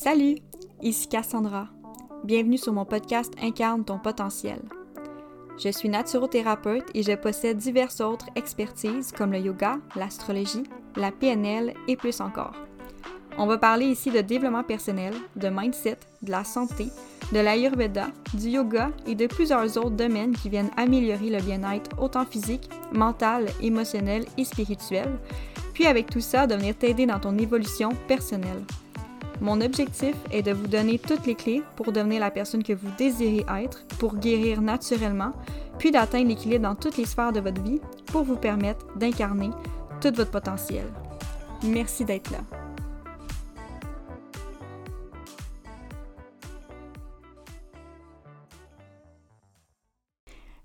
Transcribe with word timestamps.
Salut, 0.00 0.36
ici 0.80 1.08
Cassandra. 1.08 1.66
Bienvenue 2.22 2.56
sur 2.56 2.72
mon 2.72 2.84
podcast 2.84 3.32
Incarne 3.42 3.84
ton 3.84 3.98
potentiel. 3.98 4.60
Je 5.58 5.70
suis 5.70 5.88
naturothérapeute 5.88 6.84
et 6.94 7.02
je 7.02 7.16
possède 7.16 7.56
diverses 7.56 8.00
autres 8.00 8.26
expertises 8.36 9.10
comme 9.10 9.32
le 9.32 9.40
yoga, 9.40 9.78
l'astrologie, 9.96 10.62
la 10.94 11.10
PNL 11.10 11.74
et 11.88 11.96
plus 11.96 12.20
encore. 12.20 12.54
On 13.38 13.46
va 13.46 13.58
parler 13.58 13.86
ici 13.86 14.12
de 14.12 14.20
développement 14.20 14.62
personnel, 14.62 15.14
de 15.34 15.48
mindset, 15.48 15.98
de 16.22 16.30
la 16.30 16.44
santé, 16.44 16.90
de 17.32 17.40
l'ayurveda, 17.40 18.06
du 18.34 18.50
yoga 18.50 18.92
et 19.04 19.16
de 19.16 19.26
plusieurs 19.26 19.76
autres 19.78 19.96
domaines 19.96 20.36
qui 20.36 20.48
viennent 20.48 20.70
améliorer 20.76 21.28
le 21.28 21.42
bien-être 21.42 22.00
autant 22.00 22.24
physique, 22.24 22.70
mental, 22.92 23.46
émotionnel 23.60 24.26
et 24.36 24.44
spirituel, 24.44 25.18
puis 25.74 25.86
avec 25.86 26.08
tout 26.08 26.20
ça 26.20 26.46
de 26.46 26.54
venir 26.54 26.76
t'aider 26.76 27.06
dans 27.06 27.18
ton 27.18 27.36
évolution 27.36 27.90
personnelle. 28.06 28.62
Mon 29.40 29.60
objectif 29.60 30.16
est 30.32 30.42
de 30.42 30.52
vous 30.52 30.66
donner 30.66 30.98
toutes 30.98 31.24
les 31.26 31.36
clés 31.36 31.62
pour 31.76 31.92
devenir 31.92 32.18
la 32.18 32.30
personne 32.32 32.64
que 32.64 32.72
vous 32.72 32.88
désirez 32.98 33.44
être, 33.62 33.86
pour 33.98 34.16
guérir 34.16 34.60
naturellement, 34.60 35.32
puis 35.78 35.92
d'atteindre 35.92 36.28
l'équilibre 36.28 36.64
dans 36.64 36.74
toutes 36.74 36.96
les 36.96 37.04
sphères 37.04 37.32
de 37.32 37.38
votre 37.38 37.62
vie 37.62 37.80
pour 38.06 38.24
vous 38.24 38.36
permettre 38.36 38.86
d'incarner 38.96 39.50
tout 40.00 40.12
votre 40.12 40.32
potentiel. 40.32 40.86
Merci 41.62 42.04
d'être 42.04 42.32
là. 42.32 42.40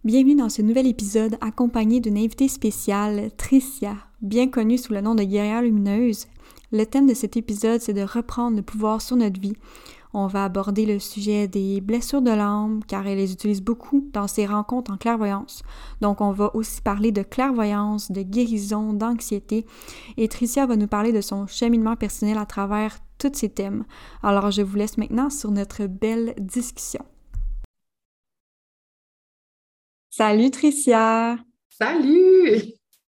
Bienvenue 0.03 0.35
dans 0.35 0.49
ce 0.49 0.61
nouvel 0.61 0.87
épisode 0.87 1.37
accompagné 1.41 2.01
d'une 2.01 2.17
invitée 2.17 2.49
spéciale, 2.49 3.29
Tricia, 3.37 3.95
bien 4.21 4.49
connue 4.49 4.77
sous 4.77 4.93
le 4.93 5.01
nom 5.01 5.15
de 5.15 5.23
guerrière 5.23 5.61
lumineuse. 5.61 6.27
Le 6.73 6.87
thème 6.87 7.05
de 7.05 7.13
cet 7.13 7.37
épisode, 7.37 7.81
c'est 7.81 7.93
de 7.93 8.01
reprendre 8.01 8.57
le 8.57 8.63
pouvoir 8.63 8.99
sur 8.99 9.15
notre 9.15 9.39
vie. 9.39 9.53
On 10.11 10.25
va 10.25 10.43
aborder 10.43 10.87
le 10.87 10.97
sujet 10.97 11.47
des 11.47 11.81
blessures 11.81 12.23
de 12.23 12.31
l'âme, 12.31 12.81
car 12.87 13.05
elle 13.05 13.19
les 13.19 13.31
utilise 13.31 13.61
beaucoup 13.61 14.09
dans 14.11 14.27
ses 14.27 14.47
rencontres 14.47 14.91
en 14.91 14.97
clairvoyance. 14.97 15.61
Donc, 16.01 16.19
on 16.19 16.31
va 16.31 16.55
aussi 16.55 16.81
parler 16.81 17.11
de 17.11 17.21
clairvoyance, 17.21 18.11
de 18.11 18.23
guérison, 18.23 18.91
d'anxiété. 18.93 19.67
Et 20.17 20.27
Tricia 20.27 20.65
va 20.65 20.75
nous 20.75 20.87
parler 20.87 21.11
de 21.11 21.21
son 21.21 21.45
cheminement 21.45 21.95
personnel 21.95 22.39
à 22.39 22.47
travers 22.47 22.97
tous 23.19 23.33
ces 23.35 23.49
thèmes. 23.49 23.85
Alors, 24.23 24.49
je 24.49 24.63
vous 24.63 24.75
laisse 24.75 24.97
maintenant 24.97 25.29
sur 25.29 25.51
notre 25.51 25.85
belle 25.85 26.33
discussion. 26.39 27.05
Salut 30.09 30.49
Tricia! 30.49 31.37
Salut! 31.69 32.63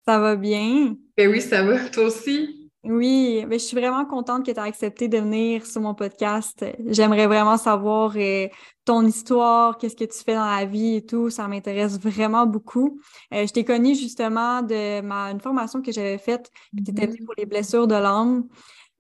Ça 0.05 0.19
va 0.19 0.35
bien? 0.35 0.97
Ben 1.17 1.31
oui, 1.31 1.41
ça 1.41 1.63
va, 1.63 1.89
toi 1.91 2.07
aussi? 2.07 2.62
Oui, 2.85 3.39
mais 3.43 3.47
ben, 3.47 3.59
je 3.61 3.65
suis 3.65 3.77
vraiment 3.77 4.05
contente 4.05 4.45
que 4.45 4.51
tu 4.51 4.57
aies 4.57 4.61
accepté 4.61 5.07
de 5.07 5.19
venir 5.19 5.65
sur 5.65 5.81
mon 5.81 5.95
podcast. 5.95 6.65
J'aimerais 6.87 7.29
vraiment 7.29 7.57
savoir 7.57 8.15
euh, 8.17 8.49
ton 8.85 9.07
histoire, 9.07 9.79
qu'est-ce 9.79 9.95
que 9.95 10.05
tu 10.05 10.19
fais 10.19 10.35
dans 10.35 10.51
la 10.51 10.65
vie 10.65 10.97
et 10.97 11.07
tout. 11.07 11.31
Ça 11.31 11.47
m'intéresse 11.47 12.01
vraiment 12.01 12.45
beaucoup. 12.45 13.01
Euh, 13.33 13.47
je 13.47 13.53
t'ai 13.53 13.65
connue 13.65 13.95
justement 13.95 14.63
de 14.63 15.01
ma, 15.01 15.31
une 15.31 15.41
formation 15.41 15.81
que 15.81 15.93
j'avais 15.93 16.19
faite 16.19 16.51
qui 16.77 16.91
était 16.91 17.07
mm-hmm. 17.07 17.25
pour 17.25 17.35
les 17.39 17.47
blessures 17.47 17.87
de 17.87 17.95
l'âme, 17.95 18.49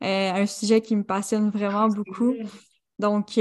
euh, 0.04 0.32
un 0.32 0.46
sujet 0.46 0.80
qui 0.80 0.94
me 0.94 1.02
passionne 1.02 1.50
vraiment 1.50 1.88
ah, 1.90 1.94
beaucoup. 1.94 2.34
Donc, 3.00 3.34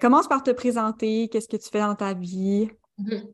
commence 0.00 0.26
par 0.26 0.42
te 0.42 0.50
présenter, 0.50 1.28
qu'est-ce 1.28 1.46
que 1.46 1.56
tu 1.56 1.68
fais 1.70 1.80
dans 1.80 1.94
ta 1.94 2.14
vie? 2.14 2.68
Mm-hmm. 2.98 3.32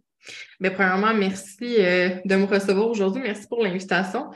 Mais 0.60 0.70
premièrement, 0.70 1.14
merci 1.14 1.76
euh, 1.78 2.10
de 2.24 2.34
me 2.34 2.44
recevoir 2.44 2.88
aujourd'hui. 2.88 3.22
Merci 3.22 3.46
pour 3.46 3.62
l'invitation. 3.62 4.26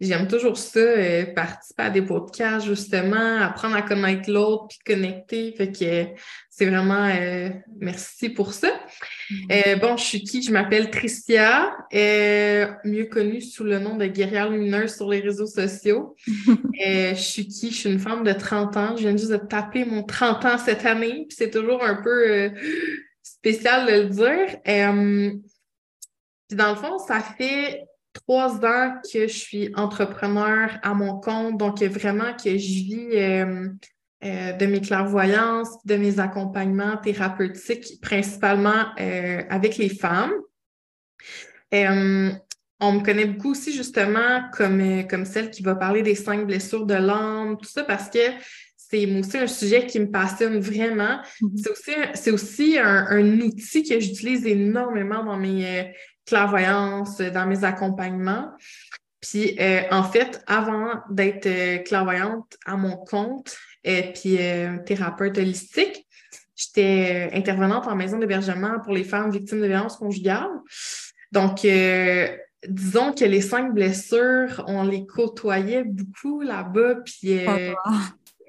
J'aime 0.00 0.28
toujours 0.28 0.58
ça, 0.58 0.78
euh, 0.78 1.24
participer 1.34 1.82
à 1.84 1.90
des 1.90 2.02
podcasts, 2.02 2.66
justement, 2.66 3.38
apprendre 3.40 3.76
à 3.76 3.82
connaître 3.82 4.30
l'autre, 4.30 4.68
puis 4.68 4.78
connecter. 4.84 5.54
Fait 5.56 5.72
que 5.72 5.84
euh, 5.84 6.04
c'est 6.50 6.66
vraiment 6.66 7.10
merci 7.78 8.28
pour 8.28 8.52
ça. 8.52 8.68
Mm-hmm. 9.30 9.80
bon, 9.80 9.96
je 9.96 10.04
suis 10.04 10.22
qui? 10.22 10.42
Je 10.42 10.52
m'appelle 10.52 10.90
Tricia, 10.90 11.74
mieux 11.92 13.06
connue 13.10 13.40
sous 13.40 13.64
le 13.64 13.78
nom 13.78 13.96
de 13.96 14.04
guerrière 14.06 14.50
lumineuse 14.50 14.94
sur 14.94 15.08
les 15.08 15.20
réseaux 15.20 15.46
sociaux. 15.46 16.14
je 16.26 17.14
suis 17.14 17.48
qui? 17.48 17.70
Je 17.70 17.76
suis 17.76 17.90
une 17.90 17.98
femme 17.98 18.24
de 18.24 18.32
30 18.32 18.76
ans. 18.76 18.96
Je 18.96 19.08
viens 19.08 19.16
juste 19.16 19.32
de 19.32 19.38
taper 19.38 19.86
mon 19.86 20.02
30 20.02 20.44
ans 20.44 20.58
cette 20.58 20.84
année, 20.84 21.24
puis 21.28 21.36
c'est 21.38 21.50
toujours 21.50 21.82
un 21.82 22.02
peu 22.02 22.50
spécial 23.22 23.86
de 23.86 23.92
le 24.02 24.08
dire. 24.08 24.56
Euh, 24.68 25.32
dans 26.50 26.70
le 26.70 26.76
fond, 26.76 26.98
ça 26.98 27.20
fait 27.20 27.84
trois 28.12 28.56
ans 28.64 29.00
que 29.02 29.26
je 29.26 29.32
suis 29.32 29.72
entrepreneur 29.76 30.78
à 30.82 30.94
mon 30.94 31.20
compte, 31.20 31.58
donc 31.58 31.82
vraiment 31.82 32.34
que 32.34 32.50
je 32.50 32.56
vis 32.56 33.08
euh, 33.12 33.68
euh, 34.24 34.52
de 34.52 34.66
mes 34.66 34.80
clairvoyances, 34.80 35.84
de 35.84 35.96
mes 35.96 36.18
accompagnements 36.18 36.96
thérapeutiques, 36.96 38.00
principalement 38.02 38.94
avec 38.96 39.76
les 39.76 39.88
femmes. 39.88 40.32
on 41.72 42.92
me 42.92 43.04
connaît 43.04 43.26
beaucoup 43.26 43.52
aussi 43.52 43.72
justement 43.72 44.42
comme, 44.52 45.06
comme 45.06 45.24
celle 45.24 45.50
qui 45.50 45.62
va 45.62 45.76
parler 45.76 46.02
des 46.02 46.16
cinq 46.16 46.46
blessures 46.46 46.86
de 46.86 46.94
l'âme, 46.94 47.58
tout 47.58 47.68
ça 47.68 47.84
parce 47.84 48.10
que 48.10 48.18
c'est 48.90 49.06
aussi 49.06 49.38
un 49.38 49.46
sujet 49.46 49.86
qui 49.86 50.00
me 50.00 50.10
passionne 50.10 50.58
vraiment. 50.58 51.20
Mm-hmm. 51.40 52.10
C'est 52.14 52.30
aussi, 52.32 52.78
un, 52.78 53.40
outil 53.40 53.88
que 53.88 54.00
j'utilise 54.00 54.46
énormément 54.46 55.24
dans 55.24 55.36
mes 55.36 55.66
euh, 55.66 55.84
clairvoyances, 56.26 57.18
dans 57.18 57.46
mes 57.46 57.64
accompagnements. 57.64 58.50
Puis, 59.20 59.56
euh, 59.60 59.82
en 59.90 60.02
fait, 60.02 60.42
avant 60.46 60.94
d'être 61.10 61.46
euh, 61.46 61.78
clairvoyante 61.78 62.56
à 62.66 62.76
mon 62.76 62.96
compte, 62.96 63.56
et 63.84 64.12
puis 64.12 64.38
thérapeute 64.84 65.38
holistique, 65.38 66.06
j'étais 66.54 67.30
intervenante 67.32 67.86
en 67.86 67.96
maison 67.96 68.18
d'hébergement 68.18 68.78
pour 68.80 68.92
les 68.92 69.04
femmes 69.04 69.30
victimes 69.30 69.62
de 69.62 69.66
violences 69.66 69.96
conjugales. 69.96 70.50
Donc, 71.32 71.66
disons 72.68 73.14
que 73.14 73.24
les 73.24 73.40
cinq 73.40 73.72
blessures, 73.72 74.62
on 74.66 74.82
les 74.82 75.06
côtoyait 75.06 75.84
beaucoup 75.84 76.42
là-bas. 76.42 76.96
Puis, 77.06 77.40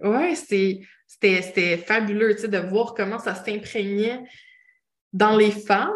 oui, 0.03 0.35
c'était 0.35 1.77
fabuleux 1.77 2.35
de 2.35 2.57
voir 2.57 2.93
comment 2.93 3.19
ça 3.19 3.35
s'imprégnait 3.35 4.19
dans 5.13 5.35
les 5.35 5.51
femmes, 5.51 5.91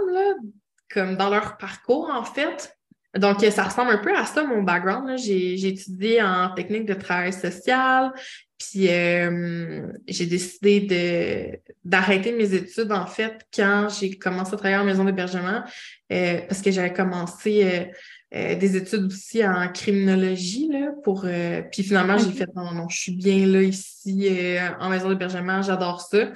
comme 0.92 1.16
dans 1.16 1.30
leur 1.30 1.58
parcours, 1.58 2.10
en 2.14 2.24
fait. 2.24 2.76
Donc, 3.18 3.42
ça 3.42 3.64
ressemble 3.64 3.92
un 3.92 3.98
peu 3.98 4.16
à 4.16 4.26
ça, 4.26 4.44
mon 4.44 4.62
background. 4.62 5.18
J'ai 5.18 5.68
étudié 5.68 6.22
en 6.22 6.54
technique 6.54 6.86
de 6.86 6.94
travail 6.94 7.32
social, 7.32 8.12
puis 8.58 8.90
euh, 8.90 9.88
j'ai 10.08 10.26
décidé 10.26 11.62
d'arrêter 11.84 12.32
mes 12.34 12.54
études, 12.54 12.92
en 12.92 13.06
fait, 13.06 13.46
quand 13.54 13.88
j'ai 13.90 14.18
commencé 14.18 14.54
à 14.54 14.58
travailler 14.58 14.82
en 14.82 14.86
maison 14.86 15.06
d'hébergement, 15.06 15.64
euh, 16.12 16.42
parce 16.48 16.62
que 16.62 16.72
j'avais 16.72 16.94
commencé 16.94 17.64
euh, 17.64 17.86
euh, 18.34 18.56
des 18.56 18.76
études 18.76 19.06
aussi 19.06 19.46
en 19.46 19.72
criminologie, 19.72 20.68
là, 20.68 20.92
pour... 21.04 21.24
Euh, 21.26 21.62
puis 21.72 21.84
finalement, 21.84 22.18
j'ai 22.18 22.32
fait, 22.32 22.50
non, 22.56 22.72
non, 22.74 22.90
je 22.90 22.98
suis 22.98 23.16
bien 23.16 23.46
là, 23.46 23.62
ici, 23.62 24.28
euh, 24.30 24.70
en 24.80 24.90
maison 24.90 25.10
d'hébergement, 25.10 25.62
j'adore 25.62 26.02
ça. 26.02 26.32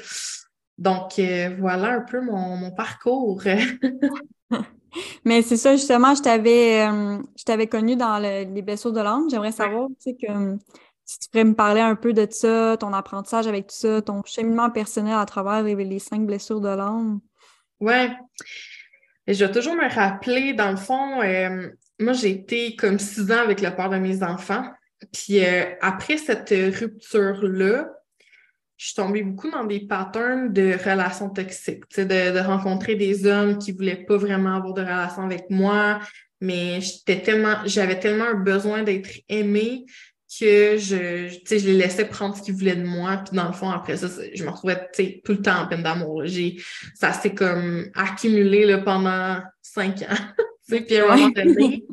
Donc, 0.77 1.19
voilà 1.59 1.95
un 1.95 2.01
peu 2.01 2.21
mon, 2.21 2.71
parcours. 2.71 3.43
Mais 5.25 5.41
c'est 5.41 5.57
ça, 5.57 5.75
justement, 5.75 6.15
je 6.15 6.21
t'avais, 6.21 6.85
je 7.37 7.43
t'avais 7.43 7.67
connu 7.67 7.95
dans 7.95 8.17
les 8.17 8.61
blessures 8.61 8.93
de 8.93 9.01
l'âme. 9.01 9.29
J'aimerais 9.29 9.51
savoir, 9.51 9.87
tu 9.89 9.95
sais, 10.11 10.15
que 10.15 10.57
si 11.09 11.17
tu 11.17 11.29
pourrais 11.29 11.43
me 11.43 11.55
parler 11.55 11.81
un 11.81 11.95
peu 11.95 12.13
de 12.13 12.27
ça, 12.29 12.77
ton 12.79 12.93
apprentissage 12.93 13.47
avec 13.47 13.65
tout 13.65 13.75
ça, 13.75 13.99
ton 13.99 14.21
cheminement 14.25 14.69
personnel 14.69 15.15
à 15.15 15.25
travers 15.25 15.63
les, 15.63 15.97
cinq 15.97 16.23
blessures 16.27 16.61
de 16.61 16.67
l'âme. 16.67 17.19
Ouais. 17.79 18.11
Je 19.33 19.45
vais 19.45 19.51
toujours 19.51 19.75
me 19.75 19.89
rappeler, 19.93 20.53
dans 20.53 20.71
le 20.71 20.77
fond, 20.77 21.21
moi, 21.99 22.13
j'ai 22.13 22.31
été 22.31 22.75
comme 22.75 22.97
six 22.97 23.31
ans 23.31 23.43
avec 23.43 23.61
le 23.61 23.75
père 23.75 23.89
de 23.89 23.97
mes 23.97 24.23
enfants. 24.23 24.65
Puis 25.13 25.43
euh, 25.45 25.63
après 25.81 26.17
cette 26.17 26.49
rupture-là, 26.49 27.89
je 28.77 28.85
suis 28.85 28.95
tombée 28.95 29.23
beaucoup 29.23 29.51
dans 29.51 29.65
des 29.65 29.81
patterns 29.81 30.53
de 30.53 30.73
relations 30.73 31.29
toxiques, 31.29 31.83
de, 31.97 32.03
de 32.03 32.39
rencontrer 32.39 32.95
des 32.95 33.25
hommes 33.25 33.57
qui 33.57 33.73
ne 33.73 33.77
voulaient 33.77 34.05
pas 34.05 34.17
vraiment 34.17 34.55
avoir 34.55 34.73
de 34.73 34.81
relation 34.81 35.23
avec 35.23 35.49
moi, 35.49 35.99
mais 36.41 36.79
j'étais 36.79 37.21
tellement, 37.21 37.57
j'avais 37.65 37.99
tellement 37.99 38.25
un 38.25 38.35
besoin 38.35 38.83
d'être 38.83 39.09
aimée 39.27 39.85
que 40.29 40.77
je, 40.77 41.27
je 41.49 41.55
les 41.55 41.73
laissais 41.73 42.05
prendre 42.05 42.35
ce 42.35 42.41
qu'ils 42.41 42.53
voulaient 42.53 42.75
de 42.75 42.85
moi. 42.85 43.17
Puis 43.25 43.35
dans 43.35 43.47
le 43.47 43.53
fond, 43.53 43.69
après 43.69 43.97
ça, 43.97 44.07
je 44.33 44.43
me 44.43 44.49
retrouvais 44.49 44.87
tout 45.23 45.31
le 45.31 45.41
temps 45.41 45.61
en 45.63 45.67
peine 45.67 45.83
d'amour. 45.83 46.23
Ça 46.95 47.13
s'est 47.13 47.33
comme 47.33 47.89
accumulé 47.95 48.65
là, 48.65 48.77
pendant 48.79 49.41
cinq 49.61 50.03
ans. 50.03 50.15
Puis 50.67 50.97
à 50.97 51.11
un 51.11 51.15
moment 51.15 51.29
donné, 51.29 51.83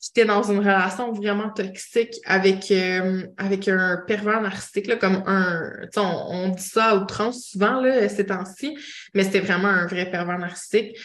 j'étais 0.00 0.24
dans 0.24 0.42
une 0.42 0.58
relation 0.58 1.12
vraiment 1.12 1.50
toxique 1.50 2.14
avec, 2.24 2.70
euh, 2.70 3.26
avec 3.36 3.66
un 3.66 4.04
pervers 4.06 4.40
narcissique, 4.40 4.86
là, 4.86 4.96
comme 4.96 5.24
un. 5.26 5.88
On, 5.96 6.00
on 6.00 6.48
dit 6.50 6.62
ça 6.62 6.90
à 6.90 6.96
outrance 6.96 7.48
souvent 7.50 7.80
là, 7.80 8.08
ces 8.08 8.26
temps-ci, 8.26 8.78
mais 9.14 9.24
c'était 9.24 9.40
vraiment 9.40 9.68
un 9.68 9.86
vrai 9.86 10.08
pervers 10.08 10.38
narcissique. 10.38 10.96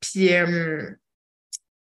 Puis 0.00 0.34
euh, 0.34 0.90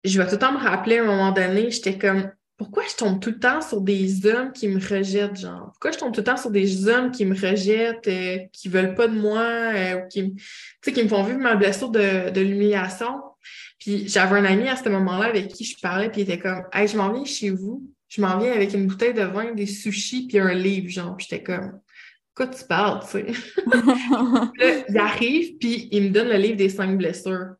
je 0.03 0.21
vais 0.21 0.27
tout 0.27 0.33
le 0.33 0.39
temps 0.39 0.53
me 0.53 0.59
rappeler 0.59 0.99
à 0.99 1.03
un 1.03 1.07
moment 1.07 1.31
donné, 1.31 1.71
j'étais 1.71 1.97
comme 1.97 2.33
pourquoi 2.61 2.83
je 2.91 2.95
tombe 2.95 3.21
tout 3.21 3.31
le 3.31 3.39
temps 3.39 3.63
sur 3.63 3.81
des 3.81 4.27
hommes 4.27 4.53
qui 4.53 4.69
me 4.69 4.79
rejettent, 4.79 5.41
genre? 5.41 5.71
Pourquoi 5.71 5.93
je 5.93 5.97
tombe 5.97 6.13
tout 6.13 6.21
le 6.21 6.25
temps 6.25 6.37
sur 6.37 6.51
des 6.51 6.89
hommes 6.89 7.11
qui 7.11 7.25
me 7.25 7.35
rejettent, 7.35 8.07
euh, 8.07 8.37
qui 8.53 8.69
veulent 8.69 8.95
pas 8.95 9.09
de 9.09 9.19
moi, 9.19 9.41
euh, 9.41 9.95
ou 9.95 10.09
qui, 10.09 10.35
qui 10.83 11.03
me 11.03 11.09
font 11.09 11.23
vivre 11.23 11.39
ma 11.39 11.57
blessure 11.57 11.89
de, 11.89 12.29
de 12.29 12.41
l'humiliation? 12.43 13.15
Puis 13.79 14.09
j'avais 14.09 14.41
un 14.41 14.45
ami 14.45 14.69
à 14.69 14.77
ce 14.77 14.91
moment-là 14.91 15.29
avec 15.29 15.49
qui 15.49 15.65
je 15.65 15.75
parlais, 15.81 16.11
puis 16.11 16.21
il 16.21 16.25
était 16.25 16.39
comme 16.39 16.65
Hey, 16.71 16.87
je 16.87 16.99
m'en 16.99 17.11
viens 17.11 17.25
chez 17.25 17.49
vous, 17.49 17.91
je 18.09 18.21
m'en 18.21 18.37
viens 18.37 18.53
avec 18.53 18.75
une 18.75 18.87
bouteille 18.87 19.15
de 19.15 19.23
vin, 19.23 19.55
des 19.55 19.65
sushis, 19.65 20.27
puis 20.27 20.39
un 20.39 20.53
livre, 20.53 20.91
genre. 20.91 21.17
Puis 21.17 21.29
j'étais 21.31 21.43
comme 21.43 21.81
Quoi 22.35 22.49
tu 22.49 22.63
parles, 22.67 23.01
tu 23.07 23.13
sais? 23.13 23.27
là, 23.73 24.85
il 24.87 24.99
arrive, 24.99 25.57
puis 25.57 25.89
il 25.93 26.03
me 26.03 26.11
donne 26.11 26.29
le 26.29 26.37
livre 26.37 26.59
des 26.59 26.69
cinq 26.69 26.99
blessures 26.99 27.55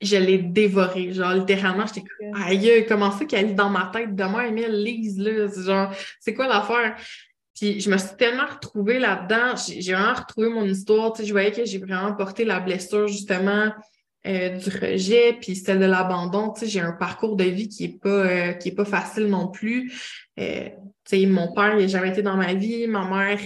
je 0.00 0.16
l'ai 0.16 0.38
dévoré. 0.38 1.12
Genre, 1.12 1.34
littéralement, 1.34 1.86
j'étais 1.86 2.02
comme, 2.02 2.42
aïe, 2.42 2.84
comment 2.88 3.10
ça 3.10 3.24
qu'elle 3.24 3.50
est 3.50 3.54
dans 3.54 3.70
ma 3.70 3.90
tête? 3.92 4.14
Demain, 4.14 4.46
Emile, 4.46 4.82
lise, 4.82 5.18
là. 5.18 5.48
Genre, 5.48 5.92
c'est 6.20 6.34
quoi 6.34 6.46
l'affaire? 6.46 6.96
Puis 7.54 7.80
je 7.80 7.88
me 7.88 7.96
suis 7.96 8.16
tellement 8.16 8.46
retrouvée 8.46 8.98
là-dedans. 8.98 9.54
J'ai 9.56 9.92
vraiment 9.92 10.14
retrouvé 10.14 10.48
mon 10.48 10.64
histoire. 10.64 11.12
Tu 11.12 11.22
sais, 11.22 11.28
je 11.28 11.32
voyais 11.32 11.52
que 11.52 11.64
j'ai 11.64 11.78
vraiment 11.78 12.12
porté 12.14 12.44
la 12.44 12.60
blessure, 12.60 13.06
justement, 13.06 13.72
euh, 14.26 14.56
du 14.56 14.70
rejet, 14.70 15.38
puis 15.40 15.54
celle 15.54 15.78
de 15.78 15.84
l'abandon. 15.84 16.52
Tu 16.52 16.60
sais, 16.60 16.66
j'ai 16.66 16.80
un 16.80 16.92
parcours 16.92 17.36
de 17.36 17.44
vie 17.44 17.68
qui 17.68 17.84
est 17.84 18.00
pas, 18.00 18.08
euh, 18.08 18.52
qui 18.54 18.70
est 18.70 18.74
pas 18.74 18.84
facile 18.84 19.26
non 19.26 19.48
plus. 19.48 19.92
Euh, 20.40 20.68
tu 21.04 21.20
sais, 21.20 21.26
mon 21.26 21.52
père, 21.54 21.74
il 21.78 21.82
n'a 21.82 21.86
jamais 21.86 22.08
été 22.08 22.22
dans 22.22 22.36
ma 22.36 22.54
vie. 22.54 22.88
Ma 22.88 23.04
mère, 23.08 23.38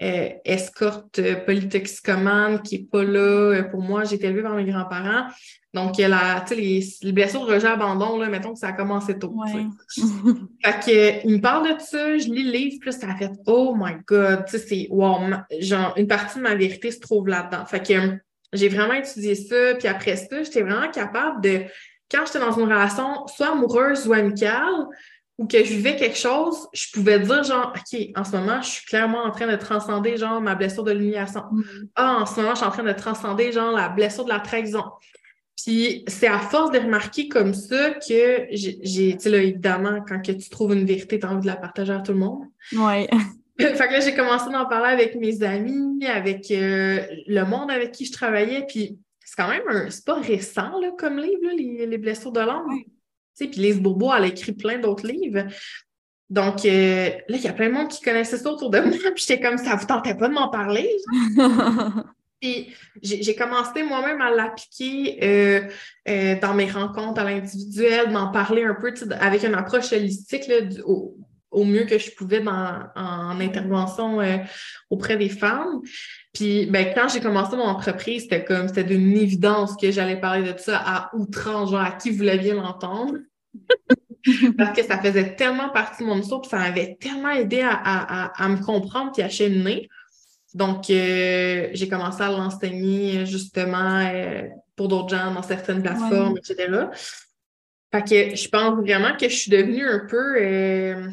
euh, 0.00 0.28
escorte 0.44 1.18
euh, 1.18 1.34
polytoxicomane 1.44 2.62
qui 2.62 2.78
n'est 2.78 2.84
pas 2.84 3.02
là 3.02 3.18
euh, 3.18 3.62
pour 3.64 3.82
moi. 3.82 4.04
J'ai 4.04 4.14
été 4.14 4.26
élevée 4.26 4.42
par 4.42 4.54
mes 4.54 4.64
grands-parents. 4.64 5.26
Donc, 5.74 5.98
la, 5.98 6.44
les, 6.50 6.84
les 7.02 7.12
blessures 7.12 7.44
de 7.44 7.52
rejet 7.52 7.66
abandon, 7.66 8.16
là, 8.16 8.28
mettons 8.28 8.52
que 8.52 8.60
ça 8.60 8.68
a 8.68 8.72
commencé 8.72 9.18
tôt. 9.18 9.34
fait 10.64 10.80
que, 10.86 11.26
il 11.26 11.34
me 11.34 11.40
parle 11.40 11.74
de 11.74 11.80
ça, 11.80 12.16
je 12.16 12.28
lis 12.28 12.44
le 12.44 12.52
livre, 12.52 12.76
puis 12.80 12.92
ça 12.92 13.10
a 13.10 13.16
fait 13.16 13.32
Oh 13.46 13.74
my 13.76 13.94
God, 14.06 14.44
c'est 14.46 14.86
wow, 14.88 15.18
genre 15.60 15.94
une 15.96 16.06
partie 16.06 16.38
de 16.38 16.44
ma 16.44 16.54
vérité 16.54 16.92
se 16.92 17.00
trouve 17.00 17.26
là-dedans. 17.26 17.66
Fait 17.66 17.84
que 17.84 18.18
j'ai 18.52 18.68
vraiment 18.68 18.94
étudié 18.94 19.34
ça, 19.34 19.74
puis 19.78 19.88
après 19.88 20.16
ça, 20.16 20.42
j'étais 20.42 20.62
vraiment 20.62 20.90
capable 20.90 21.42
de, 21.42 21.62
quand 22.10 22.24
j'étais 22.24 22.38
dans 22.38 22.52
une 22.52 22.64
relation 22.64 23.26
soit 23.26 23.50
amoureuse 23.50 24.06
ou 24.06 24.12
amicale, 24.12 24.86
ou 25.38 25.46
que 25.46 25.58
je 25.58 25.74
vivais 25.74 25.94
quelque 25.94 26.18
chose, 26.18 26.66
je 26.72 26.90
pouvais 26.92 27.20
dire 27.20 27.44
genre, 27.44 27.72
OK, 27.74 28.00
en 28.16 28.24
ce 28.24 28.36
moment, 28.36 28.60
je 28.60 28.68
suis 28.68 28.86
clairement 28.86 29.22
en 29.22 29.30
train 29.30 29.46
de 29.46 29.56
transcender 29.56 30.16
genre 30.16 30.40
ma 30.40 30.56
blessure 30.56 30.82
de 30.82 30.90
l'humiliation. 30.90 31.42
Mm-hmm. 31.52 31.88
Ah, 31.94 32.18
en 32.20 32.26
ce 32.26 32.40
moment, 32.40 32.50
je 32.50 32.56
suis 32.56 32.66
en 32.66 32.70
train 32.70 32.82
de 32.82 32.92
transcender 32.92 33.52
genre 33.52 33.70
la 33.70 33.88
blessure 33.88 34.24
de 34.24 34.30
la 34.30 34.40
trahison. 34.40 34.84
Puis 35.64 36.04
c'est 36.08 36.26
à 36.26 36.38
force 36.38 36.72
de 36.72 36.78
remarquer 36.78 37.28
comme 37.28 37.54
ça 37.54 37.90
que 37.90 38.46
j'ai, 38.50 38.78
tu 38.80 39.18
sais, 39.18 39.30
là, 39.30 39.38
évidemment, 39.38 40.04
quand 40.06 40.20
que 40.24 40.32
tu 40.32 40.48
trouves 40.50 40.72
une 40.72 40.84
vérité, 40.84 41.18
tu 41.18 41.26
as 41.26 41.30
envie 41.30 41.42
de 41.42 41.46
la 41.46 41.56
partager 41.56 41.92
à 41.92 42.00
tout 42.00 42.12
le 42.12 42.18
monde. 42.18 42.44
Oui. 42.72 43.06
fait 43.58 43.72
que 43.74 43.92
là, 43.92 44.00
j'ai 44.00 44.14
commencé 44.14 44.50
d'en 44.50 44.66
parler 44.66 44.92
avec 44.92 45.14
mes 45.16 45.42
amis, 45.42 46.04
avec 46.06 46.50
euh, 46.50 47.04
le 47.26 47.42
monde 47.44 47.70
avec 47.70 47.92
qui 47.92 48.06
je 48.06 48.12
travaillais. 48.12 48.66
Puis 48.66 48.98
c'est 49.24 49.36
quand 49.36 49.48
même 49.48 49.62
un, 49.68 49.90
c'est 49.90 50.04
pas 50.04 50.20
récent 50.20 50.78
là, 50.80 50.90
comme 50.96 51.18
livre, 51.18 51.50
les, 51.56 51.98
blessures 51.98 52.32
de 52.32 52.40
l'âme. 52.40 52.66
Puis 53.46 53.60
Lise 53.60 53.80
Bourbeau, 53.80 54.12
elle 54.16 54.24
a 54.24 54.26
écrit 54.26 54.52
plein 54.52 54.78
d'autres 54.78 55.06
livres. 55.06 55.44
Donc 56.30 56.64
euh, 56.66 57.08
là, 57.28 57.36
il 57.36 57.42
y 57.42 57.48
a 57.48 57.52
plein 57.52 57.68
de 57.68 57.74
monde 57.74 57.88
qui 57.88 58.02
connaissait 58.02 58.36
ça 58.36 58.50
autour 58.50 58.70
de 58.70 58.80
moi. 58.80 58.90
Puis 59.14 59.24
j'étais 59.26 59.40
comme, 59.40 59.58
ça 59.58 59.76
vous 59.76 59.86
tentait 59.86 60.14
pas 60.14 60.28
de 60.28 60.34
m'en 60.34 60.48
parler? 60.48 60.90
Puis 62.40 62.72
j'ai 63.02 63.34
commencé 63.34 63.82
moi-même 63.82 64.20
à 64.20 64.30
l'appliquer 64.30 65.18
euh, 65.24 65.62
euh, 66.08 66.38
dans 66.40 66.54
mes 66.54 66.70
rencontres 66.70 67.20
à 67.20 67.24
l'individuel, 67.24 68.10
m'en 68.12 68.30
parler 68.30 68.62
un 68.62 68.74
peu 68.74 68.94
avec 69.18 69.42
une 69.42 69.56
approche 69.56 69.92
holistique 69.92 70.46
là, 70.46 70.60
au, 70.84 71.64
mieux 71.64 71.84
que 71.84 71.98
je 71.98 72.12
pouvais 72.12 72.38
dans, 72.38 72.84
en 72.94 73.40
intervention 73.40 74.20
auprès 74.88 75.16
des 75.16 75.30
femmes. 75.30 75.80
Puis 76.32 76.66
ben, 76.66 76.92
quand 76.94 77.08
j'ai 77.08 77.18
commencé 77.18 77.56
mon 77.56 77.64
entreprise, 77.64 78.22
c'était 78.22 78.44
comme 78.44 78.68
c'était 78.68 78.84
d'une 78.84 79.16
évidence 79.16 79.74
que 79.74 79.90
j'allais 79.90 80.20
parler 80.20 80.52
de 80.52 80.56
ça 80.56 80.78
à 80.78 81.10
outrance, 81.16 81.72
genre 81.72 81.80
à 81.80 81.90
qui 81.90 82.10
voulait 82.10 82.38
bien 82.38 82.54
l'entendre. 82.54 83.14
Parce 84.58 84.76
que 84.76 84.84
ça 84.84 85.00
faisait 85.00 85.36
tellement 85.36 85.70
partie 85.70 86.02
de 86.02 86.08
mon 86.08 86.18
histoire, 86.18 86.40
puis 86.40 86.50
ça 86.50 86.58
m'avait 86.58 86.96
tellement 87.00 87.30
aidé 87.30 87.60
à, 87.62 88.48
me 88.48 88.62
comprendre 88.64 89.12
et 89.18 89.22
à 89.22 89.28
cheminer. 89.28 89.88
Donc, 90.54 90.90
euh, 90.90 91.68
j'ai 91.72 91.88
commencé 91.88 92.22
à 92.22 92.30
l'enseigner 92.30 93.26
justement 93.26 94.00
euh, 94.00 94.42
pour 94.76 94.88
d'autres 94.88 95.10
gens 95.10 95.32
dans 95.32 95.42
certaines 95.42 95.82
plateformes, 95.82 96.38
etc. 96.38 96.88
Fait 97.92 98.02
que 98.02 98.36
je 98.36 98.48
pense 98.48 98.78
vraiment 98.80 99.16
que 99.16 99.28
je 99.28 99.34
suis 99.34 99.50
devenue 99.50 99.86
un 99.86 100.06
peu, 100.08 100.36
euh, 100.40 101.08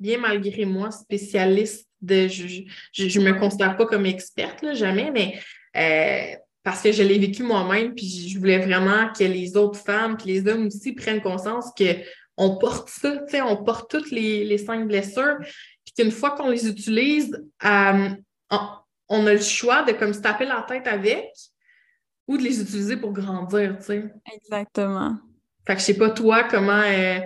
bien 0.00 0.18
malgré 0.18 0.64
moi, 0.64 0.90
spécialiste 0.90 1.88
de. 2.00 2.28
Je 2.28 3.20
ne 3.20 3.24
me 3.24 3.38
considère 3.38 3.76
pas 3.76 3.86
comme 3.86 4.06
experte, 4.06 4.62
là, 4.62 4.74
jamais, 4.74 5.10
mais 5.10 6.41
parce 6.62 6.82
que 6.82 6.92
je 6.92 7.02
l'ai 7.02 7.18
vécu 7.18 7.42
moi-même, 7.42 7.94
puis 7.94 8.28
je 8.28 8.38
voulais 8.38 8.58
vraiment 8.58 9.12
que 9.12 9.24
les 9.24 9.56
autres 9.56 9.80
femmes, 9.80 10.16
puis 10.16 10.28
les 10.28 10.46
hommes 10.46 10.66
aussi 10.66 10.92
prennent 10.92 11.20
conscience 11.20 11.72
qu'on 11.76 12.56
porte 12.56 12.88
ça, 12.88 13.18
tu 13.18 13.32
sais, 13.32 13.42
on 13.42 13.64
porte 13.64 13.90
toutes 13.90 14.10
les, 14.10 14.58
cinq 14.58 14.86
blessures, 14.86 15.38
puis 15.84 15.94
qu'une 15.96 16.12
fois 16.12 16.32
qu'on 16.32 16.50
les 16.50 16.68
utilise, 16.68 17.32
euh, 17.64 18.08
on, 19.08 19.26
a 19.26 19.32
le 19.32 19.40
choix 19.40 19.82
de 19.82 19.92
comme 19.92 20.14
se 20.14 20.20
taper 20.20 20.44
la 20.44 20.64
tête 20.66 20.86
avec 20.86 21.30
ou 22.28 22.38
de 22.38 22.42
les 22.42 22.60
utiliser 22.60 22.96
pour 22.96 23.12
grandir, 23.12 23.76
tu 23.78 23.84
sais. 23.84 24.04
Exactement. 24.32 25.16
Fait 25.66 25.74
que 25.74 25.80
je 25.80 25.86
sais 25.86 25.98
pas 25.98 26.10
toi 26.10 26.44
comment, 26.44 26.82
euh, 26.84 27.18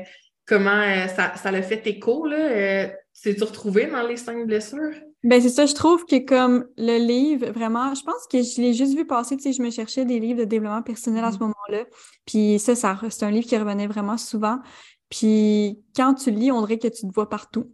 comment 0.46 0.80
euh, 0.80 1.08
ça, 1.08 1.36
ça 1.36 1.50
l'a 1.50 1.62
fait 1.62 1.86
écho, 1.86 2.26
là. 2.26 2.90
C'est-tu 3.26 3.42
retrouvé 3.42 3.86
dans 3.86 4.06
les 4.06 4.16
cinq 4.16 4.46
blessures? 4.46 4.94
Ben 5.24 5.42
c'est 5.42 5.48
ça, 5.48 5.66
je 5.66 5.74
trouve 5.74 6.04
que 6.04 6.24
comme 6.24 6.64
le 6.76 6.96
livre, 7.04 7.50
vraiment, 7.50 7.92
je 7.92 8.04
pense 8.04 8.24
que 8.30 8.40
je 8.40 8.60
l'ai 8.60 8.72
juste 8.72 8.96
vu 8.96 9.04
passer, 9.04 9.36
tu 9.36 9.42
sais, 9.42 9.52
je 9.52 9.62
me 9.62 9.70
cherchais 9.70 10.04
des 10.04 10.20
livres 10.20 10.38
de 10.38 10.44
développement 10.44 10.82
personnel 10.82 11.24
à 11.24 11.32
ce 11.32 11.38
mm-hmm. 11.38 11.40
moment-là. 11.40 11.86
Puis 12.24 12.60
ça, 12.60 12.76
ça 12.76 12.96
c'est 13.10 13.24
un 13.24 13.32
livre 13.32 13.48
qui 13.48 13.58
revenait 13.58 13.88
vraiment 13.88 14.16
souvent. 14.16 14.60
Puis 15.10 15.80
quand 15.96 16.14
tu 16.14 16.30
lis, 16.30 16.52
on 16.52 16.60
dirait 16.60 16.78
que 16.78 16.86
tu 16.86 17.04
te 17.04 17.12
vois 17.12 17.28
partout. 17.28 17.72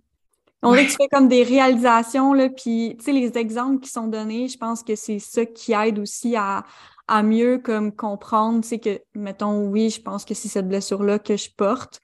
On 0.62 0.70
dirait 0.70 0.86
que 0.86 0.92
tu 0.92 0.96
fais 0.96 1.08
comme 1.08 1.28
des 1.28 1.42
réalisations, 1.42 2.32
là, 2.32 2.48
puis 2.48 2.96
tu 2.98 3.04
sais, 3.04 3.12
les 3.12 3.36
exemples 3.36 3.80
qui 3.80 3.90
sont 3.90 4.06
donnés, 4.06 4.48
je 4.48 4.56
pense 4.56 4.82
que 4.82 4.96
c'est 4.96 5.18
ça 5.18 5.44
qui 5.44 5.74
aide 5.74 5.98
aussi 5.98 6.34
à, 6.34 6.64
à 7.08 7.22
mieux 7.22 7.58
comme 7.58 7.94
comprendre, 7.94 8.62
tu 8.62 8.68
sais, 8.68 8.78
que, 8.78 9.00
mettons, 9.14 9.66
oui, 9.66 9.90
je 9.90 10.00
pense 10.00 10.24
que 10.24 10.32
c'est 10.32 10.48
cette 10.48 10.68
blessure-là 10.68 11.18
que 11.18 11.36
je 11.36 11.50
porte 11.54 12.00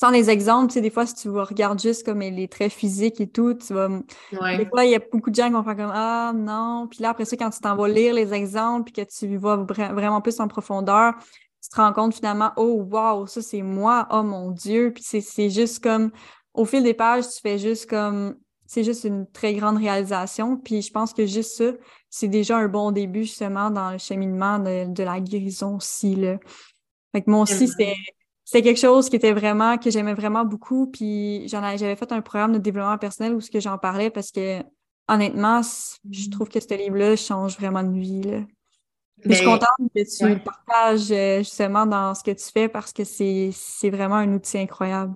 sans 0.00 0.10
les 0.10 0.30
exemples, 0.30 0.68
tu 0.68 0.74
sais, 0.74 0.80
des 0.80 0.90
fois, 0.90 1.06
si 1.06 1.14
tu 1.16 1.28
regardes 1.28 1.80
juste 1.80 2.06
comme 2.06 2.20
les 2.20 2.46
traits 2.46 2.70
physiques 2.70 3.20
et 3.20 3.26
tout, 3.26 3.54
tu 3.54 3.74
vas. 3.74 3.88
Des 4.30 4.64
fois, 4.66 4.84
il 4.84 4.92
y 4.92 4.94
a 4.94 5.00
beaucoup 5.00 5.28
de 5.28 5.34
gens 5.34 5.48
qui 5.48 5.54
vont 5.54 5.64
faire 5.64 5.76
comme 5.76 5.90
Ah 5.92 6.32
non. 6.32 6.86
Puis 6.88 7.02
là, 7.02 7.10
après 7.10 7.24
ça, 7.24 7.36
quand 7.36 7.50
tu 7.50 7.58
t'en 7.58 7.74
vas 7.74 7.88
lire 7.88 8.14
les 8.14 8.32
exemples 8.32 8.92
puis 8.92 9.04
que 9.04 9.10
tu 9.10 9.36
vas 9.36 9.56
vraiment 9.56 10.20
plus 10.20 10.38
en 10.38 10.46
profondeur, 10.46 11.14
tu 11.60 11.68
te 11.68 11.74
rends 11.74 11.92
compte 11.92 12.14
finalement, 12.14 12.52
oh 12.56 12.86
wow, 12.88 13.26
ça 13.26 13.42
c'est 13.42 13.62
moi, 13.62 14.06
oh 14.12 14.22
mon 14.22 14.52
Dieu. 14.52 14.92
Puis 14.94 15.02
c'est 15.02 15.50
juste 15.50 15.82
comme 15.82 16.12
au 16.54 16.64
fil 16.64 16.84
des 16.84 16.94
pages, 16.94 17.24
tu 17.24 17.40
fais 17.40 17.58
juste 17.58 17.90
comme 17.90 18.36
c'est 18.66 18.84
juste 18.84 19.02
une 19.02 19.28
très 19.28 19.54
grande 19.54 19.78
réalisation. 19.78 20.58
Puis 20.58 20.80
je 20.80 20.92
pense 20.92 21.12
que 21.12 21.26
juste 21.26 21.56
ça, 21.56 21.72
c'est 22.08 22.28
déjà 22.28 22.56
un 22.56 22.68
bon 22.68 22.92
début 22.92 23.24
justement 23.24 23.68
dans 23.68 23.90
le 23.90 23.98
cheminement 23.98 24.60
de, 24.60 25.02
la 25.02 25.18
guérison 25.18 25.78
aussi. 25.78 26.14
Là. 26.14 26.38
Fait 27.10 27.22
que 27.22 27.30
moi 27.30 27.40
aussi, 27.40 27.66
c'est 27.66 27.96
c'est 28.50 28.62
quelque 28.62 28.80
chose 28.80 29.10
qui 29.10 29.16
était 29.16 29.34
vraiment, 29.34 29.76
que 29.76 29.90
j'aimais 29.90 30.14
vraiment 30.14 30.42
beaucoup. 30.42 30.86
Puis 30.86 31.46
j'en 31.48 31.60
j'avais 31.76 31.96
fait 31.96 32.10
un 32.12 32.22
programme 32.22 32.54
de 32.54 32.58
développement 32.58 32.96
personnel 32.96 33.34
où 33.34 33.42
ce 33.42 33.50
que 33.50 33.60
j'en 33.60 33.76
parlais 33.76 34.08
parce 34.08 34.32
que 34.32 34.62
honnêtement, 35.06 35.60
je 36.10 36.28
mm. 36.28 36.30
trouve 36.30 36.48
que 36.48 36.58
ce 36.58 36.74
livre-là 36.74 37.14
change 37.16 37.58
vraiment 37.58 37.82
de 37.82 37.92
vie. 37.92 38.22
Là. 38.22 38.38
je 39.22 39.34
suis 39.34 39.44
contente 39.44 39.68
que 39.94 40.16
tu 40.16 40.26
le 40.26 40.42
partages 40.42 41.12
euh, 41.12 41.38
justement 41.40 41.84
dans 41.84 42.14
ce 42.14 42.24
que 42.24 42.30
tu 42.30 42.44
fais 42.50 42.70
parce 42.70 42.90
que 42.90 43.04
c'est 43.04 43.90
vraiment 43.90 44.16
un 44.16 44.32
outil 44.32 44.56
incroyable. 44.56 45.14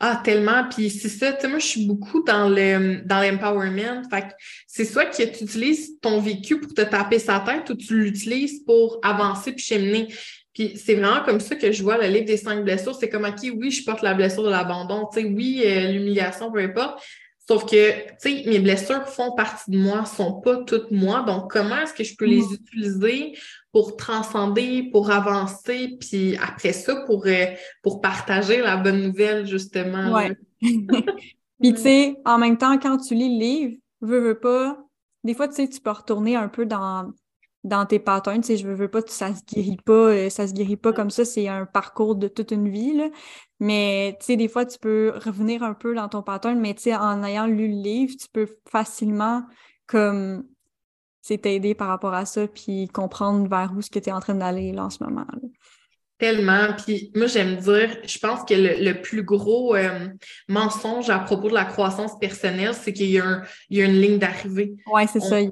Ah, 0.00 0.22
tellement. 0.24 0.64
Puis 0.70 0.88
c'est 0.88 1.10
ça, 1.10 1.34
tu 1.34 1.42
sais, 1.42 1.48
moi, 1.48 1.58
je 1.58 1.66
suis 1.66 1.86
beaucoup 1.86 2.24
dans 2.24 2.48
le 2.48 3.02
dans 3.04 3.20
l'empowerment. 3.20 4.08
Fait 4.08 4.34
c'est 4.66 4.86
soit 4.86 5.04
que 5.04 5.16
tu 5.16 5.44
utilises 5.44 6.00
ton 6.00 6.18
vécu 6.18 6.58
pour 6.58 6.72
te 6.72 6.80
taper 6.80 7.18
sa 7.18 7.40
tête 7.40 7.68
ou 7.68 7.74
tu 7.74 8.04
l'utilises 8.04 8.64
pour 8.64 9.00
avancer 9.02 9.52
puis 9.52 9.62
cheminer. 9.62 10.08
Puis 10.52 10.76
c'est 10.76 10.94
vraiment 10.94 11.24
comme 11.24 11.40
ça 11.40 11.56
que 11.56 11.72
je 11.72 11.82
vois 11.82 11.96
le 11.96 12.12
livre 12.12 12.26
des 12.26 12.36
cinq 12.36 12.62
blessures. 12.62 12.94
C'est 12.94 13.08
comme, 13.08 13.24
OK, 13.24 13.40
oui, 13.56 13.70
je 13.70 13.84
porte 13.84 14.02
la 14.02 14.14
blessure 14.14 14.42
de 14.42 14.50
l'abandon, 14.50 15.08
tu 15.12 15.20
sais, 15.20 15.26
oui, 15.26 15.62
euh, 15.64 15.92
l'humiliation, 15.92 16.52
peu 16.52 16.58
importe. 16.58 17.02
Sauf 17.48 17.64
que, 17.64 17.92
tu 17.92 18.14
sais, 18.18 18.44
mes 18.46 18.60
blessures 18.60 19.06
font 19.08 19.32
partie 19.32 19.70
de 19.70 19.78
moi, 19.78 20.04
sont 20.04 20.40
pas 20.40 20.58
toutes 20.58 20.90
moi. 20.90 21.22
Donc, 21.22 21.50
comment 21.50 21.78
est-ce 21.78 21.94
que 21.94 22.04
je 22.04 22.14
peux 22.16 22.26
les 22.26 22.42
mm. 22.42 22.54
utiliser 22.54 23.38
pour 23.72 23.96
transcender, 23.96 24.90
pour 24.92 25.10
avancer, 25.10 25.96
puis 25.98 26.36
après 26.36 26.72
ça, 26.72 26.96
pour, 27.06 27.26
euh, 27.26 27.46
pour 27.82 28.00
partager 28.00 28.60
la 28.60 28.76
bonne 28.76 29.02
nouvelle, 29.02 29.46
justement? 29.46 30.12
Ouais. 30.12 30.36
puis, 30.60 31.74
tu 31.74 31.80
sais, 31.80 32.16
en 32.24 32.38
même 32.38 32.58
temps, 32.58 32.78
quand 32.78 32.98
tu 32.98 33.14
lis 33.14 33.38
le 33.38 33.40
livre, 33.40 33.76
veux, 34.02 34.20
veux 34.20 34.38
pas, 34.38 34.78
des 35.24 35.34
fois, 35.34 35.48
tu 35.48 35.54
sais, 35.54 35.68
tu 35.68 35.80
peux 35.80 35.90
retourner 35.90 36.36
un 36.36 36.48
peu 36.48 36.66
dans 36.66 37.10
dans 37.64 37.86
tes 37.86 37.98
patterns. 37.98 38.40
Tu 38.40 38.48
sais, 38.48 38.56
je 38.56 38.66
veux, 38.66 38.74
veux 38.74 38.88
pas, 38.88 39.00
ça 39.06 39.34
se 39.34 39.42
guérit 39.44 39.76
pas, 39.84 39.92
euh, 39.92 40.30
ça 40.30 40.46
se 40.46 40.52
guérit 40.52 40.76
pas 40.76 40.92
comme 40.92 41.10
ça, 41.10 41.24
c'est 41.24 41.48
un 41.48 41.66
parcours 41.66 42.16
de 42.16 42.28
toute 42.28 42.50
une 42.50 42.68
vie, 42.68 42.94
là. 42.94 43.08
Mais, 43.60 44.16
tu 44.20 44.26
sais, 44.26 44.36
des 44.36 44.48
fois, 44.48 44.66
tu 44.66 44.78
peux 44.78 45.12
revenir 45.24 45.62
un 45.62 45.74
peu 45.74 45.94
dans 45.94 46.08
ton 46.08 46.22
pattern, 46.22 46.58
mais, 46.58 46.74
tu 46.74 46.82
sais, 46.82 46.96
en 46.96 47.22
ayant 47.22 47.46
lu 47.46 47.68
le 47.68 47.80
livre, 47.82 48.14
tu 48.20 48.26
peux 48.32 48.48
facilement, 48.68 49.44
comme, 49.86 50.44
c'est 51.20 51.38
t'aider 51.38 51.74
par 51.74 51.88
rapport 51.88 52.14
à 52.14 52.26
ça, 52.26 52.48
puis 52.48 52.88
comprendre 52.88 53.48
vers 53.48 53.72
où 53.76 53.80
ce 53.80 53.90
que 53.90 54.00
tu 54.00 54.08
es 54.08 54.12
en 54.12 54.20
train 54.20 54.34
d'aller, 54.34 54.72
là, 54.72 54.86
en 54.86 54.90
ce 54.90 55.02
moment, 55.04 55.26
Tellement. 56.18 56.68
Puis 56.84 57.10
moi, 57.16 57.26
j'aime 57.26 57.56
dire, 57.56 57.96
je 58.04 58.18
pense 58.18 58.44
que 58.44 58.54
le, 58.54 59.00
plus 59.00 59.24
gros 59.24 59.74
euh, 59.74 60.08
mensonge 60.48 61.10
à 61.10 61.18
propos 61.18 61.48
de 61.48 61.54
la 61.54 61.64
croissance 61.64 62.16
personnelle, 62.20 62.74
c'est 62.74 62.92
qu'il 62.92 63.10
y, 63.10 63.18
a 63.18 63.42
une 63.70 64.00
ligne 64.00 64.18
d'arrivée. 64.18 64.76
Oui, 64.92 65.02
c'est 65.12 65.18
ça. 65.18 65.40
Il 65.40 65.50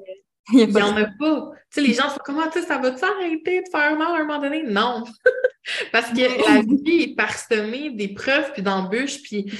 n'y 0.53 0.81
en 0.81 0.97
a 0.97 1.05
pas. 1.05 1.51
Tu 1.71 1.81
sais, 1.81 1.81
les 1.81 1.93
gens 1.93 2.09
sont 2.09 2.19
comment, 2.23 2.49
tu 2.49 2.61
ça 2.61 2.77
va-tu 2.77 3.03
arrêter 3.03 3.61
de 3.61 3.69
faire 3.71 3.97
mal 3.97 4.07
à 4.07 4.15
un 4.15 4.25
moment 4.25 4.41
donné? 4.41 4.63
Non. 4.63 5.03
Parce 5.91 6.09
que 6.09 6.51
la 6.51 6.61
vie 6.61 7.03
est 7.03 7.15
parsemée 7.15 7.91
d'épreuves 7.91 8.51
puis 8.53 8.61
d'embûches, 8.61 9.21
puis 9.21 9.51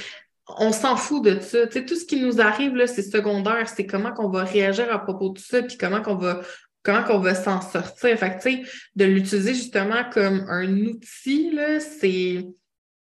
on 0.48 0.72
s'en 0.72 0.96
fout 0.96 1.24
de 1.24 1.40
ça. 1.40 1.66
Tu 1.66 1.72
sais, 1.72 1.84
tout 1.84 1.96
ce 1.96 2.04
qui 2.04 2.20
nous 2.20 2.40
arrive, 2.40 2.74
là, 2.74 2.86
c'est 2.86 3.02
secondaire. 3.02 3.68
C'est 3.68 3.86
comment 3.86 4.12
qu'on 4.12 4.28
va 4.28 4.44
réagir 4.44 4.92
à 4.92 4.98
propos 4.98 5.30
de 5.30 5.38
ça, 5.38 5.62
puis 5.62 5.76
comment 5.78 6.02
qu'on 6.02 6.16
va 6.16 6.42
comment 6.82 7.04
qu'on 7.04 7.18
va 7.18 7.34
s'en 7.34 7.60
sortir. 7.60 8.18
Fait 8.18 8.36
que, 8.36 8.42
tu 8.42 8.56
sais, 8.56 8.62
de 8.96 9.04
l'utiliser 9.04 9.54
justement 9.54 10.04
comme 10.12 10.44
un 10.48 10.68
outil, 10.86 11.52
là, 11.52 11.78
c'est... 11.80 12.44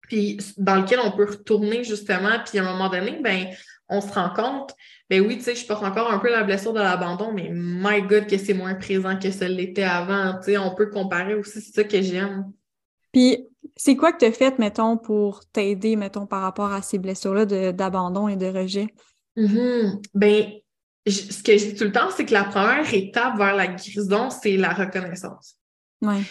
Puis 0.01 0.37
dans 0.57 0.75
lequel 0.75 0.99
on 0.99 1.11
peut 1.11 1.25
retourner 1.25 1.83
justement, 1.85 2.37
puis 2.45 2.59
à 2.59 2.63
un 2.63 2.71
moment 2.73 2.89
donné, 2.89 3.19
ben 3.23 3.47
on 3.87 4.01
se 4.01 4.11
rend 4.11 4.31
compte 4.31 4.75
ben 5.13 5.27
oui, 5.27 5.37
tu 5.37 5.43
sais, 5.43 5.53
je 5.53 5.67
porte 5.67 5.83
encore 5.83 6.11
un 6.11 6.17
peu 6.17 6.31
la 6.31 6.43
blessure 6.43 6.73
de 6.73 6.79
l'abandon, 6.79 7.31
mais 7.31 7.49
my 7.51 8.01
God, 8.01 8.25
que 8.25 8.35
c'est 8.35 8.55
moins 8.55 8.73
présent 8.73 9.19
que 9.19 9.29
ça 9.29 9.47
l'était 9.47 9.83
avant. 9.83 10.39
Tu 10.39 10.45
sais, 10.45 10.57
on 10.57 10.73
peut 10.73 10.89
comparer 10.89 11.35
aussi, 11.35 11.61
c'est 11.61 11.71
ça 11.71 11.83
que 11.83 12.01
j'aime. 12.01 12.51
Puis, 13.11 13.47
c'est 13.75 13.95
quoi 13.95 14.11
que 14.11 14.17
tu 14.17 14.25
as 14.25 14.31
fait, 14.31 14.57
mettons, 14.57 14.97
pour 14.97 15.45
t'aider, 15.51 15.95
mettons, 15.97 16.25
par 16.25 16.41
rapport 16.41 16.73
à 16.73 16.81
ces 16.81 16.97
blessures-là 16.97 17.45
d'abandon 17.73 18.27
et 18.27 18.37
de 18.37 18.47
rejet? 18.47 18.87
Mm-hmm. 19.37 20.01
Ben, 20.15 20.45
ce 21.05 21.43
que 21.43 21.59
je 21.59 21.65
dis 21.65 21.75
tout 21.75 21.83
le 21.83 21.91
temps, 21.91 22.09
c'est 22.09 22.25
que 22.25 22.33
la 22.33 22.45
première 22.45 22.91
étape 22.91 23.37
vers 23.37 23.55
la 23.55 23.67
guérison, 23.67 24.31
c'est 24.31 24.57
la 24.57 24.73
reconnaissance. 24.73 25.57
Oui. 26.01 26.23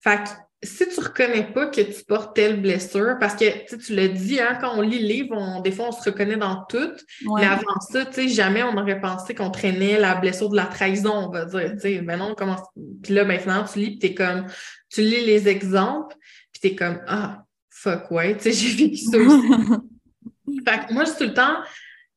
Fait 0.00 0.24
que 0.24 0.30
si 0.62 0.86
tu 0.88 1.00
reconnais 1.00 1.50
pas 1.52 1.68
que 1.68 1.80
tu 1.80 2.04
portes 2.04 2.36
telle 2.36 2.60
blessure, 2.60 3.16
parce 3.18 3.34
que 3.34 3.76
tu 3.76 3.94
l'as 3.94 4.08
dit, 4.08 4.38
hein, 4.40 4.58
quand 4.60 4.76
on 4.76 4.82
lit 4.82 5.00
le 5.00 5.06
livre, 5.06 5.62
des 5.62 5.72
fois 5.72 5.88
on 5.88 5.92
se 5.92 6.02
reconnaît 6.02 6.36
dans 6.36 6.64
tout, 6.68 6.92
mais 7.34 7.46
avant 7.46 7.80
ça, 7.80 8.04
jamais 8.26 8.62
on 8.62 8.76
aurait 8.76 9.00
pensé 9.00 9.34
qu'on 9.34 9.50
traînait 9.50 9.98
la 9.98 10.16
blessure 10.16 10.50
de 10.50 10.56
la 10.56 10.66
trahison, 10.66 11.14
on 11.14 11.30
va 11.30 11.46
dire. 11.46 11.72
Tu 11.72 11.80
sais, 11.80 12.00
ben 12.02 12.18
non, 12.18 12.34
commence. 12.34 12.60
Puis 13.02 13.14
là, 13.14 13.24
maintenant, 13.24 13.64
tu 13.64 13.78
lis, 13.78 13.90
puis 13.90 13.98
t'es 14.00 14.14
comme, 14.14 14.46
tu 14.90 15.00
lis 15.00 15.24
les 15.24 15.48
exemples, 15.48 16.14
puis 16.52 16.60
t'es 16.60 16.74
comme, 16.74 17.00
ah, 17.06 17.44
fuck 17.70 18.10
ouais, 18.10 18.36
j'ai 18.44 18.74
vécu 18.74 18.96
ça 18.96 19.16
aussi. 19.16 19.48
fait 20.66 20.86
que 20.86 20.92
moi, 20.92 21.04
tout 21.04 21.24
le 21.24 21.32
temps, 21.32 21.56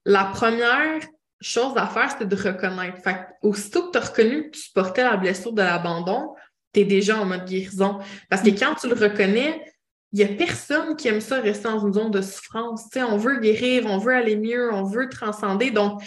la 0.05 0.25
première 0.25 0.99
chose 1.39 1.73
à 1.77 1.87
faire, 1.87 2.11
c'était 2.11 2.25
de 2.25 2.35
reconnaître. 2.35 3.01
Fait 3.01 3.13
que 3.13 3.47
aussitôt 3.47 3.87
que 3.87 3.91
tu 3.91 3.97
as 3.99 4.01
reconnu 4.01 4.51
que 4.51 4.57
tu 4.57 4.69
portais 4.73 5.03
la 5.03 5.15
blessure 5.15 5.53
de 5.53 5.61
l'abandon, 5.61 6.33
tu 6.73 6.81
es 6.81 6.85
déjà 6.85 7.19
en 7.19 7.25
mode 7.25 7.45
guérison. 7.45 7.99
Parce 8.29 8.41
que 8.41 8.49
quand 8.49 8.75
tu 8.75 8.87
le 8.87 8.95
reconnais, 8.95 9.63
il 10.11 10.19
n'y 10.19 10.25
a 10.25 10.35
personne 10.35 10.95
qui 10.95 11.07
aime 11.07 11.21
ça 11.21 11.39
rester 11.41 11.63
dans 11.63 11.85
une 11.85 11.93
zone 11.93 12.11
de 12.11 12.21
souffrance. 12.21 12.85
sais, 12.91 13.01
on 13.03 13.17
veut 13.17 13.39
guérir, 13.39 13.85
on 13.87 13.97
veut 13.97 14.13
aller 14.13 14.35
mieux, 14.35 14.71
on 14.71 14.83
veut 14.83 15.09
transcender. 15.09 15.71
Donc, 15.71 16.03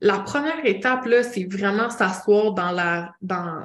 la 0.00 0.18
première 0.18 0.64
étape, 0.64 1.04
là, 1.04 1.22
c'est 1.22 1.44
vraiment 1.44 1.90
s'asseoir 1.90 2.52
dans 2.52 2.70
la, 2.70 3.12
dans, 3.20 3.64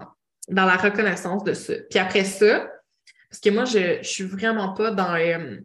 dans 0.49 0.65
la 0.65 0.75
reconnaissance 0.75 1.45
de 1.45 1.53
ça. 1.53 1.73
Puis 1.89 1.97
après 1.97 2.25
ça, 2.25 2.67
parce 3.29 3.39
que 3.41 3.49
moi, 3.49 3.65
je 3.65 3.99
ne 3.99 4.03
suis 4.03 4.25
vraiment 4.25 4.73
pas 4.73 4.91
dans. 4.91 5.15
Euh, 5.15 5.59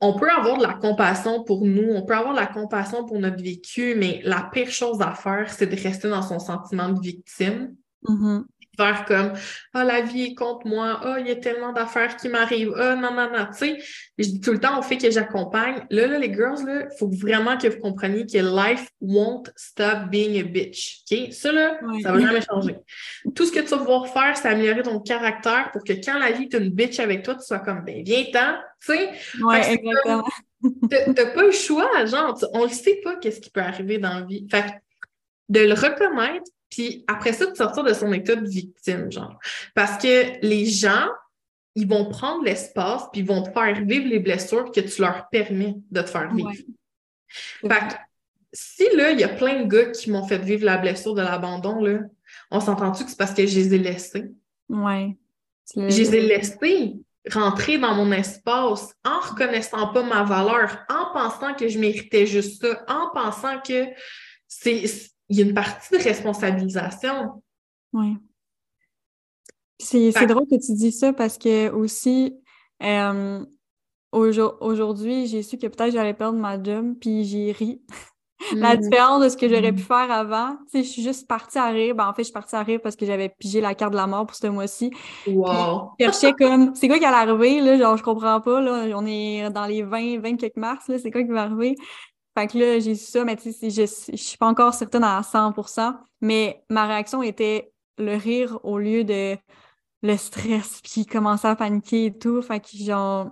on 0.00 0.14
peut 0.14 0.30
avoir 0.30 0.56
de 0.56 0.62
la 0.62 0.74
compassion 0.74 1.44
pour 1.44 1.64
nous, 1.64 1.90
on 1.92 2.02
peut 2.02 2.14
avoir 2.14 2.34
de 2.34 2.40
la 2.40 2.46
compassion 2.46 3.04
pour 3.04 3.20
notre 3.20 3.42
vécu, 3.42 3.94
mais 3.94 4.20
la 4.24 4.48
pire 4.52 4.70
chose 4.70 5.00
à 5.00 5.12
faire, 5.14 5.52
c'est 5.52 5.66
de 5.66 5.80
rester 5.80 6.08
dans 6.08 6.22
son 6.22 6.38
sentiment 6.38 6.88
de 6.88 7.00
victime. 7.00 7.76
Mm-hmm 8.08 8.44
faire 8.76 9.04
comme 9.04 9.32
Ah, 9.74 9.84
la 9.84 10.00
vie 10.00 10.24
est 10.24 10.34
contre 10.34 10.66
moi, 10.66 11.00
ah, 11.02 11.16
il 11.20 11.26
y 11.26 11.30
a 11.30 11.36
tellement 11.36 11.72
d'affaires 11.72 12.16
qui 12.16 12.28
m'arrivent, 12.28 12.74
ah, 12.76 12.94
non, 12.94 13.12
non, 13.12 13.30
non. 13.30 13.46
Tu 13.46 13.58
sais, 13.58 13.78
je 14.18 14.24
dis 14.24 14.40
tout 14.40 14.52
le 14.52 14.60
temps 14.60 14.78
au 14.78 14.82
fait 14.82 14.96
que 14.98 15.10
j'accompagne. 15.10 15.86
Là, 15.90 16.06
là, 16.06 16.18
les 16.18 16.32
girls, 16.32 16.60
il 16.66 16.98
faut 16.98 17.08
vraiment 17.08 17.56
que 17.56 17.68
vous 17.68 17.80
compreniez 17.80 18.26
que 18.26 18.38
life 18.38 18.88
won't 19.00 19.44
stop 19.56 20.10
being 20.10 20.40
a 20.40 20.44
bitch. 20.44 21.02
OK? 21.10 21.32
Ça, 21.32 21.52
là, 21.52 21.78
ça 22.02 22.12
va 22.12 22.20
jamais 22.20 22.40
changer. 22.40 22.76
Tout 23.34 23.46
ce 23.46 23.52
que 23.52 23.60
tu 23.60 23.66
vas 23.66 23.78
pouvoir 23.78 24.08
faire, 24.08 24.36
c'est 24.36 24.48
améliorer 24.48 24.82
ton 24.82 25.00
caractère 25.00 25.70
pour 25.72 25.84
que 25.84 25.92
quand 25.92 26.18
la 26.18 26.32
vie 26.32 26.44
est 26.44 26.54
une 26.54 26.70
bitch 26.70 27.00
avec 27.00 27.22
toi, 27.22 27.34
tu 27.34 27.44
sois 27.44 27.60
comme 27.60 27.84
ben, 27.84 28.02
viens-t'en, 28.04 28.56
tu 28.80 28.94
sais? 28.94 29.10
Oui, 29.40 29.56
exactement. 29.56 30.24
T'as 31.16 31.26
pas 31.26 31.42
le 31.42 31.50
choix, 31.50 32.04
genre, 32.06 32.38
on 32.52 32.66
ne 32.66 32.70
sait 32.70 33.00
pas 33.02 33.16
qu'est-ce 33.16 33.40
qui 33.40 33.50
peut 33.50 33.60
arriver 33.60 33.98
dans 33.98 34.20
la 34.20 34.24
vie. 34.24 34.46
Fait 34.50 34.64
de 35.48 35.60
le 35.60 35.74
reconnaître, 35.74 36.50
puis 36.72 37.04
après 37.06 37.34
ça, 37.34 37.44
de 37.44 37.54
sortir 37.54 37.84
de 37.84 37.92
son 37.92 38.10
état 38.14 38.34
de 38.34 38.48
victime, 38.48 39.12
genre. 39.12 39.38
Parce 39.74 40.02
que 40.02 40.40
les 40.40 40.64
gens, 40.64 41.06
ils 41.74 41.86
vont 41.86 42.08
prendre 42.08 42.42
l'espace, 42.44 43.02
puis 43.12 43.20
ils 43.20 43.26
vont 43.26 43.42
te 43.42 43.50
faire 43.50 43.84
vivre 43.84 44.08
les 44.08 44.20
blessures 44.20 44.72
que 44.72 44.80
tu 44.80 45.02
leur 45.02 45.28
permets 45.28 45.74
de 45.90 46.00
te 46.00 46.08
faire 46.08 46.34
vivre. 46.34 46.50
Fait 47.28 47.68
que, 47.68 47.94
si 48.54 48.84
là, 48.96 49.10
il 49.10 49.20
y 49.20 49.24
a 49.24 49.28
plein 49.28 49.64
de 49.64 49.68
gars 49.68 49.90
qui 49.90 50.10
m'ont 50.10 50.26
fait 50.26 50.38
vivre 50.38 50.64
la 50.64 50.78
blessure 50.78 51.14
de 51.14 51.20
l'abandon, 51.20 51.78
là, 51.84 51.98
on 52.50 52.60
s'entend-tu 52.60 53.04
que 53.04 53.10
c'est 53.10 53.18
parce 53.18 53.34
que 53.34 53.46
je 53.46 53.54
les 53.54 53.74
ai 53.74 53.78
laissés? 53.78 54.30
Oui. 54.70 55.18
Je 55.76 55.80
les 55.80 56.14
ai 56.14 56.20
laissés 56.22 56.96
rentrer 57.30 57.76
dans 57.76 57.94
mon 57.94 58.12
espace 58.12 58.94
en 59.04 59.20
reconnaissant 59.20 59.92
pas 59.92 60.02
ma 60.02 60.22
valeur, 60.22 60.86
en 60.88 61.12
pensant 61.12 61.52
que 61.52 61.68
je 61.68 61.78
méritais 61.78 62.26
juste 62.26 62.62
ça, 62.62 62.82
en 62.88 63.10
pensant 63.10 63.60
que 63.60 63.88
c'est 64.48 64.86
il 65.32 65.38
y 65.38 65.42
a 65.42 65.46
une 65.46 65.54
partie 65.54 65.96
de 65.96 66.02
responsabilisation. 66.02 67.42
Oui. 67.94 68.16
C'est 69.78 70.26
drôle 70.26 70.46
que 70.46 70.64
tu 70.64 70.74
dis 70.74 70.92
ça 70.92 71.14
parce 71.14 71.38
que 71.38 71.70
aussi, 71.70 72.38
euh, 72.82 73.44
aujourd'hui, 74.12 75.26
j'ai 75.26 75.42
su 75.42 75.56
que 75.56 75.66
peut-être 75.66 75.92
j'allais 75.92 76.12
perdre 76.12 76.38
ma 76.38 76.62
job, 76.62 76.94
puis 77.00 77.24
j'ai 77.24 77.50
ri. 77.50 77.80
la 78.56 78.76
mm. 78.76 78.80
différence 78.80 79.24
de 79.24 79.28
ce 79.30 79.36
que 79.38 79.48
j'aurais 79.48 79.72
pu 79.72 79.82
mm. 79.82 79.86
faire 79.86 80.10
avant, 80.10 80.56
tu 80.70 80.78
sais, 80.78 80.84
je 80.84 80.88
suis 80.90 81.02
juste 81.02 81.26
partie 81.26 81.58
à 81.58 81.68
rire. 81.68 81.94
Ben, 81.94 82.08
en 82.08 82.12
fait, 82.12 82.22
je 82.22 82.26
suis 82.26 82.32
partie 82.34 82.54
à 82.54 82.62
rire 82.62 82.80
parce 82.82 82.94
que 82.94 83.06
j'avais 83.06 83.30
pigé 83.30 83.62
la 83.62 83.74
carte 83.74 83.92
de 83.92 83.96
la 83.96 84.06
mort 84.06 84.26
pour 84.26 84.36
ce 84.36 84.48
mois-ci. 84.48 84.90
Wow! 85.26 85.92
Je 85.98 86.04
cherchais 86.04 86.32
comme, 86.34 86.74
c'est 86.74 86.88
quoi 86.88 86.98
qui 86.98 87.06
allait 87.06 87.30
arriver, 87.30 87.60
là? 87.62 87.78
Genre, 87.78 87.96
je 87.96 88.02
comprends 88.02 88.40
pas, 88.42 88.60
là. 88.60 88.86
On 88.94 89.06
est 89.06 89.48
dans 89.50 89.64
les 89.64 89.82
20, 89.82 90.20
20 90.20 90.36
quelques 90.36 90.56
mars, 90.56 90.88
là. 90.88 90.98
C'est 90.98 91.10
quoi 91.10 91.22
qui 91.22 91.30
va 91.30 91.44
arriver? 91.44 91.74
Fait 92.36 92.46
que 92.46 92.58
là, 92.58 92.78
j'ai 92.78 92.94
su 92.94 93.04
ça, 93.10 93.24
mais 93.24 93.36
tu 93.36 93.52
sais, 93.52 93.70
je, 93.70 93.82
je 93.82 94.16
suis 94.16 94.38
pas 94.38 94.46
encore 94.46 94.72
certaine 94.74 95.04
à 95.04 95.20
100%, 95.20 95.94
mais 96.22 96.64
ma 96.70 96.86
réaction 96.86 97.22
était 97.22 97.72
le 97.98 98.16
rire 98.16 98.58
au 98.62 98.78
lieu 98.78 99.04
de 99.04 99.36
le 100.02 100.16
stress, 100.16 100.80
puis 100.82 101.06
commencer 101.06 101.46
à 101.46 101.56
paniquer 101.56 102.06
et 102.06 102.18
tout. 102.18 102.42
Fait 102.42 102.60
que 102.60 102.76
genre, 102.76 103.30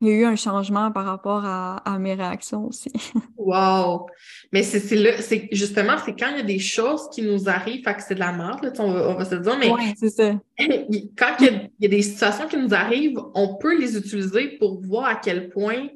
il 0.00 0.08
y 0.08 0.10
a 0.12 0.14
eu 0.14 0.24
un 0.24 0.36
changement 0.36 0.90
par 0.90 1.04
rapport 1.04 1.44
à, 1.44 1.98
mes 1.98 2.14
réactions 2.14 2.66
aussi. 2.66 2.90
wow! 3.36 4.06
Mais 4.52 4.62
c'est 4.62 4.96
là, 4.96 5.20
c'est 5.20 5.48
justement, 5.52 5.96
c'est 6.04 6.18
quand 6.18 6.28
il 6.30 6.38
y 6.38 6.40
a 6.40 6.44
des 6.44 6.58
choses 6.58 7.08
qui 7.12 7.22
nous 7.22 7.48
arrivent, 7.48 7.84
fait 7.84 7.94
que 7.94 8.02
c'est 8.02 8.14
de 8.14 8.20
la 8.20 8.32
merde, 8.32 8.64
là, 8.64 8.72
on, 8.78 8.92
va, 8.92 9.08
on 9.10 9.14
va 9.14 9.24
se 9.26 9.34
dire, 9.34 9.58
mais 9.58 9.70
ouais, 9.70 9.94
ça. 10.08 10.32
quand 11.18 11.36
il 11.40 11.70
y, 11.80 11.86
a, 11.86 11.88
des 11.88 12.02
situations 12.02 12.48
qui 12.48 12.56
nous 12.56 12.72
arrivent, 12.72 13.20
on 13.34 13.56
peut 13.56 13.78
les 13.78 13.96
utiliser 13.96 14.56
pour 14.58 14.80
voir 14.80 15.04
à 15.04 15.16
quel 15.16 15.50
point 15.50 15.88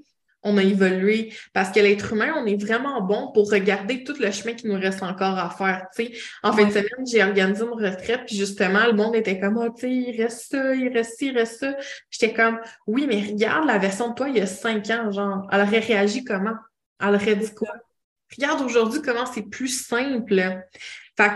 on 0.45 0.59
a 0.59 0.63
évolué. 0.63 1.33
Parce 1.53 1.71
que 1.71 1.81
l'être 1.81 2.13
humain, 2.13 2.35
on 2.37 2.47
est 2.47 2.63
vraiment 2.63 3.01
bon 3.01 3.33
pour 3.33 3.51
regarder 3.51 4.05
tout 4.05 4.15
le 4.21 4.31
chemin 4.31 4.53
qui 4.53 4.69
nous 4.69 4.79
reste 4.79 5.03
encore 5.03 5.39
à 5.39 5.51
faire. 5.51 5.87
En 6.43 6.53
fin 6.53 6.67
de 6.67 6.71
semaine, 6.71 7.07
j'ai 7.11 7.23
organisé 7.25 7.65
une 7.65 7.71
retraite, 7.71 8.23
puis 8.27 8.37
justement, 8.37 8.87
le 8.87 8.93
monde 8.93 9.17
était 9.17 9.41
comme 9.41 9.57
oh, 9.57 9.75
il 9.83 10.23
reste 10.23 10.53
ça, 10.53 10.75
il 10.75 10.89
reste 10.93 11.19
ci, 11.19 11.27
il 11.29 11.37
reste 11.37 11.61
ça. 11.61 11.75
J'étais 12.11 12.35
comme 12.35 12.61
Oui, 12.87 13.07
mais 13.09 13.21
regarde 13.23 13.67
la 13.67 13.79
version 13.79 14.11
de 14.11 14.15
toi 14.15 14.29
il 14.29 14.37
y 14.37 14.41
a 14.41 14.47
cinq 14.47 14.91
ans, 14.91 15.11
genre, 15.11 15.49
elle 15.51 15.63
aurait 15.63 15.81
réagi 15.81 16.25
comment? 16.25 16.57
Elle 17.01 17.15
aurait 17.15 17.37
dit 17.37 17.55
quoi? 17.55 17.73
Regarde 18.37 18.63
aujourd'hui 18.63 19.01
comment 19.03 19.27
c'est 19.27 19.49
plus 19.49 19.69
simple. 19.69 20.63
Fait 21.17 21.33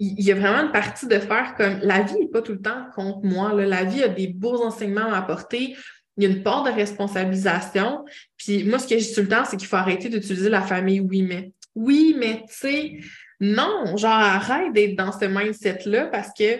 il 0.00 0.22
y 0.22 0.30
a 0.30 0.34
vraiment 0.36 0.64
une 0.64 0.72
partie 0.72 1.08
de 1.08 1.18
faire 1.18 1.54
comme 1.56 1.80
la 1.82 2.02
vie 2.02 2.14
n'est 2.14 2.28
pas 2.28 2.40
tout 2.40 2.52
le 2.52 2.60
temps 2.60 2.86
contre 2.94 3.24
moi. 3.24 3.52
La 3.52 3.82
vie 3.82 4.02
a 4.02 4.08
des 4.08 4.28
beaux 4.28 4.62
enseignements 4.62 5.06
à 5.06 5.10
m'apporter 5.10 5.76
il 6.18 6.24
y 6.24 6.26
a 6.26 6.30
une 6.30 6.42
part 6.42 6.64
de 6.64 6.70
responsabilisation. 6.70 8.04
Puis 8.36 8.64
moi, 8.64 8.80
ce 8.80 8.88
que 8.88 8.98
je 8.98 9.04
dis 9.04 9.14
tout 9.14 9.22
le 9.22 9.28
temps, 9.28 9.44
c'est 9.44 9.56
qu'il 9.56 9.68
faut 9.68 9.76
arrêter 9.76 10.08
d'utiliser 10.08 10.50
la 10.50 10.62
famille 10.62 11.00
oui, 11.00 11.22
mais. 11.22 11.52
Oui, 11.74 12.16
mais 12.18 12.42
tu 12.48 12.54
sais, 12.54 12.98
non, 13.38 13.96
genre 13.96 14.10
arrête 14.10 14.72
d'être 14.72 14.96
dans 14.96 15.12
ce 15.12 15.26
mindset-là 15.26 16.06
parce 16.06 16.30
que 16.36 16.58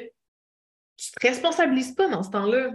tu 0.96 1.10
te 1.10 1.26
responsabilises 1.26 1.92
pas 1.92 2.08
dans 2.08 2.22
ce 2.22 2.30
temps-là. 2.30 2.70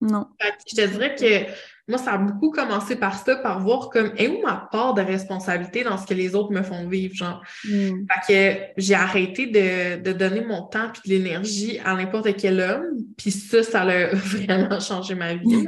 Non. 0.00 0.26
je 0.66 0.74
te 0.74 0.86
dirais 0.86 1.14
que 1.14 1.52
moi, 1.86 1.98
ça 1.98 2.12
a 2.12 2.18
beaucoup 2.18 2.50
commencé 2.50 2.96
par 2.96 3.22
ça, 3.22 3.36
par 3.36 3.60
voir 3.60 3.90
comme, 3.90 4.12
est 4.16 4.28
où 4.28 4.40
ma 4.42 4.68
part 4.72 4.94
de 4.94 5.02
responsabilité 5.02 5.84
dans 5.84 5.98
ce 5.98 6.06
que 6.06 6.14
les 6.14 6.34
autres 6.34 6.52
me 6.52 6.62
font 6.62 6.88
vivre, 6.88 7.14
genre. 7.14 7.42
Mm. 7.64 8.06
Fait 8.08 8.72
que 8.74 8.80
j'ai 8.82 8.94
arrêté 8.94 9.46
de, 9.46 10.02
de 10.02 10.12
donner 10.12 10.40
mon 10.40 10.62
temps 10.62 10.90
puis 10.92 11.02
de 11.04 11.14
l'énergie 11.14 11.78
à 11.84 11.94
n'importe 11.94 12.34
quel 12.36 12.60
homme, 12.60 13.04
puis 13.16 13.30
ça, 13.30 13.62
ça 13.62 13.82
a 13.82 14.06
vraiment 14.14 14.80
changé 14.80 15.14
ma 15.14 15.34
vie. 15.34 15.66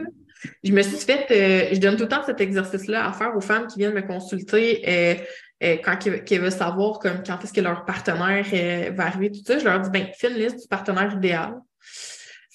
Je 0.62 0.72
me 0.72 0.82
suis 0.82 0.96
fait, 0.96 1.26
euh, 1.30 1.74
je 1.74 1.80
donne 1.80 1.96
tout 1.96 2.02
le 2.02 2.08
temps 2.08 2.24
cet 2.24 2.40
exercice-là 2.40 3.08
à 3.08 3.12
faire 3.12 3.36
aux 3.36 3.40
femmes 3.40 3.66
qui 3.66 3.78
viennent 3.78 3.94
me 3.94 4.02
consulter 4.02 4.82
euh, 4.86 5.14
euh, 5.62 5.76
quand 5.82 5.96
qu'elles 5.96 6.40
veulent 6.40 6.50
savoir 6.50 6.98
comme 6.98 7.22
quand 7.24 7.42
est-ce 7.44 7.52
que 7.52 7.60
leur 7.60 7.84
partenaire 7.84 8.44
euh, 8.52 8.90
va 8.94 9.06
arriver, 9.06 9.30
tout 9.30 9.42
ça. 9.46 9.58
Je 9.58 9.64
leur 9.64 9.80
dis, 9.80 9.90
ben, 9.90 10.08
fais 10.16 10.30
une 10.30 10.38
liste 10.38 10.60
du 10.60 10.68
partenaire 10.68 11.12
idéal. 11.14 11.54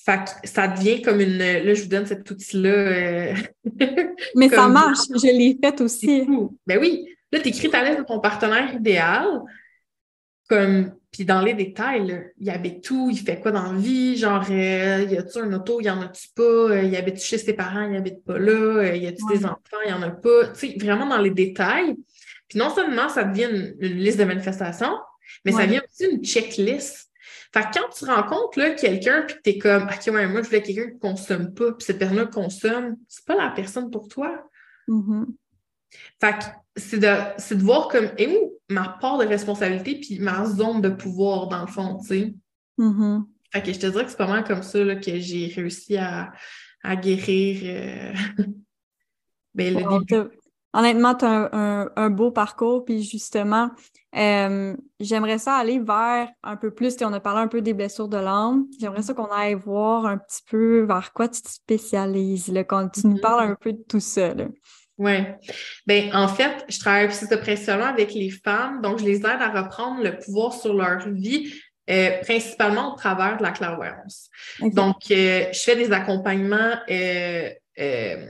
Fait 0.05 0.19
que 0.19 0.47
ça 0.47 0.67
devient 0.67 1.01
comme 1.01 1.19
une. 1.21 1.37
Là, 1.37 1.73
je 1.73 1.83
vous 1.83 1.89
donne 1.89 2.05
cet 2.05 2.29
outil-là. 2.29 3.33
Mais 4.35 4.49
ça 4.49 4.67
marche, 4.67 5.07
je 5.09 5.27
l'ai 5.27 5.57
fait 5.61 5.79
aussi. 5.81 6.25
Ben 6.65 6.79
oui. 6.79 7.05
Là, 7.31 7.39
tu 7.39 7.49
écris 7.49 7.69
ta 7.69 7.83
liste 7.83 7.99
de 7.99 8.03
ton 8.05 8.19
partenaire 8.19 8.73
idéal. 8.73 9.25
Comme, 10.49 10.93
puis 11.17 11.25
dans 11.25 11.41
les 11.41 11.55
détails, 11.55 12.05
là, 12.05 12.19
il 12.37 12.47
habite 12.51 12.87
où, 12.91 13.09
il 13.09 13.17
fait 13.17 13.39
quoi 13.39 13.49
dans 13.49 13.71
la 13.71 13.79
vie, 13.79 14.15
genre, 14.17 14.45
euh, 14.51 15.03
y 15.09 15.17
a-tu 15.17 15.39
un 15.39 15.51
auto, 15.51 15.81
y 15.81 15.89
en 15.89 15.99
a-tu 15.99 16.27
pas, 16.35 16.43
euh, 16.43 16.83
il 16.83 16.95
habite 16.95 17.19
chez 17.19 17.39
ses 17.39 17.53
parents, 17.53 17.89
il 17.89 17.95
habite 17.97 18.23
pas 18.23 18.37
là, 18.37 18.51
euh, 18.51 18.95
y 18.95 19.07
a-tu 19.07 19.23
Ouais. 19.23 19.37
des 19.39 19.45
enfants, 19.45 19.81
il 19.83 19.89
y 19.89 19.93
en 19.93 20.03
a 20.03 20.11
pas, 20.11 20.49
tu 20.49 20.69
sais, 20.69 20.77
vraiment 20.79 21.07
dans 21.07 21.17
les 21.17 21.31
détails. 21.31 21.95
Puis 22.47 22.59
non 22.59 22.69
seulement 22.69 23.09
ça 23.09 23.23
devient 23.23 23.47
une, 23.51 23.75
une 23.79 23.97
liste 23.97 24.19
de 24.19 24.25
manifestations, 24.25 24.95
mais 25.43 25.53
ça 25.53 25.65
devient 25.65 25.81
aussi 25.91 26.05
une 26.05 26.23
checklist. 26.23 27.09
Fait 27.51 27.61
que 27.61 27.79
quand 27.79 27.89
tu 27.97 28.05
rencontres 28.05 28.75
quelqu'un, 28.75 29.23
puis 29.23 29.37
que 29.37 29.41
t'es 29.41 29.57
comme, 29.57 29.85
OK, 29.85 30.13
ouais, 30.13 30.27
moi, 30.27 30.43
je 30.43 30.49
voulais 30.49 30.61
quelqu'un 30.61 30.91
qui 30.91 30.99
consomme 30.99 31.51
pas, 31.55 31.71
puis 31.71 31.83
cette 31.83 31.97
personne-là 31.97 32.27
consomme, 32.27 32.95
c'est 33.07 33.25
pas 33.25 33.35
la 33.35 33.49
personne 33.49 33.89
pour 33.89 34.07
toi. 34.07 34.47
Mhm. 34.87 35.25
Fait 36.21 36.33
que 36.37 36.45
c'est 36.75 36.99
de, 36.99 37.11
c'est 37.39 37.55
de 37.55 37.63
voir 37.63 37.87
comme 37.87 38.11
est 38.19 38.27
où? 38.27 38.56
Ma 38.69 38.97
part 38.99 39.17
de 39.17 39.25
responsabilité 39.25 39.99
puis 39.99 40.19
ma 40.19 40.45
zone 40.45 40.81
de 40.81 40.89
pouvoir 40.89 41.47
dans 41.47 41.61
le 41.61 41.67
fond, 41.67 41.99
tu 42.01 42.07
sais. 42.07 42.35
Mhm. 42.77 43.25
Fait 43.51 43.61
que 43.63 43.71
je 43.73 43.79
te 43.79 43.87
dirais 43.87 44.03
que 44.03 44.11
c'est 44.11 44.17
pas 44.17 44.27
mal 44.27 44.43
comme 44.43 44.61
ça 44.63 44.83
là, 44.83 44.95
que 44.97 45.19
j'ai 45.19 45.47
réussi 45.47 45.97
à, 45.97 46.31
à 46.83 46.95
guérir 46.95 47.61
euh, 47.63 48.13
ben, 49.53 49.73
le 49.75 49.99
début. 49.99 50.29
Honnêtement, 50.73 51.15
tu 51.15 51.25
as 51.25 51.29
un, 51.29 51.49
un- 51.85 51.89
un 51.95 52.09
beau 52.09 52.29
parcours, 52.29 52.83
puis 52.85 53.01
justement, 53.01 53.71
euh, 54.15 54.75
j'aimerais 54.99 55.39
ça 55.39 55.55
aller 55.55 55.79
vers 55.79 56.29
un 56.43 56.55
peu 56.57 56.71
plus, 56.71 56.95
on 57.01 57.13
a 57.13 57.19
parlé 57.19 57.41
un 57.41 57.47
peu 57.47 57.61
des 57.61 57.73
blessures 57.73 58.09
de 58.09 58.17
l'âme, 58.17 58.67
j'aimerais 58.79 59.01
ça 59.01 59.13
qu'on 59.13 59.25
aille 59.31 59.55
voir 59.55 60.05
un 60.05 60.17
petit 60.17 60.41
peu 60.47 60.81
vers 60.81 61.13
quoi 61.13 61.29
tu 61.29 61.41
te 61.41 61.49
spécialises, 61.49 62.49
là, 62.49 62.63
quand 62.63 62.89
tu 62.89 63.07
nous 63.07 63.13
Mhm. 63.15 63.21
parles 63.21 63.49
un 63.51 63.55
peu 63.55 63.73
de 63.73 63.81
tout 63.87 64.01
ça. 64.01 64.33
là. 64.35 64.47
Ouais. 64.97 65.35
Ben, 65.85 66.09
en 66.13 66.27
fait, 66.27 66.65
je 66.69 66.79
travaille 66.79 67.07
aussi 67.07 67.27
principalement 67.27 67.85
avec 67.85 68.13
les 68.13 68.31
femmes, 68.31 68.81
donc 68.81 68.99
je 68.99 69.05
les 69.05 69.17
aide 69.17 69.25
à 69.25 69.49
reprendre 69.49 70.03
le 70.03 70.17
pouvoir 70.17 70.53
sur 70.53 70.73
leur 70.73 71.07
vie, 71.09 71.53
euh, 71.89 72.19
principalement 72.21 72.93
au 72.93 72.97
travers 72.97 73.37
de 73.37 73.43
la 73.43 73.51
clairvoyance. 73.51 74.29
Donc, 74.59 75.11
euh, 75.11 75.45
je 75.53 75.59
fais 75.59 75.75
des 75.75 75.91
accompagnements 75.91 76.79
euh, 76.89 77.49
euh, 77.79 78.27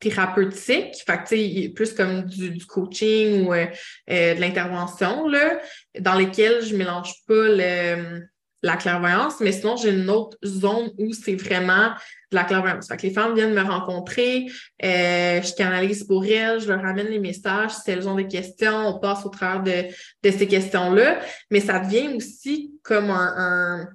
thérapeutiques, 0.00 0.96
fait 1.06 1.24
que, 1.24 1.68
plus 1.74 1.92
comme 1.92 2.24
du, 2.24 2.50
du 2.50 2.66
coaching 2.66 3.46
ou 3.46 3.54
euh, 3.54 3.66
euh, 4.10 4.34
de 4.34 4.40
l'intervention, 4.40 5.28
là, 5.28 5.60
dans 6.00 6.14
lesquels 6.14 6.64
je 6.64 6.76
mélange 6.76 7.12
pas 7.26 7.48
le, 7.48 8.22
la 8.62 8.76
clairvoyance, 8.76 9.40
mais 9.40 9.52
sinon, 9.52 9.76
j'ai 9.76 9.90
une 9.90 10.10
autre 10.10 10.36
zone 10.44 10.90
où 10.98 11.12
c'est 11.12 11.36
vraiment 11.36 11.90
de 12.30 12.36
la 12.36 12.44
clairvoyance. 12.44 12.88
Fait 12.88 12.96
que 12.96 13.02
les 13.02 13.12
femmes 13.12 13.34
viennent 13.34 13.54
me 13.54 13.62
rencontrer, 13.62 14.46
euh, 14.82 15.42
je 15.42 15.54
canalise 15.54 16.04
pour 16.04 16.24
elles, 16.24 16.60
je 16.60 16.68
leur 16.68 16.82
ramène 16.82 17.08
les 17.08 17.20
messages, 17.20 17.72
si 17.72 17.90
elles 17.90 18.08
ont 18.08 18.16
des 18.16 18.26
questions, 18.26 18.88
on 18.88 18.98
passe 18.98 19.24
au 19.24 19.28
travers 19.28 19.62
de, 19.62 19.92
de 20.22 20.30
ces 20.36 20.48
questions-là, 20.48 21.20
mais 21.50 21.60
ça 21.60 21.78
devient 21.78 22.14
aussi 22.16 22.72
comme 22.82 23.10
un... 23.10 23.34
un 23.36 23.88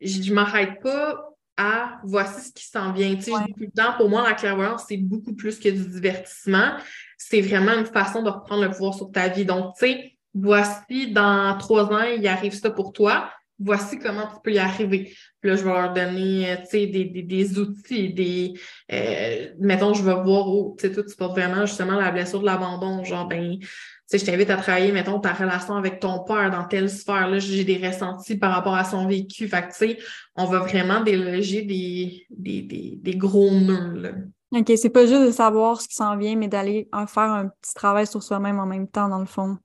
je 0.00 0.22
je 0.22 0.32
m'arrête 0.32 0.80
pas 0.80 1.24
à 1.56 1.98
voici 2.04 2.48
ce 2.48 2.52
qui 2.52 2.64
s'en 2.64 2.92
vient. 2.92 3.16
Tu 3.16 3.22
sais, 3.22 3.32
je 3.32 3.46
dis 3.46 3.52
tout 3.52 3.60
le 3.64 3.70
temps, 3.82 3.94
pour 3.96 4.08
moi, 4.08 4.22
la 4.22 4.34
clairvoyance, 4.34 4.84
c'est 4.88 4.96
beaucoup 4.96 5.34
plus 5.34 5.58
que 5.58 5.68
du 5.68 5.84
divertissement. 5.88 6.74
C'est 7.16 7.40
vraiment 7.40 7.72
une 7.72 7.84
façon 7.84 8.22
de 8.22 8.30
reprendre 8.30 8.62
le 8.62 8.70
pouvoir 8.70 8.94
sur 8.94 9.10
ta 9.10 9.26
vie. 9.26 9.44
Donc, 9.44 9.74
tu 9.76 9.86
sais, 9.86 10.12
voici 10.34 11.10
dans 11.10 11.58
trois 11.58 11.92
ans, 11.92 12.04
il 12.04 12.24
arrive 12.28 12.54
ça 12.54 12.70
pour 12.70 12.92
toi. 12.92 13.28
Voici 13.60 13.98
comment 13.98 14.26
tu 14.26 14.40
peux 14.42 14.52
y 14.52 14.58
arriver. 14.58 15.12
Puis 15.40 15.50
là, 15.50 15.56
je 15.56 15.64
vais 15.64 15.72
leur 15.72 15.92
donner, 15.92 16.50
euh, 16.50 16.56
tu 16.58 16.66
sais, 16.70 16.86
des, 16.86 17.06
des, 17.06 17.22
des 17.22 17.58
outils, 17.58 18.12
des... 18.12 18.54
euh, 18.92 19.48
mettons, 19.58 19.94
je 19.94 20.02
vais 20.02 20.14
voir, 20.14 20.48
oh, 20.48 20.76
tu 20.78 20.86
sais, 20.86 20.94
toi, 20.94 21.02
tu 21.02 21.16
portes 21.16 21.36
vraiment 21.36 21.66
justement 21.66 21.98
la 21.98 22.12
blessure 22.12 22.40
de 22.40 22.46
l'abandon. 22.46 23.02
Genre, 23.02 23.26
ben, 23.26 23.58
tu 23.58 23.66
sais, 24.06 24.18
je 24.18 24.24
t'invite 24.24 24.50
à 24.50 24.56
travailler, 24.56 24.92
mettons, 24.92 25.18
ta 25.18 25.32
relation 25.32 25.74
avec 25.74 25.98
ton 25.98 26.22
père 26.22 26.50
dans 26.50 26.64
telle 26.64 26.88
sphère. 26.88 27.28
Là, 27.28 27.40
j'ai 27.40 27.64
des 27.64 27.84
ressentis 27.84 28.36
par 28.36 28.52
rapport 28.52 28.74
à 28.76 28.84
son 28.84 29.08
vécu. 29.08 29.48
Fait 29.48 29.62
que, 29.62 29.68
tu 29.68 29.74
sais, 29.74 29.98
on 30.36 30.44
va 30.44 30.60
vraiment 30.60 31.00
déloger 31.00 31.62
des, 31.62 32.26
des, 32.30 32.62
des, 32.62 32.98
des 33.02 33.16
gros 33.16 33.50
nœuds, 33.50 34.00
là. 34.00 34.10
OK, 34.50 34.72
c'est 34.76 34.88
pas 34.88 35.04
juste 35.04 35.26
de 35.26 35.30
savoir 35.30 35.78
ce 35.78 35.88
qui 35.88 35.94
s'en 35.94 36.16
vient, 36.16 36.34
mais 36.34 36.48
d'aller 36.48 36.88
en 36.90 37.06
faire 37.06 37.30
un 37.30 37.48
petit 37.48 37.74
travail 37.74 38.06
sur 38.06 38.22
soi-même 38.22 38.58
en 38.58 38.64
même 38.64 38.88
temps, 38.88 39.10
dans 39.10 39.18
le 39.18 39.26
fond. 39.26 39.58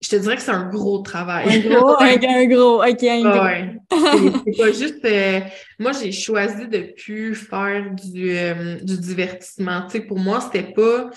Je 0.00 0.08
te 0.08 0.16
dirais 0.16 0.36
que 0.36 0.42
c'est 0.42 0.50
un 0.50 0.68
gros 0.68 1.00
Un 1.00 1.02
travail. 1.02 1.62
gros, 1.68 1.96
un, 2.00 2.16
un 2.22 2.46
gros, 2.46 2.82
OK, 2.82 3.02
un 3.02 3.20
gros. 3.22 3.44
Ouais. 3.44 3.76
C'est 3.90 4.32
c'est 4.44 4.58
pas 4.58 4.72
juste. 4.72 5.04
euh, 5.04 5.40
moi, 5.78 5.92
j'ai 5.92 6.10
choisi 6.12 6.66
de 6.68 6.94
plus 6.96 7.34
faire 7.34 7.90
du, 7.94 8.30
euh, 8.36 8.76
du 8.80 8.98
divertissement. 8.98 9.82
Tu 9.86 9.98
sais, 9.98 10.00
pour 10.00 10.18
moi, 10.18 10.40
c'était 10.40 10.72
pas. 10.72 11.10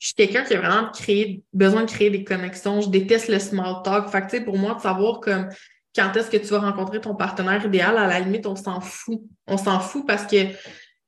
Je 0.00 0.08
suis 0.08 0.14
quelqu'un 0.14 0.42
qui 0.42 0.54
a 0.54 0.60
vraiment 0.60 0.90
créé, 0.92 1.42
besoin 1.52 1.84
de 1.84 1.90
créer 1.90 2.10
des 2.10 2.24
connexions. 2.24 2.80
Je 2.80 2.90
déteste 2.90 3.28
le 3.28 3.38
small 3.38 3.76
talk. 3.84 4.08
Fait 4.08 4.20
que, 4.22 4.30
tu 4.30 4.36
sais, 4.38 4.44
pour 4.44 4.58
moi, 4.58 4.74
de 4.74 4.80
savoir 4.80 5.20
comme 5.20 5.48
quand 5.96 6.14
est-ce 6.16 6.28
que 6.28 6.36
tu 6.36 6.46
vas 6.48 6.58
rencontrer 6.58 7.00
ton 7.00 7.14
partenaire 7.14 7.64
idéal, 7.64 7.96
à 7.96 8.08
la 8.08 8.18
limite, 8.20 8.46
on 8.46 8.56
s'en 8.56 8.80
fout. 8.80 9.20
On 9.46 9.56
s'en 9.56 9.78
fout 9.78 10.04
parce 10.06 10.26
que 10.26 10.36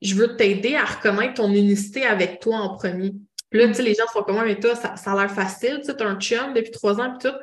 je 0.01 0.15
veux 0.15 0.35
t'aider 0.37 0.75
à 0.75 0.85
reconnaître 0.85 1.35
ton 1.35 1.51
unicité 1.51 2.05
avec 2.05 2.39
toi 2.39 2.55
en 2.57 2.75
premier. 2.75 3.13
Puis 3.49 3.59
là, 3.59 3.67
tu 3.67 3.75
sais, 3.75 3.83
les 3.83 3.93
gens 3.93 4.05
sont 4.11 4.23
comme, 4.23 4.37
Ouais, 4.37 4.45
mais 4.45 4.59
toi, 4.59 4.75
ça, 4.75 4.95
ça 4.97 5.13
a 5.13 5.15
l'air 5.15 5.31
facile, 5.31 5.77
tu 5.79 5.85
sais, 5.85 5.95
t'as 5.95 6.05
un 6.07 6.19
chum 6.19 6.53
depuis 6.53 6.71
trois 6.71 6.99
ans, 6.99 7.15
puis 7.17 7.29
tout. 7.29 7.35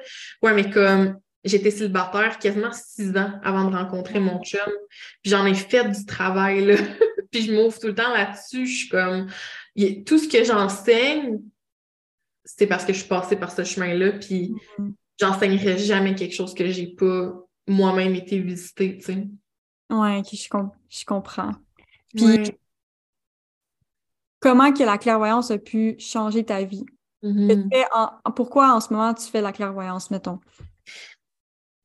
Ouais, 0.43 0.53
mais 0.55 0.69
comme, 0.71 1.19
j'étais 1.45 1.71
célibataire 1.71 2.39
quasiment 2.39 2.73
six 2.73 3.17
ans 3.17 3.33
avant 3.43 3.71
de 3.71 3.77
rencontrer 3.77 4.21
mon 4.21 4.43
chum. 4.43 4.61
Puis 5.23 5.31
j'en 5.31 5.47
ai 5.47 5.55
fait 5.55 5.89
du 5.91 6.05
travail, 6.07 6.65
là. 6.65 6.75
puis 7.31 7.43
je 7.43 7.53
m'ouvre 7.53 7.79
tout 7.79 7.87
le 7.89 7.95
temps 7.95 8.13
là-dessus. 8.13 8.67
Je 8.67 8.77
suis 8.77 8.89
comme, 8.89 9.29
tout 10.07 10.19
ce 10.19 10.29
que 10.29 10.45
j'enseigne, 10.45 11.41
c'est 12.45 12.67
parce 12.67 12.85
que 12.85 12.93
je 12.93 12.99
suis 12.99 13.09
passée 13.09 13.37
par 13.37 13.51
ce 13.51 13.65
chemin-là. 13.65 14.13
Puis 14.13 14.53
Mhm. 14.79 14.95
j'enseignerai 15.19 15.79
jamais 15.79 16.15
quelque 16.15 16.35
chose 16.35 16.55
que 16.55 16.69
j'ai 16.69 16.89
pas 16.89 17.33
moi-même 17.67 18.15
été 18.15 18.39
visiter, 18.41 18.99
tu 18.99 19.05
sais. 19.05 19.27
Ouais, 19.91 20.23
je, 20.31 20.49
com- 20.49 20.71
je 20.91 21.05
comprends. 21.05 21.53
Puis, 22.15 22.25
Ouais. 22.25 22.59
Comment 24.45 24.73
que 24.75 24.85
la 24.85 24.99
clairvoyance 24.99 25.51
a 25.51 25.57
pu 25.57 25.97
changer 25.99 26.45
ta 26.45 26.63
vie? 26.65 26.85
Mhm. 27.23 27.71
En- 27.95 28.31
pourquoi 28.33 28.75
en 28.75 28.81
ce 28.81 28.93
moment 28.93 29.15
tu 29.15 29.25
fais 29.31 29.41
la 29.41 29.53
clairvoyance, 29.53 30.11
mettons? 30.11 30.39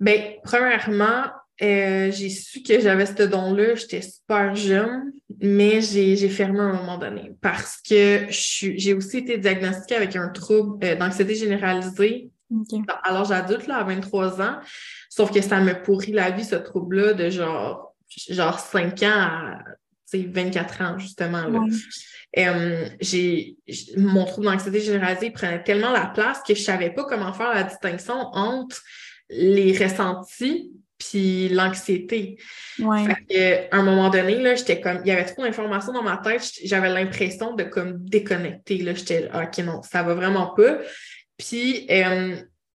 Ben, 0.01 0.33
premièrement, 0.43 1.23
euh, 1.61 2.11
j'ai 2.11 2.29
su 2.29 2.61
que 2.61 2.81
j'avais 2.81 3.05
ce 3.05 3.23
don-là, 3.23 3.75
j'étais 3.75 4.01
super 4.01 4.55
jeune, 4.55 5.13
mais 5.41 5.79
j'ai 5.79 6.29
fermé 6.29 6.59
à 6.59 6.63
un 6.63 6.73
moment 6.73 6.97
donné 6.97 7.33
parce 7.41 7.77
que 7.81 8.25
j'ai 8.29 8.93
aussi 8.93 9.19
été 9.19 9.37
diagnostiquée 9.37 9.95
avec 9.95 10.15
un 10.17 10.27
trouble 10.29 10.85
euh, 10.85 10.95
d'anxiété 10.95 11.35
généralisée 11.35 12.29
Ok. 12.51 12.81
à 13.03 13.13
l'âge 13.13 13.31
adulte, 13.31 13.67
là, 13.67 13.77
à 13.77 13.83
23 13.85 14.41
ans. 14.41 14.57
Sauf 15.09 15.31
que 15.31 15.41
ça 15.41 15.61
me 15.61 15.81
pourrit 15.81 16.11
la 16.11 16.31
vie, 16.31 16.43
ce 16.43 16.55
trouble-là, 16.55 17.13
de 17.13 17.29
genre, 17.29 17.95
genre 18.29 18.59
5 18.59 19.01
ans 19.03 19.07
à 19.11 19.59
24 20.13 20.81
ans, 20.81 20.97
justement. 20.97 21.47
Là. 21.47 21.59
Ouais. 21.59 22.97
J'ai 23.01 23.55
mon 23.97 24.25
trouble 24.25 24.47
d'anxiété 24.47 24.81
généralisée 24.81 25.31
prenait 25.31 25.63
tellement 25.63 25.91
la 25.91 26.07
place 26.07 26.41
que 26.47 26.53
je 26.53 26.61
savais 26.61 26.91
pas 26.91 27.05
comment 27.05 27.33
faire 27.33 27.53
la 27.53 27.63
distinction 27.63 28.15
entre 28.15 28.81
les 29.29 29.77
ressentis 29.77 30.71
puis 30.97 31.49
l'anxiété. 31.49 32.37
Ouais. 32.77 33.05
Fait 33.05 33.69
que, 33.69 33.75
à 33.75 33.79
un 33.79 33.83
moment 33.83 34.09
donné, 34.09 34.41
là, 34.41 34.55
j'étais 34.55 34.81
comme, 34.81 34.99
il 35.05 35.07
y 35.07 35.11
avait 35.11 35.25
trop 35.25 35.43
d'informations 35.43 35.93
dans 35.93 36.03
ma 36.03 36.17
tête, 36.17 36.43
j'avais 36.65 36.89
l'impression 36.89 37.53
de 37.55 37.63
comme 37.63 38.03
déconnecter. 38.03 38.79
Là, 38.79 38.93
j'étais, 38.93 39.29
OK, 39.33 39.57
non, 39.59 39.81
ça 39.81 40.03
va 40.03 40.13
vraiment 40.13 40.47
pas. 40.47 40.79
Puis, 41.37 41.87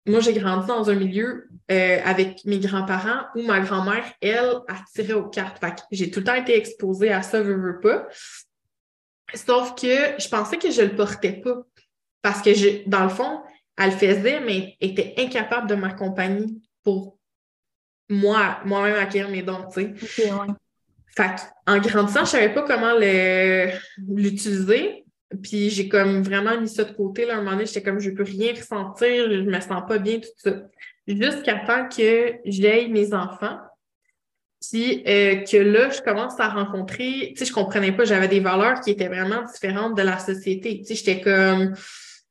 moi, 0.05 0.19
j'ai 0.19 0.33
grandi 0.33 0.67
dans 0.67 0.89
un 0.89 0.95
milieu 0.95 1.47
euh, 1.71 1.99
avec 2.03 2.43
mes 2.45 2.59
grands-parents 2.59 3.25
où 3.35 3.41
ma 3.43 3.61
grand-mère, 3.61 4.03
elle, 4.21 4.55
a 4.67 4.75
tiré 4.93 5.13
aux 5.13 5.29
cartes. 5.29 5.59
Fait 5.59 5.71
que 5.71 5.81
j'ai 5.91 6.11
tout 6.11 6.19
le 6.19 6.25
temps 6.25 6.35
été 6.35 6.57
exposée 6.57 7.11
à 7.11 7.21
ça, 7.21 7.41
veux, 7.41 7.55
veux 7.55 7.79
pas. 7.79 8.07
Sauf 9.33 9.75
que 9.75 10.19
je 10.19 10.27
pensais 10.27 10.57
que 10.57 10.71
je 10.71 10.81
le 10.81 10.95
portais 10.95 11.33
pas. 11.33 11.63
Parce 12.21 12.41
que 12.41 12.53
je, 12.53 12.87
dans 12.87 13.03
le 13.03 13.09
fond, 13.09 13.41
elle 13.77 13.91
le 13.91 13.97
faisait, 13.97 14.39
mais 14.41 14.75
était 14.79 15.13
incapable 15.17 15.67
de 15.67 15.75
m'accompagner 15.75 16.47
pour 16.83 17.17
moi, 18.09 18.59
moi-même 18.65 18.95
acquérir 18.95 19.29
mes 19.29 19.41
dons, 19.41 19.67
tu 19.73 19.81
sais. 19.81 20.31
Ok, 20.31 20.47
ouais. 20.47 20.53
Fait 21.15 21.35
en 21.67 21.79
grandissant, 21.79 22.25
je 22.25 22.31
savais 22.31 22.53
pas 22.53 22.63
comment 22.63 22.93
le- 22.97 23.71
l'utiliser. 23.97 25.02
Puis 25.41 25.69
j'ai 25.69 25.87
comme 25.89 26.21
vraiment 26.21 26.59
mis 26.59 26.69
ça 26.69 26.83
de 26.83 26.91
côté. 26.91 27.25
Là, 27.25 27.35
un 27.35 27.37
moment 27.37 27.51
donné, 27.51 27.65
j'étais 27.65 27.81
comme, 27.81 27.99
je 27.99 28.11
peux 28.11 28.23
rien 28.23 28.53
ressentir, 28.53 29.31
je 29.31 29.41
me 29.41 29.59
sens 29.59 29.83
pas 29.87 29.97
bien, 29.97 30.19
tout 30.19 30.29
ça. 30.37 30.51
Jusqu'à 31.07 31.55
temps 31.65 31.87
que 31.89 32.33
j'aille 32.45 32.89
mes 32.89 33.13
enfants. 33.13 33.59
Puis 34.61 35.03
euh, 35.07 35.41
que 35.41 35.57
là, 35.57 35.89
je 35.89 36.01
commence 36.01 36.39
à 36.39 36.47
rencontrer, 36.47 37.33
tu 37.35 37.39
sais, 37.39 37.45
je 37.45 37.53
comprenais 37.53 37.91
pas, 37.91 38.05
j'avais 38.05 38.29
des 38.29 38.39
valeurs 38.39 38.79
qui 38.79 38.91
étaient 38.91 39.09
vraiment 39.09 39.43
différentes 39.43 39.97
de 39.97 40.03
la 40.03 40.19
société. 40.19 40.79
Tu 40.79 40.85
sais, 40.85 40.95
j'étais 40.95 41.19
comme 41.19 41.73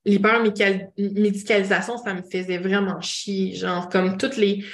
l'hypermédicalisation, 0.05 1.99
ça 1.99 2.15
me 2.15 2.23
faisait 2.23 2.59
vraiment 2.59 3.01
chier. 3.01 3.55
Genre, 3.55 3.89
comme 3.89 4.17
toutes 4.17 4.37
les. 4.37 4.65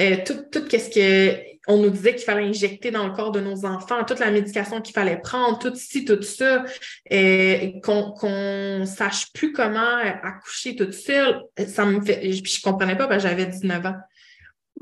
Euh, 0.00 0.16
tout, 0.24 0.44
tout 0.50 0.64
qu'est-ce 0.66 0.90
que 0.90 1.52
on 1.68 1.76
nous 1.78 1.90
disait 1.90 2.14
qu'il 2.14 2.24
fallait 2.24 2.48
injecter 2.48 2.90
dans 2.90 3.06
le 3.06 3.12
corps 3.12 3.30
de 3.30 3.40
nos 3.40 3.64
enfants, 3.64 4.02
toute 4.04 4.18
la 4.18 4.32
médication 4.32 4.80
qu'il 4.80 4.94
fallait 4.94 5.18
prendre, 5.18 5.58
tout 5.58 5.72
ci, 5.76 6.04
tout 6.04 6.20
ça, 6.22 6.64
et 7.08 7.80
qu'on 7.84 8.10
qu'on 8.10 8.84
sache 8.84 9.32
plus 9.32 9.52
comment 9.52 9.96
accoucher 10.22 10.74
toute 10.74 10.92
seule, 10.92 11.40
ça 11.68 11.84
me 11.84 12.00
fait. 12.00 12.32
Je, 12.32 12.42
je 12.44 12.62
comprenais 12.62 12.96
pas, 12.96 13.06
parce 13.06 13.22
que 13.22 13.28
j'avais 13.28 13.46
19 13.46 13.86
ans. 13.86 13.96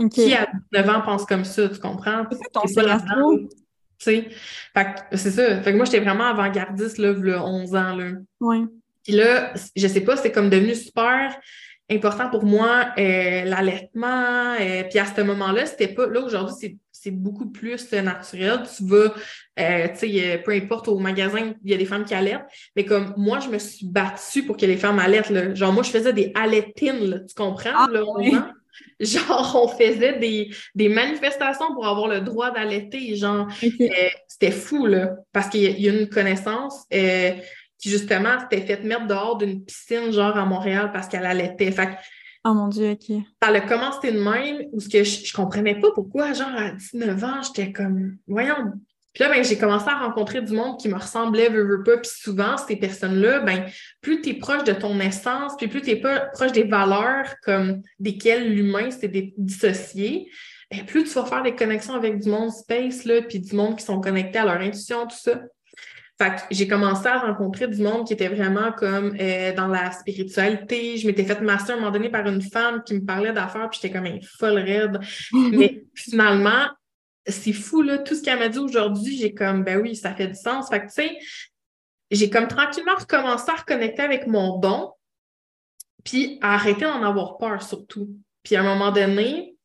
Qui 0.08 0.32
à 0.34 0.46
19 0.72 0.88
ans 0.88 1.02
pense 1.02 1.26
comme 1.26 1.44
ça, 1.44 1.68
tu 1.68 1.78
comprends? 1.78 2.24
C'est 2.66 4.28
C'est 5.12 5.30
ça. 5.30 5.62
Fait 5.62 5.72
que 5.72 5.76
moi, 5.76 5.84
j'étais 5.84 6.00
vraiment 6.00 6.28
avant-gardiste, 6.28 6.96
là, 6.96 7.12
là, 7.12 7.44
11 7.44 7.74
ans. 7.74 7.96
Là. 7.96 8.12
Oui. 8.40 8.64
Puis 9.04 9.12
là, 9.12 9.52
je 9.76 9.86
sais 9.86 10.00
pas, 10.00 10.16
c'est 10.16 10.32
comme 10.32 10.48
devenu 10.48 10.74
super 10.74 11.38
important 11.90 12.30
pour 12.30 12.44
moi, 12.44 12.86
euh, 12.98 13.44
l'allaitement. 13.44 14.54
Euh, 14.60 14.84
puis 14.88 14.98
à 14.98 15.06
ce 15.06 15.20
moment-là, 15.22 15.66
c'était 15.66 15.88
pas. 15.88 16.06
Là, 16.06 16.20
aujourd'hui, 16.20 16.78
c'est 16.92 17.10
beaucoup 17.10 17.50
plus 17.50 17.92
naturel. 17.92 18.60
Tu 18.76 18.84
vas, 18.84 19.14
euh, 19.58 19.88
tu 19.88 19.98
sais, 19.98 20.42
peu 20.44 20.52
importe, 20.52 20.88
au 20.88 20.98
magasin, 20.98 21.54
il 21.64 21.70
y 21.70 21.74
a 21.74 21.76
des 21.76 21.84
femmes 21.84 22.04
qui 22.04 22.14
allaitent. 22.14 22.44
Mais 22.76 22.84
comme 22.84 23.14
moi, 23.16 23.40
je 23.40 23.48
me 23.48 23.58
suis 23.58 23.86
battue 23.86 24.44
pour 24.44 24.56
que 24.56 24.66
les 24.66 24.76
femmes 24.76 24.98
allaitent. 24.98 25.30
Là. 25.30 25.54
Genre, 25.54 25.72
moi, 25.72 25.82
je 25.82 25.90
faisais 25.90 26.12
des 26.12 26.32
allaitines, 26.34 27.24
tu 27.28 27.34
comprends? 27.34 27.70
Ah, 27.74 27.88
là, 27.90 28.04
Genre, 29.00 29.60
on 29.62 29.68
faisait 29.68 30.18
des, 30.18 30.50
des, 30.74 30.88
manifestations 30.88 31.74
pour 31.74 31.86
avoir 31.86 32.08
le 32.08 32.20
droit 32.20 32.50
d'allaiter. 32.50 33.16
Genre, 33.16 33.48
c'était 34.28 34.50
fou, 34.50 34.86
là, 34.86 35.16
parce 35.32 35.48
qu'il 35.48 35.80
y, 35.80 35.88
a 35.88 35.92
une 35.92 36.08
connaissance 36.08 36.86
qui 37.80 37.90
justement 37.90 38.38
s'était 38.40 38.60
fait 38.60 38.84
mettre 38.84 39.06
dehors 39.06 39.38
d'une 39.38 39.64
piscine, 39.64 40.12
genre 40.12 40.36
à 40.36 40.44
Montréal, 40.44 40.90
parce 40.92 41.08
qu'elle 41.08 41.26
allaitait. 41.26 41.72
Fait 41.72 41.96
Oh 42.44 42.54
mon 42.54 42.68
Dieu, 42.68 42.92
OK. 42.92 43.16
Ça 43.42 43.50
a 43.50 43.60
commencé 43.60 44.12
de 44.12 44.18
même, 44.18 44.66
où 44.72 44.80
ce 44.80 44.88
que 44.88 45.04
je, 45.04 45.26
je, 45.26 45.32
comprenais 45.32 45.78
pas 45.78 45.88
pourquoi, 45.94 46.32
genre 46.32 46.54
à 46.56 46.70
19 46.70 47.24
ans, 47.24 47.42
j'étais 47.42 47.70
comme, 47.70 48.16
voyons. 48.26 48.72
Puis 49.12 49.24
là, 49.24 49.30
ben, 49.30 49.44
j'ai 49.44 49.58
commencé 49.58 49.88
à 49.88 49.98
rencontrer 49.98 50.40
du 50.40 50.52
monde 50.52 50.78
qui 50.78 50.88
me 50.88 50.94
ressemblait, 50.94 51.48
veux, 51.48 51.64
veux 51.64 51.82
pas. 51.82 51.98
Puis 51.98 52.10
souvent, 52.14 52.56
ces 52.56 52.76
personnes-là, 52.76 53.40
ben, 53.40 53.66
plus 54.00 54.22
tu 54.22 54.30
es 54.30 54.34
proche 54.34 54.64
de 54.64 54.72
ton 54.72 55.00
essence, 55.00 55.52
puis 55.58 55.68
plus 55.68 55.82
tu 55.82 55.90
es 55.90 56.02
proche 56.32 56.52
des 56.52 56.62
valeurs 56.62 57.26
comme 57.42 57.82
desquelles 57.98 58.54
l'humain 58.54 58.90
s'est 58.90 59.32
dissocié, 59.36 60.30
ben, 60.70 60.86
plus 60.86 61.04
tu 61.04 61.10
vas 61.10 61.26
faire 61.26 61.42
des 61.42 61.56
connexions 61.56 61.94
avec 61.94 62.20
du 62.20 62.30
monde 62.30 62.52
space, 62.52 63.04
là, 63.04 63.20
puis 63.22 63.40
du 63.40 63.54
monde 63.56 63.76
qui 63.76 63.84
sont 63.84 64.00
connectés 64.00 64.38
à 64.38 64.44
leur 64.44 64.60
intuition, 64.60 65.06
tout 65.06 65.18
ça. 65.18 65.42
Fait 66.20 66.36
que 66.36 66.42
j'ai 66.50 66.68
commencé 66.68 67.06
à 67.06 67.20
rencontrer 67.20 67.66
du 67.66 67.80
monde 67.80 68.06
qui 68.06 68.12
était 68.12 68.28
vraiment 68.28 68.72
comme 68.72 69.16
euh, 69.18 69.54
dans 69.54 69.68
la 69.68 69.90
spiritualité. 69.90 70.98
Je 70.98 71.06
m'étais 71.06 71.24
fait 71.24 71.40
masser 71.40 71.70
à 71.70 71.76
un 71.76 71.78
moment 71.78 71.90
donné 71.90 72.10
par 72.10 72.26
une 72.26 72.42
femme 72.42 72.82
qui 72.84 72.92
me 72.92 73.06
parlait 73.06 73.32
d'affaires, 73.32 73.70
puis 73.70 73.80
j'étais 73.80 73.96
comme 73.96 74.04
une 74.04 74.20
folle 74.22 74.58
raide. 74.58 75.00
Mais 75.32 75.82
finalement, 75.94 76.66
c'est 77.26 77.54
fou, 77.54 77.80
là, 77.80 77.96
tout 77.96 78.14
ce 78.14 78.22
qu'elle 78.22 78.38
m'a 78.38 78.50
dit 78.50 78.58
aujourd'hui, 78.58 79.16
j'ai 79.16 79.32
comme, 79.32 79.64
ben 79.64 79.80
oui, 79.80 79.96
ça 79.96 80.14
fait 80.14 80.26
du 80.26 80.34
sens. 80.34 80.68
Fait 80.68 80.80
que, 80.80 80.88
tu 80.88 80.92
sais, 80.92 81.16
j'ai 82.10 82.28
comme 82.28 82.48
tranquillement 82.48 82.96
recommencé 82.98 83.50
à 83.50 83.54
reconnecter 83.54 84.02
avec 84.02 84.26
mon 84.26 84.58
don, 84.58 84.92
puis 86.04 86.38
à 86.42 86.52
arrêter 86.52 86.82
d'en 86.82 87.02
avoir 87.02 87.38
peur 87.38 87.62
surtout. 87.62 88.14
Puis 88.42 88.56
à 88.56 88.60
un 88.60 88.64
moment 88.64 88.92
donné, 88.92 89.56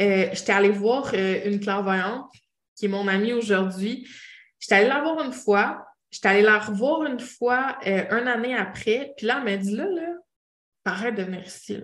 euh, 0.00 0.26
j'étais 0.34 0.52
allée 0.52 0.68
voir 0.68 1.12
euh, 1.14 1.40
une 1.46 1.60
clairvoyante 1.60 2.30
qui 2.76 2.84
est 2.84 2.88
mon 2.88 3.08
amie 3.08 3.32
aujourd'hui. 3.32 4.06
J'étais 4.58 4.74
allée 4.74 4.88
la 4.88 5.00
voir 5.00 5.24
une 5.24 5.32
fois, 5.32 5.82
J'étais 6.14 6.28
allée 6.28 6.42
la 6.42 6.60
revoir 6.60 7.02
une 7.06 7.18
fois, 7.18 7.76
euh, 7.88 8.04
une 8.08 8.28
année 8.28 8.54
après, 8.54 9.14
puis 9.16 9.26
là, 9.26 9.38
elle 9.38 9.44
m'a 9.44 9.56
dit 9.56 9.74
là, 9.74 9.86
là, 9.86 10.06
arrête 10.84 11.16
de 11.16 11.24
venir 11.24 11.44
ici. 11.44 11.76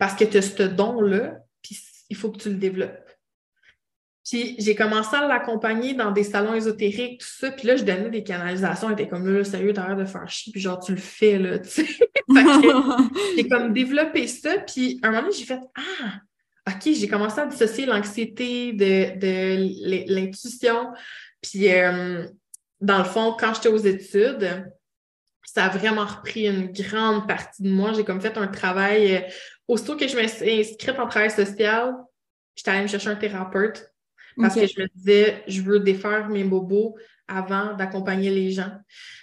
Parce 0.00 0.16
que 0.16 0.24
tu 0.24 0.38
as 0.38 0.42
ce 0.42 0.64
don-là, 0.64 1.36
puis 1.62 1.78
il 2.10 2.16
faut 2.16 2.32
que 2.32 2.38
tu 2.38 2.48
le 2.48 2.56
développes. 2.56 3.08
Puis 4.28 4.56
j'ai 4.58 4.74
commencé 4.74 5.14
à 5.14 5.28
l'accompagner 5.28 5.94
dans 5.94 6.10
des 6.10 6.24
salons 6.24 6.54
ésotériques, 6.54 7.20
tout 7.20 7.26
ça. 7.28 7.52
Puis 7.52 7.68
là, 7.68 7.76
je 7.76 7.84
donnais 7.84 8.10
des 8.10 8.24
canalisations. 8.24 8.88
Elle 8.88 8.94
était 8.94 9.08
comme 9.08 9.32
là, 9.32 9.44
sérieux, 9.44 9.72
t'as 9.72 9.86
l'air 9.86 9.96
de 9.96 10.06
faire 10.06 10.28
chier. 10.28 10.50
Puis 10.50 10.60
genre, 10.60 10.80
tu 10.84 10.90
le 10.90 11.00
fais, 11.00 11.38
là, 11.38 11.60
tu 11.60 11.68
sais. 11.68 11.86
j'ai 13.36 13.46
comme 13.46 13.72
développé 13.72 14.26
ça. 14.26 14.58
Puis 14.58 14.98
à 15.04 15.06
un 15.06 15.10
moment 15.10 15.22
donné, 15.22 15.36
j'ai 15.36 15.44
fait 15.44 15.60
Ah, 15.76 16.20
OK, 16.68 16.92
j'ai 16.92 17.06
commencé 17.06 17.40
à 17.40 17.46
dissocier 17.46 17.86
l'anxiété 17.86 18.72
de, 18.72 19.18
de 19.20 20.12
l'intuition. 20.12 20.88
Puis 21.40 21.72
euh, 21.72 22.26
dans 22.82 22.98
le 22.98 23.04
fond, 23.04 23.34
quand 23.38 23.54
j'étais 23.54 23.68
aux 23.68 23.78
études, 23.78 24.70
ça 25.44 25.66
a 25.66 25.68
vraiment 25.68 26.04
repris 26.04 26.46
une 26.46 26.72
grande 26.72 27.26
partie 27.26 27.62
de 27.62 27.70
moi. 27.70 27.92
J'ai 27.92 28.04
comme 28.04 28.20
fait 28.20 28.36
un 28.36 28.48
travail. 28.48 29.14
Euh, 29.14 29.20
aussitôt 29.68 29.96
que 29.96 30.06
je 30.06 30.16
me 30.16 30.26
suis 30.26 30.60
inscrite 30.60 30.98
en 30.98 31.06
travail 31.06 31.30
social, 31.30 31.94
j'étais 32.54 32.70
allée 32.70 32.82
me 32.82 32.88
chercher 32.88 33.10
un 33.10 33.16
thérapeute 33.16 33.88
parce 34.36 34.54
que 34.54 34.66
je 34.66 34.80
me 34.80 34.86
disais, 34.94 35.44
je 35.46 35.60
veux 35.62 35.78
défaire 35.78 36.28
mes 36.28 36.42
bobos 36.42 36.96
avant 37.28 37.74
d'accompagner 37.74 38.30
les 38.30 38.50
gens. 38.50 38.72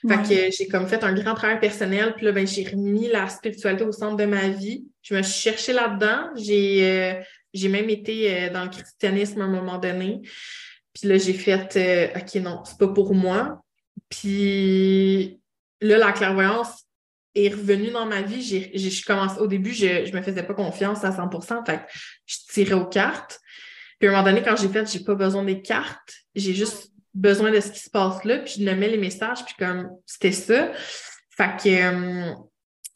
Fait 0.08 0.18
que 0.18 0.56
j'ai 0.56 0.68
comme 0.68 0.88
fait 0.88 1.04
un 1.04 1.14
grand 1.14 1.34
travail 1.34 1.60
personnel, 1.60 2.14
puis 2.16 2.26
là, 2.26 2.32
ben, 2.32 2.48
j'ai 2.48 2.64
remis 2.64 3.08
la 3.08 3.28
spiritualité 3.28 3.84
au 3.84 3.92
centre 3.92 4.16
de 4.16 4.26
ma 4.26 4.48
vie. 4.50 4.86
Je 5.02 5.16
me 5.16 5.22
suis 5.22 5.42
cherchée 5.42 5.74
là-dedans. 5.74 6.30
J'ai 6.36 6.88
euh, 6.88 7.22
j'ai 7.54 7.68
même 7.68 7.90
été 7.90 8.32
euh, 8.32 8.50
dans 8.52 8.64
le 8.64 8.70
christianisme 8.70 9.42
à 9.42 9.46
un 9.46 9.50
moment 9.50 9.80
donné. 9.80 10.22
Puis 11.00 11.10
là, 11.10 11.18
j'ai 11.18 11.34
fait 11.34 11.76
euh, 11.78 12.20
OK, 12.20 12.36
non, 12.36 12.64
c'est 12.66 12.78
pas 12.78 12.88
pour 12.88 13.14
moi. 13.14 13.62
Puis 14.10 15.40
là, 15.82 15.98
la 15.98 16.12
clairvoyance 16.12 16.86
est 17.36 17.50
revenue 17.50 17.92
dans 17.92 18.06
ma 18.06 18.22
vie. 18.22 18.42
J'ai 18.42 19.02
commencé, 19.06 19.40
au 19.40 19.48
début, 19.48 19.74
je, 19.74 20.06
je 20.06 20.14
me 20.14 20.22
faisais 20.22 20.44
pas 20.44 20.54
confiance 20.54 21.04
à 21.04 21.12
100% 21.12 21.66
Fait 21.66 21.82
je 22.26 22.38
tirais 22.52 22.74
aux 22.74 22.86
cartes. 22.86 23.40
Puis 24.00 24.08
à 24.08 24.12
un 24.12 24.16
moment 24.16 24.26
donné, 24.30 24.44
quand 24.44 24.56
j'ai 24.56 24.70
fait, 24.70 24.92
j'ai 24.92 25.04
pas 25.04 25.16
besoin 25.16 25.44
des 25.44 25.62
cartes. 25.62 26.14
J'ai 26.36 26.54
juste 26.54 26.92
besoin 27.14 27.52
de 27.52 27.60
ce 27.60 27.72
qui 27.72 27.80
se 27.80 27.90
passe 27.90 28.24
là. 28.24 28.40
Puis 28.40 28.56
je 28.58 28.64
nommais 28.64 28.90
les 28.90 28.98
messages. 28.98 29.46
Puis 29.46 29.56
comme 29.58 29.90
c'était 30.06 30.32
ça. 30.32 30.72
Fait 31.38 31.56
que. 31.62 31.70
Euh, 31.70 32.34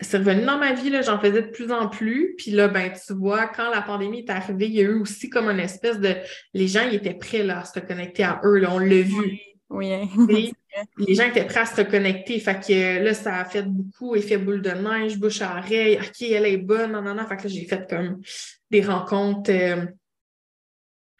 c'est 0.04 0.18
revenu 0.18 0.46
dans 0.46 0.58
ma 0.58 0.74
vie, 0.74 0.92
j'en 1.04 1.20
faisais 1.20 1.42
de 1.42 1.48
plus 1.48 1.72
en 1.72 1.88
plus. 1.88 2.36
Puis 2.38 2.52
là, 2.52 2.68
ben, 2.68 2.92
tu 2.92 3.13
vois, 3.13 3.48
quand 3.48 3.70
la 3.70 3.82
pandémie 3.82 4.20
est 4.20 4.30
arrivée, 4.30 4.68
il 4.68 4.74
y 4.74 4.80
a 4.80 4.84
eu 4.84 5.00
aussi 5.00 5.30
comme 5.30 5.50
une 5.50 5.60
espèce 5.60 6.00
de. 6.00 6.16
Les 6.54 6.68
gens, 6.68 6.88
ils 6.88 6.96
étaient 6.96 7.13
prêts 7.13 7.44
là, 7.44 7.60
à 7.60 7.66
se 7.66 7.80
reconnecter 7.80 8.24
à 8.24 8.42
eux, 8.44 8.58
là, 8.58 8.70
on 8.72 8.80
l'a 8.80 9.02
vu. 9.02 9.39
Oui. 9.70 9.89
les 10.98 11.16
gens 11.16 11.28
étaient 11.28 11.46
prêts 11.46 11.62
à 11.62 11.66
se 11.66 11.76
reconnecter. 11.76 12.39
Fait 12.39 12.60
que 12.60 13.04
là, 13.04 13.13
ça 13.13 13.38
a 13.38 13.46
fait 13.46 13.63
beaucoup 13.63 14.16
effet 14.16 14.38
boule 14.38 14.62
de 14.62 14.72
neige, 14.72 15.18
bouche 15.18 15.42
à 15.42 15.58
oreille. 15.58 15.98
OK, 15.98 16.22
elle 16.22 16.46
est 16.46 16.58
bonne, 16.58 16.92
non, 16.92 17.02
non, 17.02 17.16
non. 17.16 17.26
Fait 17.26 17.38
que 17.38 17.44
là, 17.44 17.50
j'ai 17.50 17.66
fait 17.66 17.89
comme 17.89 18.22
des 18.70 18.82
rencontres 18.82 19.52
euh, 19.52 19.86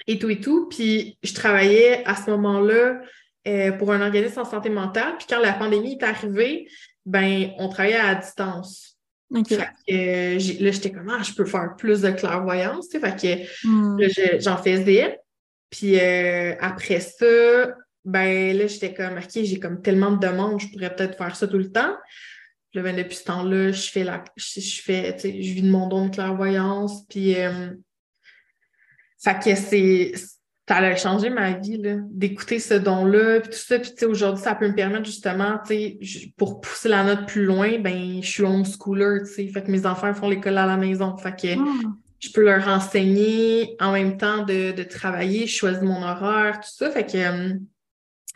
et 0.08 0.20
tout 0.20 0.30
et 0.30 0.40
tout. 0.40 0.68
Puis 0.70 1.18
je 1.24 1.34
travaillais 1.34 2.04
à 2.06 2.16
ce 2.16 2.30
moment-là 2.32 3.02
euh, 3.48 3.72
pour 3.74 3.92
un 3.92 4.02
organisme 4.02 4.40
en 4.40 4.46
santé 4.46 4.70
mentale. 4.70 5.16
Puis 5.18 5.28
quand 5.30 5.40
la 5.40 5.54
pandémie 5.54 5.94
est 5.94 6.04
arrivée, 6.04 6.68
ben, 7.06 7.52
on 7.58 7.70
travaillait 7.70 7.98
à 7.98 8.16
distance. 8.16 8.98
Fait 9.34 9.44
que, 9.44 10.64
là, 10.64 10.72
j'étais 10.72 10.92
comme, 10.92 11.10
ah, 11.10 11.24
je 11.24 11.34
peux 11.34 11.46
faire 11.46 11.76
plus 11.76 12.02
de 12.02 12.12
clairvoyance, 12.12 12.90
tu 12.90 13.00
sais. 13.00 13.12
Fait 13.12 13.16
que 13.64 13.68
hmm. 13.68 14.40
j'en 14.40 14.58
faisais. 14.58 15.20
Puis 15.72 16.00
euh, 16.00 16.56
après 16.60 17.00
ça, 17.00 17.74
ben 18.06 18.56
là, 18.56 18.68
j'étais 18.68 18.94
comme, 18.94 19.18
OK, 19.18 19.30
j'ai 19.34 19.60
comme 19.60 19.82
tellement 19.82 20.12
de 20.12 20.20
demandes, 20.20 20.60
je 20.60 20.68
pourrais 20.68 20.96
peut-être 20.96 21.18
faire 21.18 21.36
ça 21.36 21.48
tout 21.48 21.58
le 21.58 21.72
temps. 21.72 21.96
Puis 22.70 22.80
là, 22.80 22.84
ben, 22.84 22.96
depuis 22.96 23.16
ce 23.16 23.24
temps-là, 23.24 23.72
je 23.72 23.90
fais 23.90 24.04
la, 24.04 24.24
je, 24.36 24.82
fais, 24.82 25.16
tu 25.16 25.22
sais, 25.22 25.42
je 25.42 25.54
vis 25.54 25.64
de 25.64 25.72
mon 25.72 25.88
don 25.88 26.08
de 26.08 26.12
clairvoyance. 26.14 27.06
Puis, 27.08 27.40
euh, 27.40 27.72
fait 29.24 29.40
que 29.44 29.56
c'est, 29.56 30.14
ça 30.68 30.78
a 30.78 30.96
changé 30.96 31.30
ma 31.30 31.52
vie, 31.52 31.82
d'écouter 32.10 32.60
ce 32.60 32.76
don-là, 32.76 33.42
puis 33.42 33.50
tout 33.50 33.58
ça. 33.58 33.80
Puis, 33.80 34.06
aujourd'hui, 34.06 34.44
ça 34.44 34.56
peut 34.56 34.68
me 34.68 34.76
permettre 34.76 35.06
justement, 35.06 35.60
tu 35.68 36.00
sais, 36.02 36.34
pour 36.38 36.62
pousser 36.62 36.88
la 36.88 37.04
note 37.04 37.28
plus 37.28 37.44
loin, 37.44 37.80
ben, 37.80 38.22
je 38.22 38.28
suis 38.28 38.44
homeschooler, 38.44 39.20
tu 39.26 39.34
sais. 39.34 39.48
Fait 39.48 39.64
que 39.64 39.72
mes 39.72 39.86
enfants 39.86 40.14
font 40.14 40.30
l'école 40.30 40.58
à 40.58 40.66
la 40.66 40.78
maison. 40.78 41.18
Fait 41.18 41.36
que 41.36 41.60
ah. 41.60 41.88
je 42.20 42.30
peux 42.32 42.46
leur 42.46 42.66
enseigner 42.70 43.76
en 43.82 43.92
même 43.92 44.18
temps 44.18 44.44
de, 44.44 44.84
travailler, 44.84 45.48
je 45.48 45.56
choisis 45.56 45.84
mon 45.84 46.02
horaire, 46.02 46.62
tout 46.62 46.72
ça. 46.72 46.90
Fait 46.92 47.06
que 47.06 47.18
euh, 47.18 47.54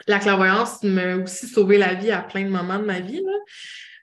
la 0.07 0.19
clairvoyance 0.19 0.83
m'a 0.83 1.15
aussi 1.15 1.47
sauvé 1.47 1.77
la 1.77 1.93
vie 1.93 2.11
à 2.11 2.21
plein 2.21 2.43
de 2.43 2.49
moments 2.49 2.79
de 2.79 2.85
ma 2.85 2.99
vie, 2.99 3.21
là. 3.23 3.37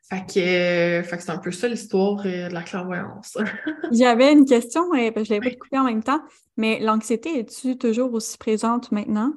Fait 0.09 0.21
que, 0.27 1.09
fait 1.09 1.17
que 1.17 1.23
c'est 1.23 1.31
un 1.31 1.39
peu 1.39 1.51
ça 1.51 1.67
l'histoire 1.67 2.21
euh, 2.27 2.49
de 2.49 2.55
la 2.55 2.63
clairvoyance. 2.63 3.39
J'avais 3.93 4.33
une 4.33 4.45
question, 4.45 4.91
que 4.91 5.25
je 5.25 5.33
l'avais 5.33 5.51
pas 5.51 5.57
coupée 5.57 5.79
en 5.79 5.85
même 5.85 6.03
temps, 6.03 6.21
mais 6.57 6.79
l'anxiété, 6.81 7.39
est-tu 7.39 7.79
toujours 7.79 8.13
aussi 8.13 8.37
présente 8.37 8.93
maintenant? 8.93 9.33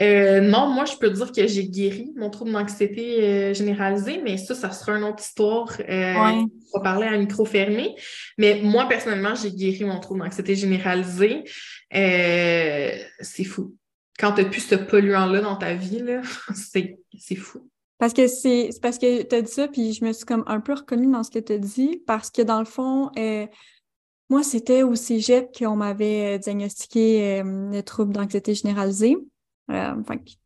Euh, 0.00 0.40
non, 0.40 0.68
moi, 0.68 0.84
je 0.84 0.96
peux 0.96 1.10
dire 1.10 1.30
que 1.32 1.46
j'ai 1.46 1.68
guéri 1.68 2.12
mon 2.16 2.30
trouble 2.30 2.52
d'anxiété 2.52 3.22
euh, 3.22 3.54
généralisé, 3.54 4.20
mais 4.22 4.36
ça, 4.36 4.54
ça 4.54 4.72
sera 4.72 4.96
une 4.96 5.04
autre 5.04 5.22
histoire. 5.22 5.70
Euh, 5.88 6.14
On 6.16 6.48
va 6.74 6.80
parler 6.82 7.06
à 7.06 7.10
un 7.10 7.18
micro 7.18 7.44
fermé. 7.44 7.94
Mais 8.38 8.60
moi, 8.62 8.88
personnellement, 8.88 9.34
j'ai 9.34 9.52
guéri 9.52 9.84
mon 9.84 10.00
trouble 10.00 10.20
d'anxiété 10.20 10.54
généralisé. 10.54 11.44
c'est 11.90 13.44
fou. 13.44 13.76
Quand 14.18 14.32
tu 14.32 14.42
n'as 14.42 14.48
plus 14.48 14.60
ce 14.60 14.74
polluant-là 14.74 15.40
dans 15.40 15.56
ta 15.56 15.74
vie, 15.74 16.02
c'est 16.54 17.36
fou. 17.36 17.70
Parce 18.02 18.14
que 18.14 18.26
c'est 18.26 18.70
parce 18.82 18.98
que 18.98 19.22
tu 19.22 19.32
as 19.32 19.42
dit 19.42 19.52
ça, 19.52 19.68
puis 19.68 19.92
je 19.92 20.04
me 20.04 20.12
suis 20.12 20.24
comme 20.24 20.42
un 20.48 20.58
peu 20.58 20.74
reconnue 20.74 21.12
dans 21.12 21.22
ce 21.22 21.30
que 21.30 21.38
tu 21.38 21.52
as 21.52 21.58
dit, 21.58 22.02
parce 22.04 22.32
que 22.32 22.42
dans 22.42 22.58
le 22.58 22.64
fond, 22.64 23.12
moi, 24.28 24.42
c'était 24.42 24.82
au 24.82 24.96
cégep 24.96 25.56
qu'on 25.56 25.76
m'avait 25.76 26.40
diagnostiqué 26.40 27.44
le 27.44 27.80
trouble 27.82 28.12
d'anxiété 28.12 28.54
généralisée. 28.54 29.16
Euh, 29.70 29.94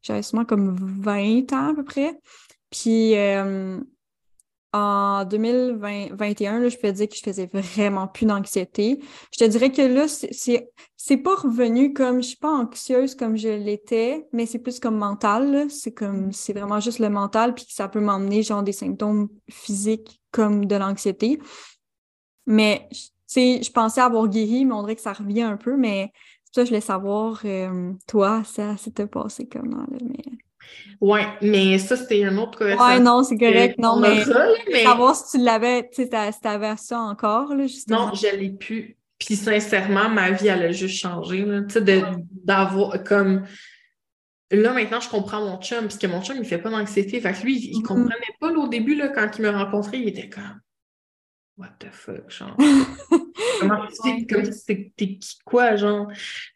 j'avais 0.02 0.22
sûrement 0.22 0.44
comme 0.44 0.76
20 0.76 1.50
ans 1.54 1.70
à 1.70 1.74
peu 1.74 1.82
près. 1.82 2.20
Puis 2.68 3.16
euh, 3.16 3.80
en 4.72 5.24
2021, 5.24 6.68
je 6.68 6.76
peux 6.76 6.92
dire 6.92 7.08
que 7.08 7.16
je 7.16 7.22
faisais 7.22 7.46
vraiment 7.46 8.08
plus 8.08 8.26
d'anxiété. 8.26 9.00
Je 9.32 9.38
te 9.38 9.44
dirais 9.44 9.72
que 9.72 9.82
là, 9.82 10.06
c'est 10.08 11.16
pas 11.16 11.34
revenu 11.34 11.92
comme 11.92 12.22
je 12.22 12.28
suis 12.28 12.36
pas 12.36 12.52
anxieuse 12.52 13.14
comme 13.14 13.36
je 13.36 13.48
l'étais, 13.48 14.26
mais 14.32 14.46
c'est 14.46 14.58
plus 14.58 14.80
comme 14.80 14.96
mental. 14.98 15.70
C'est 15.70 15.92
comme 15.92 16.32
c'est 16.32 16.52
vraiment 16.52 16.80
juste 16.80 16.98
le 16.98 17.08
mental, 17.08 17.54
puis 17.54 17.66
ça 17.68 17.88
peut 17.88 18.00
m'emmener 18.00 18.42
genre 18.42 18.62
des 18.62 18.72
symptômes 18.72 19.28
physiques 19.48 20.20
comme 20.30 20.66
de 20.66 20.76
l'anxiété. 20.76 21.38
Mais 22.46 22.88
je 23.34 23.70
pensais 23.72 24.00
avoir 24.00 24.28
guéri, 24.28 24.64
mais 24.64 24.74
on 24.74 24.82
dirait 24.82 24.96
que 24.96 25.02
ça 25.02 25.12
revient 25.12 25.42
un 25.42 25.56
peu, 25.56 25.76
mais 25.76 26.12
ça, 26.52 26.64
je 26.64 26.70
voulais 26.70 26.80
savoir, 26.80 27.40
euh, 27.44 27.92
toi, 28.06 28.42
ça 28.44 28.76
s'était 28.76 29.06
passé 29.06 29.46
comment, 29.46 29.82
là, 29.90 29.98
mais... 30.02 30.45
Oui, 31.00 31.20
mais 31.42 31.78
ça, 31.78 31.96
c'était 31.96 32.24
un 32.24 32.36
autre 32.38 32.64
Oui, 32.64 33.00
non, 33.00 33.22
c'est 33.22 33.36
correct. 33.36 33.78
Non, 33.78 33.98
mais, 33.98 34.24
savoir 34.82 35.14
si 35.14 35.36
tu 35.36 35.44
l'avais, 35.44 35.88
tu 35.88 36.04
sais, 36.04 36.32
si 36.32 36.40
t'avais 36.40 36.76
ça 36.76 36.98
encore, 37.00 37.54
là, 37.54 37.66
justement. 37.66 38.08
Non, 38.08 38.14
je 38.14 38.34
l'ai 38.34 38.50
plus. 38.50 38.96
Puis 39.18 39.36
sincèrement, 39.36 40.08
ma 40.08 40.30
vie, 40.30 40.48
elle 40.48 40.62
a 40.62 40.72
juste 40.72 40.98
changé, 40.98 41.44
tu 41.68 41.74
sais, 41.74 42.02
d'avoir, 42.44 43.02
comme... 43.04 43.44
Là, 44.50 44.72
maintenant, 44.72 45.00
je 45.00 45.08
comprends 45.08 45.40
mon 45.40 45.60
chum, 45.60 45.82
parce 45.82 45.98
que 45.98 46.06
mon 46.06 46.22
chum, 46.22 46.36
il 46.38 46.44
fait 46.44 46.58
pas 46.58 46.70
d'anxiété. 46.70 47.20
Fait 47.20 47.32
que 47.32 47.42
lui, 47.42 47.58
il, 47.58 47.78
mm-hmm. 47.78 47.82
comprenait 47.82 48.36
pas, 48.40 48.52
au 48.52 48.68
début, 48.68 48.94
là, 48.94 49.08
quand 49.08 49.28
il 49.38 49.42
me 49.42 49.50
rencontrait, 49.50 49.98
il 49.98 50.08
était 50.08 50.28
comme... 50.28 50.60
What 51.56 51.76
the 51.80 51.90
fuck, 51.90 52.30
genre... 52.30 52.56
Comment 53.60 53.86
tu 53.86 54.26
comme 54.26 54.42
t'es 54.66 54.92
qui 54.96 55.38
quoi, 55.44 55.76
genre? 55.76 56.08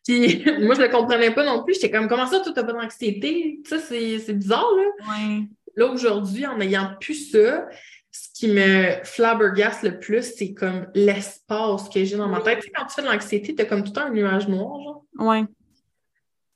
Puis 0.06 0.44
moi, 0.60 0.74
je 0.74 0.82
le 0.82 0.88
comprenais 0.88 1.32
pas 1.32 1.44
non 1.44 1.64
plus. 1.64 1.74
J'étais 1.74 1.90
comme, 1.90 2.08
comment 2.08 2.26
ça, 2.26 2.40
tu 2.40 2.50
n'as 2.50 2.64
pas 2.64 2.72
d'anxiété? 2.72 3.60
Ça, 3.64 3.78
c'est 3.78 4.34
bizarre, 4.34 4.70
là. 4.76 5.40
Là, 5.76 5.86
aujourd'hui, 5.86 6.46
en 6.46 6.58
n'ayant 6.58 6.94
plus 7.00 7.30
ça, 7.30 7.68
ce 8.10 8.28
qui 8.34 8.48
me 8.48 9.02
flabbergasse 9.04 9.82
le 9.82 9.98
plus, 9.98 10.34
c'est 10.36 10.52
comme 10.52 10.88
l'espace 10.94 11.88
que 11.88 12.04
j'ai 12.04 12.16
dans 12.16 12.28
ma 12.28 12.40
tête. 12.40 12.58
Tu 12.58 12.66
sais, 12.66 12.72
quand 12.74 12.86
tu 12.86 12.94
fais 12.94 13.02
de 13.02 13.06
l'anxiété, 13.06 13.54
t'as 13.54 13.64
comme 13.64 13.84
tout 13.84 13.98
un 14.00 14.10
nuage 14.10 14.48
noir, 14.48 14.80
genre. 14.82 15.04
Ouais. 15.18 15.44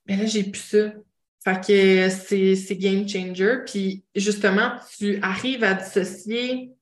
Mais 0.07 0.16
là, 0.16 0.26
j'ai 0.26 0.44
plus 0.44 0.61
ça. 0.61 0.92
Fait 1.44 1.61
que 1.61 2.09
c'est 2.09 2.76
game 2.76 3.09
changer. 3.09 3.59
Puis 3.66 4.02
justement, 4.14 4.72
tu 4.98 5.18
arrives 5.20 5.62
à 5.62 5.74
dissocier 5.74 6.74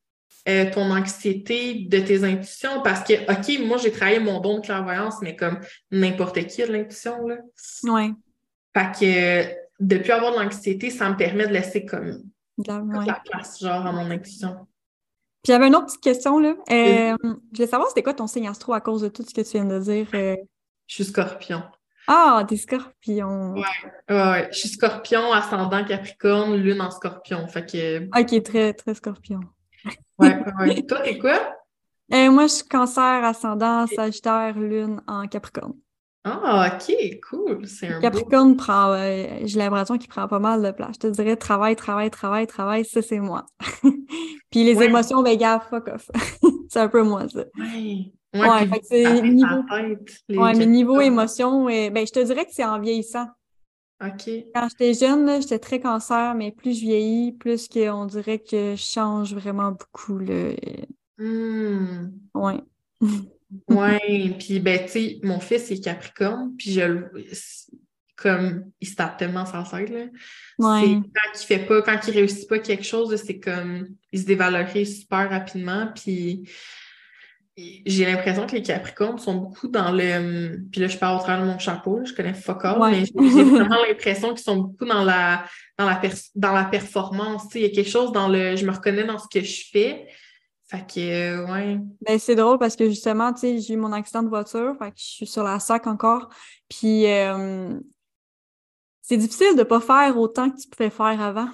euh, 0.49 0.71
ton 0.73 0.91
anxiété 0.91 1.87
de 1.89 2.01
tes 2.01 2.25
intuitions 2.25 2.83
parce 2.83 3.05
que, 3.05 3.15
OK, 3.31 3.65
moi, 3.65 3.77
j'ai 3.77 3.93
travaillé 3.93 4.19
mon 4.19 4.41
don 4.41 4.57
de 4.59 4.65
clairvoyance, 4.65 5.17
mais 5.23 5.37
comme 5.37 5.61
n'importe 5.93 6.47
qui 6.47 6.63
a 6.63 6.67
de 6.67 6.73
l'intuition, 6.73 7.27
là. 7.27 7.37
Oui. 7.85 8.13
Fait 8.75 8.91
que 8.99 9.63
depuis 9.79 10.11
avoir 10.13 10.33
de 10.33 10.41
l'anxiété, 10.41 10.91
ça 10.91 11.11
me 11.11 11.17
permet 11.17 11.47
de 11.47 11.53
laisser 11.53 11.85
comme 11.85 12.23
la, 12.67 13.21
place, 13.25 13.61
genre, 13.61 13.87
à 13.87 13.93
mon 13.93 14.11
intuition. 14.11 14.67
Puis 15.43 15.53
j'avais 15.53 15.69
une 15.69 15.77
autre 15.77 15.87
petite 15.87 16.03
question, 16.03 16.39
là. 16.39 16.55
Euh, 16.71 17.17
je 17.23 17.57
voulais 17.57 17.67
savoir 17.69 17.89
c'était 17.89 18.03
quoi 18.03 18.15
ton 18.15 18.27
signe 18.27 18.49
astro 18.49 18.73
à 18.73 18.81
cause 18.81 19.03
de 19.03 19.09
tout 19.09 19.23
ce 19.23 19.35
que 19.35 19.41
tu 19.41 19.53
viens 19.53 19.65
de 19.65 19.79
dire. 19.79 20.09
Euh? 20.15 20.37
Je 20.87 20.95
suis 20.95 21.05
scorpion. 21.05 21.63
Ah, 22.09 22.45
t'es 22.49 22.57
scorpion. 22.57 23.55
Ouais, 23.55 23.63
ouais, 24.11 24.49
Je 24.51 24.59
suis 24.59 24.69
scorpion, 24.71 25.33
ascendant 25.33 25.85
capricorne, 25.85 26.57
lune 26.57 26.81
en 26.81 26.91
scorpion. 26.91 27.47
Fait 27.47 27.65
que... 27.65 28.21
Ok, 28.21 28.43
très, 28.43 28.73
très 28.73 28.95
scorpion. 28.95 29.41
Ouais, 30.23 30.39
ouais. 30.61 30.83
Toi, 30.87 31.01
t'es 31.01 31.19
quoi? 31.19 31.57
Euh, 32.13 32.31
moi, 32.31 32.47
je 32.47 32.55
suis 32.55 32.65
cancer, 32.65 33.25
ascendant, 33.25 33.87
sagittaire, 33.87 34.59
lune 34.59 35.01
en 35.07 35.27
capricorne. 35.27 35.75
Ah, 36.25 36.71
ok, 36.73 36.95
cool. 37.29 37.65
Un 37.83 38.01
Capricorne 38.01 38.57
prend, 38.57 38.95
j'ai 39.45 39.59
l'impression 39.59 39.99
qu'il 39.99 40.09
prend 40.09 40.29
pas 40.29 40.39
mal 40.39 40.63
de 40.63 40.71
place. 40.71 40.95
Je 40.95 40.99
te 41.01 41.07
dirais 41.09 41.35
travail, 41.35 41.75
travail, 41.75 42.11
travail, 42.11 42.47
travail, 42.47 42.85
ça 42.85 43.03
c'est 43.03 43.19
moi. 43.19 43.47
puis 44.51 44.63
les 44.63 44.81
émotions, 44.83 45.23
ben 45.23 45.37
gars, 45.37 45.59
fuck 45.69 45.89
off. 45.89 46.09
c'est 46.69 46.79
un 46.79 46.89
peu 46.89 47.03
moi 47.03 47.29
ça. 47.29 47.45
Ouais. 47.59 48.13
Ouais, 48.35 48.67
fait 48.67 48.81
que 48.81 48.87
c'est 48.87 49.23
niveau... 49.23 49.63
ouais, 50.31 50.55
mais 50.55 50.67
niveau 50.67 51.01
émotion, 51.01 51.65
ben 51.65 52.07
je 52.07 52.13
te 52.13 52.25
dirais 52.25 52.45
que 52.45 52.53
c'est 52.53 52.65
en 52.65 52.79
vieillissant. 52.79 53.27
Quand 54.55 54.69
j'étais 54.69 54.95
jeune, 54.95 55.41
j'étais 55.41 55.59
très 55.59 55.81
cancer, 55.81 56.35
mais 56.35 56.51
plus 56.53 56.75
je 56.75 56.81
vieillis, 56.81 57.33
plus 57.33 57.69
on 57.91 58.07
dirait 58.07 58.38
que 58.38 58.75
je 58.77 58.83
change 58.83 59.35
vraiment 59.35 59.73
beaucoup. 59.73 60.19
le 60.19 60.57
hmm. 61.19 62.12
Ouais. 62.35 62.61
ouais, 63.69 64.37
puis 64.38 64.61
ben, 64.61 64.81
tu 64.85 64.88
sais, 64.88 65.21
mon 65.23 65.41
fils 65.41 65.71
est 65.71 65.83
Capricorne, 65.83 66.55
puis 66.57 66.73
je 66.73 66.83
comme 68.17 68.71
il 68.81 68.87
se 68.87 68.95
tape 68.95 69.17
tellement 69.19 69.45
sans 69.45 69.65
cesse, 69.65 69.91
là. 69.91 70.05
Ouais. 70.59 70.95
Quand 70.95 71.41
il 71.41 71.45
fait 71.45 71.67
pas, 71.67 71.83
quand 71.83 71.99
il 72.07 72.15
réussit 72.15 72.49
pas 72.49 72.61
quelque 72.61 72.85
chose, 72.85 73.15
c'est 73.17 73.41
comme 73.41 73.88
il 74.12 74.21
se 74.21 74.27
dévalorise 74.27 75.01
super 75.01 75.29
rapidement, 75.29 75.88
puis 75.93 76.49
j'ai 77.57 78.07
l'impression 78.07 78.47
que 78.47 78.53
les 78.53 78.62
Capricornes 78.62 79.19
sont 79.19 79.35
beaucoup 79.35 79.69
dans 79.69 79.93
le. 79.93 80.59
Puis 80.71 80.81
là, 80.81 80.88
je 80.88 80.97
parle 80.97 81.19
au 81.19 81.21
travers 81.21 81.45
de 81.45 81.51
mon 81.51 81.59
chapeau, 81.59 82.01
je 82.05 82.15
connais 82.15 82.33
fuck 82.33 82.62
mais 82.65 83.05
j'ai 83.05 83.45
vraiment 83.45 83.77
l'impression 83.88 84.31
qu'ils 84.31 84.43
sont 84.43 84.57
beaucoup 84.57 84.87
dans 84.87 85.05
la, 85.05 85.45
dans 85.79 85.87
la, 85.87 86.01
dans 86.35 86.53
la 86.53 86.65
performance. 86.65 87.55
Il 87.55 87.62
y 87.62 87.65
a 87.67 87.69
quelque 87.69 87.91
chose 87.91 88.12
dans 88.12 88.29
le. 88.29 88.57
Je 88.57 88.65
me 88.65 88.73
reconnais 88.73 89.05
dans 89.05 89.19
ce 89.19 89.27
que 89.29 89.45
je 89.45 89.65
fais. 89.71 90.09
Fait 90.67 90.87
que, 90.87 91.01
euh, 91.01 91.53
ouais. 91.53 91.79
Ben, 92.01 92.19
c'est 92.19 92.35
drôle 92.35 92.59
parce 92.59 92.77
que 92.77 92.88
justement, 92.88 93.31
tu 93.35 93.41
sais, 93.41 93.59
j'ai 93.59 93.75
eu 93.75 93.77
mon 93.77 93.93
accident 93.93 94.23
de 94.23 94.31
voiture, 94.31 94.75
fait 94.79 94.91
que 94.91 94.99
je 94.99 95.05
suis 95.05 95.27
sur 95.27 95.45
la 95.45 95.61
sac 95.61 95.87
encore. 95.87 96.31
Puis, 96.71 97.07
euh, 97.07 97.79
c'est 99.03 99.19
difficile 99.19 99.55
de 99.55 99.65
pas 99.65 99.81
faire 99.81 100.17
autant 100.17 100.49
que 100.49 100.57
tu 100.57 100.69
pouvais 100.71 100.88
faire 100.88 101.21
avant. 101.21 101.51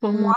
Pour 0.00 0.12
moi. 0.12 0.34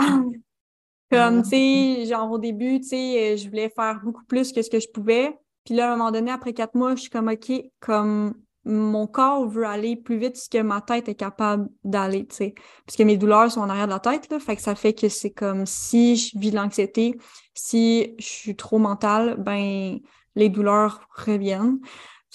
Mm. 1.11 1.15
Comme, 1.15 1.43
tu 1.43 1.49
sais, 1.49 2.05
genre 2.05 2.31
au 2.31 2.37
début, 2.37 2.79
tu 2.79 2.89
sais, 2.89 3.33
euh, 3.33 3.37
je 3.37 3.49
voulais 3.49 3.69
faire 3.69 3.99
beaucoup 4.03 4.23
plus 4.25 4.51
que 4.51 4.61
ce 4.61 4.69
que 4.69 4.79
je 4.79 4.87
pouvais. 4.89 5.37
Puis 5.65 5.75
là, 5.75 5.91
à 5.91 5.93
un 5.93 5.97
moment 5.97 6.11
donné, 6.11 6.31
après 6.31 6.53
quatre 6.53 6.75
mois, 6.75 6.95
je 6.95 7.01
suis 7.01 7.09
comme, 7.09 7.27
OK, 7.29 7.51
comme 7.79 8.33
mon 8.63 9.07
corps 9.07 9.47
veut 9.47 9.65
aller 9.65 9.95
plus 9.95 10.17
vite 10.17 10.37
que 10.51 10.61
ma 10.61 10.81
tête 10.81 11.09
est 11.09 11.15
capable 11.15 11.67
d'aller, 11.83 12.27
tu 12.27 12.35
sais. 12.35 12.55
Parce 12.85 12.95
que 12.95 13.03
mes 13.03 13.17
douleurs 13.17 13.51
sont 13.51 13.61
en 13.61 13.69
arrière 13.69 13.87
de 13.87 13.91
la 13.91 13.99
tête, 13.99 14.29
là. 14.31 14.39
Fait 14.39 14.55
que 14.55 14.61
ça 14.61 14.75
fait 14.75 14.93
que 14.93 15.09
c'est 15.09 15.31
comme 15.31 15.65
si 15.65 16.15
je 16.15 16.37
vis 16.37 16.51
de 16.51 16.55
l'anxiété, 16.55 17.17
si 17.53 18.15
je 18.19 18.25
suis 18.25 18.55
trop 18.55 18.77
mentale, 18.77 19.35
ben, 19.39 19.99
les 20.35 20.49
douleurs 20.49 21.07
reviennent. 21.15 21.79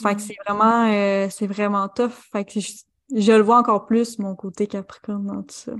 Fait 0.00 0.14
que 0.14 0.20
mm. 0.20 0.24
c'est 0.24 0.36
vraiment, 0.46 0.92
euh, 0.92 1.28
c'est 1.30 1.46
vraiment 1.46 1.88
tough. 1.88 2.12
Fait 2.32 2.44
que 2.44 2.60
je, 2.60 2.72
je, 3.14 3.32
le 3.32 3.42
vois 3.42 3.58
encore 3.58 3.86
plus, 3.86 4.18
mon 4.18 4.34
côté 4.34 4.66
capricorne 4.66 5.26
dans 5.26 5.42
tout 5.42 5.54
ça. 5.54 5.72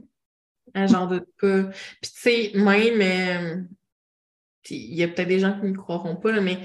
Ah, 0.77 0.87
j'en 0.87 1.07
doute 1.07 1.27
pas. 1.41 1.63
Puis, 2.03 2.11
tu 2.13 2.21
sais, 2.21 2.51
même, 2.55 3.01
euh, 3.01 3.63
il 4.69 4.95
y 4.95 5.03
a 5.03 5.09
peut-être 5.09 5.29
des 5.29 5.39
gens 5.39 5.59
qui 5.59 5.67
ne 5.67 5.75
croiront 5.75 6.17
pas, 6.17 6.39
mais 6.41 6.59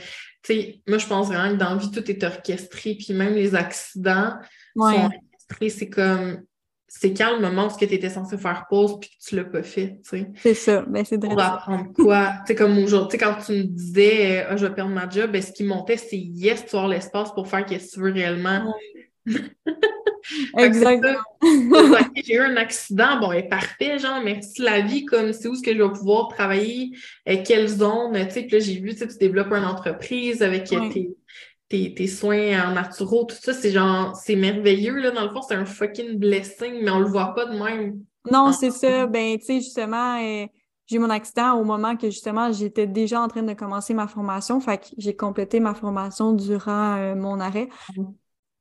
tu 0.44 0.54
sais, 0.54 0.82
moi, 0.86 0.98
je 0.98 1.08
pense 1.08 1.28
vraiment 1.28 1.54
que 1.54 1.60
dans 1.60 1.70
la 1.70 1.78
vie, 1.78 1.92
tout 1.92 2.12
est 2.12 2.24
orchestré. 2.24 2.96
Puis, 2.96 3.14
même 3.14 3.36
les 3.36 3.56
accidents 3.56 4.34
sont 4.76 4.84
orchestrés. 4.84 5.70
C'est 5.70 5.90
comme, 5.90 6.44
c'est 6.90 7.14
quand 7.14 7.38
le 7.38 7.40
moment 7.40 7.68
où 7.68 7.78
tu 7.78 7.86
étais 7.86 8.10
censé 8.10 8.38
faire 8.38 8.66
pause 8.70 9.00
puis 9.00 9.10
que 9.12 9.30
tu 9.30 9.36
l'as 9.38 9.46
pas 9.46 9.64
fait, 9.64 10.02
tu 10.04 10.10
sais. 10.10 10.28
C'est 10.36 10.54
ça, 10.54 10.82
ben 10.82 11.06
c'est 11.06 11.18
Pour 11.18 11.40
apprendre 11.40 11.94
quoi? 11.94 12.34
tu 12.40 12.48
sais, 12.48 12.56
comme 12.56 12.78
aujourd'hui, 12.80 13.18
quand 13.18 13.36
tu 13.46 13.54
me 13.54 13.64
disais, 13.64 14.46
ah, 14.46 14.58
je 14.58 14.66
vais 14.66 14.74
perdre 14.74 14.92
ma 14.92 15.10
job, 15.10 15.32
ben, 15.32 15.42
ce 15.42 15.54
qui 15.54 15.64
montait, 15.64 15.96
c'est 15.96 16.18
yes, 16.18 16.66
tu 16.66 16.76
as 16.76 16.86
l'espace 16.90 17.32
pour 17.32 17.48
faire 17.48 17.66
ce 17.66 17.76
que 17.76 17.92
tu 17.94 18.00
veux 18.02 18.12
réellement. 18.12 18.74
Exactement. 20.58 21.20
J'ai 22.16 22.36
eu 22.36 22.40
un 22.40 22.58
accident, 22.58 23.20
bon, 23.20 23.32
est 23.32 23.50
parfait, 23.50 24.00
genre, 24.00 24.22
merci 24.24 24.62
la 24.62 24.82
vie, 24.82 25.06
comme 25.06 25.34
c'est 25.34 25.48
où 25.48 25.54
est-ce 25.54 25.64
que 25.64 25.74
je 25.74 25.82
vais 25.82 25.92
pouvoir 25.92 26.30
travailler, 26.30 26.92
euh, 27.28 27.38
quelle 27.46 27.68
zone, 27.68 28.14
tu 28.28 28.34
sais, 28.34 28.42
puis 28.44 28.52
là, 28.52 28.60
j'ai 28.60 28.80
vu, 28.80 28.96
tu 28.96 29.06
développes 29.20 29.52
une 29.52 29.66
entreprise 29.66 30.42
avec 30.42 30.72
euh, 30.74 30.90
tes, 31.70 31.94
tes, 31.94 32.08
soins 32.08 32.70
en 32.70 32.74
naturaux, 32.74 33.26
tout 33.26 33.36
ça, 33.40 33.54
c'est 33.54 33.72
genre, 33.72 34.16
c'est 34.16 34.36
merveilleux, 34.36 34.96
là, 34.96 35.12
dans 35.12 35.24
le 35.24 35.30
fond, 35.30 35.42
c'est 35.42 35.56
un 35.56 35.66
fucking 35.66 36.18
blessing, 36.18 36.82
mais 36.84 36.92
on 36.92 37.00
le 37.00 37.08
voit 37.08 37.34
pas 37.34 37.46
de 37.46 37.58
même. 37.58 38.00
Non, 38.32 38.52
c'est 38.52 38.72
ça, 38.72 39.08
ben, 39.08 39.38
tu 39.40 39.46
sais, 39.46 39.56
justement, 39.56 40.22
euh, 40.22 40.46
j'ai 40.86 40.98
eu 40.98 41.00
mon 41.00 41.10
accident 41.10 41.54
au 41.60 41.64
moment 41.64 41.96
que, 41.96 42.10
justement, 42.10 42.52
j'étais 42.52 42.86
déjà 42.86 43.22
en 43.22 43.28
train 43.28 43.44
de 43.44 43.54
commencer 43.54 43.94
ma 43.94 44.08
formation, 44.08 44.60
fait 44.60 44.78
que 44.78 44.88
j'ai 44.98 45.16
complété 45.16 45.60
ma 45.60 45.74
formation 45.74 46.34
durant 46.34 47.16
mon 47.16 47.40
arrêt. 47.40 47.70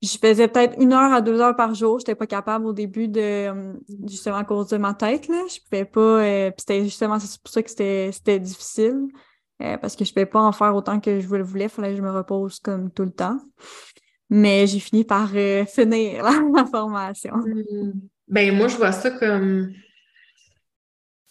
Je 0.03 0.17
faisais 0.19 0.49
peut-être 0.49 0.81
une 0.81 0.93
heure 0.93 1.13
à 1.13 1.21
deux 1.21 1.41
heures 1.41 1.57
par 1.57 1.75
jour. 1.75 1.99
J'étais 1.99 2.15
pas 2.15 2.27
capable 2.27 2.67
au 2.67 2.73
début 2.73 3.09
de 3.09 3.21
euh, 3.21 3.73
justement 4.09 4.37
à 4.37 4.45
cause 4.45 4.69
de 4.69 4.79
ma 4.79 4.95
tête. 4.95 5.29
Là. 5.29 5.43
Je 5.49 5.61
pouvais 5.61 5.85
pas. 5.85 6.01
Euh, 6.01 6.51
puis 6.51 6.61
c'était 6.61 6.85
justement 6.85 7.19
c'est 7.19 7.41
pour 7.41 7.53
ça 7.53 7.63
que 7.63 7.71
c'était 7.71 8.41
difficile. 8.41 9.09
Euh, 9.63 9.77
parce 9.77 9.95
que 9.95 10.07
je 10.07 10.13
pouvais 10.13 10.25
pas 10.25 10.41
en 10.41 10.53
faire 10.53 10.75
autant 10.75 11.01
que 11.01 11.21
je 11.21 11.29
le 11.29 11.43
voulais. 11.43 11.65
Il 11.65 11.71
fallait 11.71 11.91
que 11.91 11.97
je 11.97 12.03
me 12.03 12.11
repose 12.11 12.61
comme 12.61 12.91
tout 12.91 13.05
le 13.05 13.11
temps. 13.11 13.39
Mais 14.31 14.67
j'ai 14.67 14.81
fini 14.81 15.05
par 15.05 15.29
finir 15.69 16.25
la, 16.25 16.65
formation. 16.65 17.37
Hmm. 17.37 17.93
Ben 18.27 18.57
moi, 18.57 18.69
je 18.69 18.77
vois 18.77 18.93
ça 18.93 19.11
comme 19.11 19.75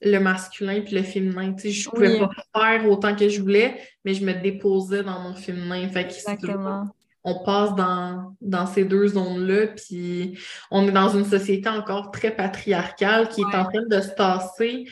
le 0.01 0.19
masculin 0.19 0.81
puis 0.81 0.95
le 0.95 1.01
féminin. 1.01 1.53
Tu 1.53 1.61
sais, 1.61 1.71
je 1.71 1.89
pouvais 1.89 2.19
pas 2.19 2.29
faire 2.55 2.87
autant 2.87 3.15
que 3.15 3.29
je 3.29 3.41
voulais, 3.41 3.79
mais 4.05 4.13
je 4.13 4.23
me 4.23 4.33
déposais 4.33 5.01
dans 5.01 5.19
mon 5.21 5.33
féminin. 5.33 5.89
Fait 5.89 6.01
Exactement. 6.01 6.87
On 7.23 7.43
passe 7.43 7.75
dans, 7.75 8.35
dans 8.41 8.65
ces 8.65 8.85
deux 8.85 9.07
zones-là, 9.09 9.67
puis 9.67 10.39
on 10.71 10.87
est 10.87 10.91
dans 10.91 11.09
une 11.09 11.25
société 11.25 11.67
encore 11.67 12.11
très 12.11 12.35
patriarcale 12.35 13.27
qui 13.29 13.41
est 13.41 13.55
en 13.55 13.65
train 13.65 13.85
de 13.89 13.99
se 14.01 14.09
tasser, 14.09 14.85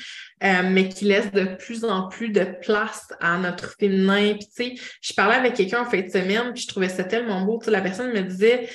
euh, 0.43 0.69
mais 0.69 0.89
qui 0.89 1.05
laisse 1.05 1.31
de 1.31 1.55
plus 1.55 1.85
en 1.85 2.09
plus 2.09 2.29
de 2.29 2.45
place 2.61 3.07
à 3.21 3.37
notre 3.37 3.75
féminin. 3.79 4.33
Puis, 4.33 4.47
tu 4.47 4.75
sais, 4.77 4.81
je 5.01 5.13
parlais 5.13 5.35
avec 5.35 5.53
quelqu'un 5.53 5.81
en 5.81 5.85
fin 5.85 6.01
de 6.01 6.09
semaine, 6.09 6.53
puis 6.53 6.63
je 6.63 6.67
trouvais 6.67 6.89
ça 6.89 7.03
tellement 7.03 7.45
beau. 7.45 7.59
Tu 7.59 7.65
sais, 7.65 7.71
la 7.71 7.81
personne 7.81 8.11
me 8.11 8.21
disait, 8.21 8.69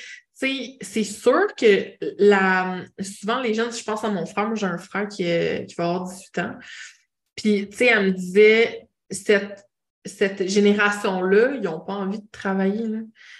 c'est 0.81 1.05
sûr 1.05 1.55
que 1.57 1.93
la, 2.19 2.83
souvent 3.01 3.41
les 3.41 3.55
jeunes, 3.55 3.73
je 3.73 3.85
pense 3.85 4.03
à 4.05 4.09
mon 4.09 4.27
frère, 4.27 4.47
moi 4.47 4.57
j'ai 4.57 4.67
un 4.67 4.79
frère 4.79 5.07
qui, 5.09 5.25
qui 5.25 5.75
va 5.77 5.85
avoir 5.85 6.05
18 6.05 6.38
ans, 6.38 6.55
puis 7.37 7.69
tu 7.69 7.77
sais, 7.77 7.87
elle 7.87 8.07
me 8.07 8.11
disait, 8.11 8.88
cette, 9.11 9.67
cette 10.05 10.49
génération-là, 10.49 11.53
ils 11.55 11.62
n'ont 11.62 11.81
pas 11.81 11.95
envie 11.95 12.21
de 12.21 12.29
travailler. 12.33 12.87
Là. 12.87 12.99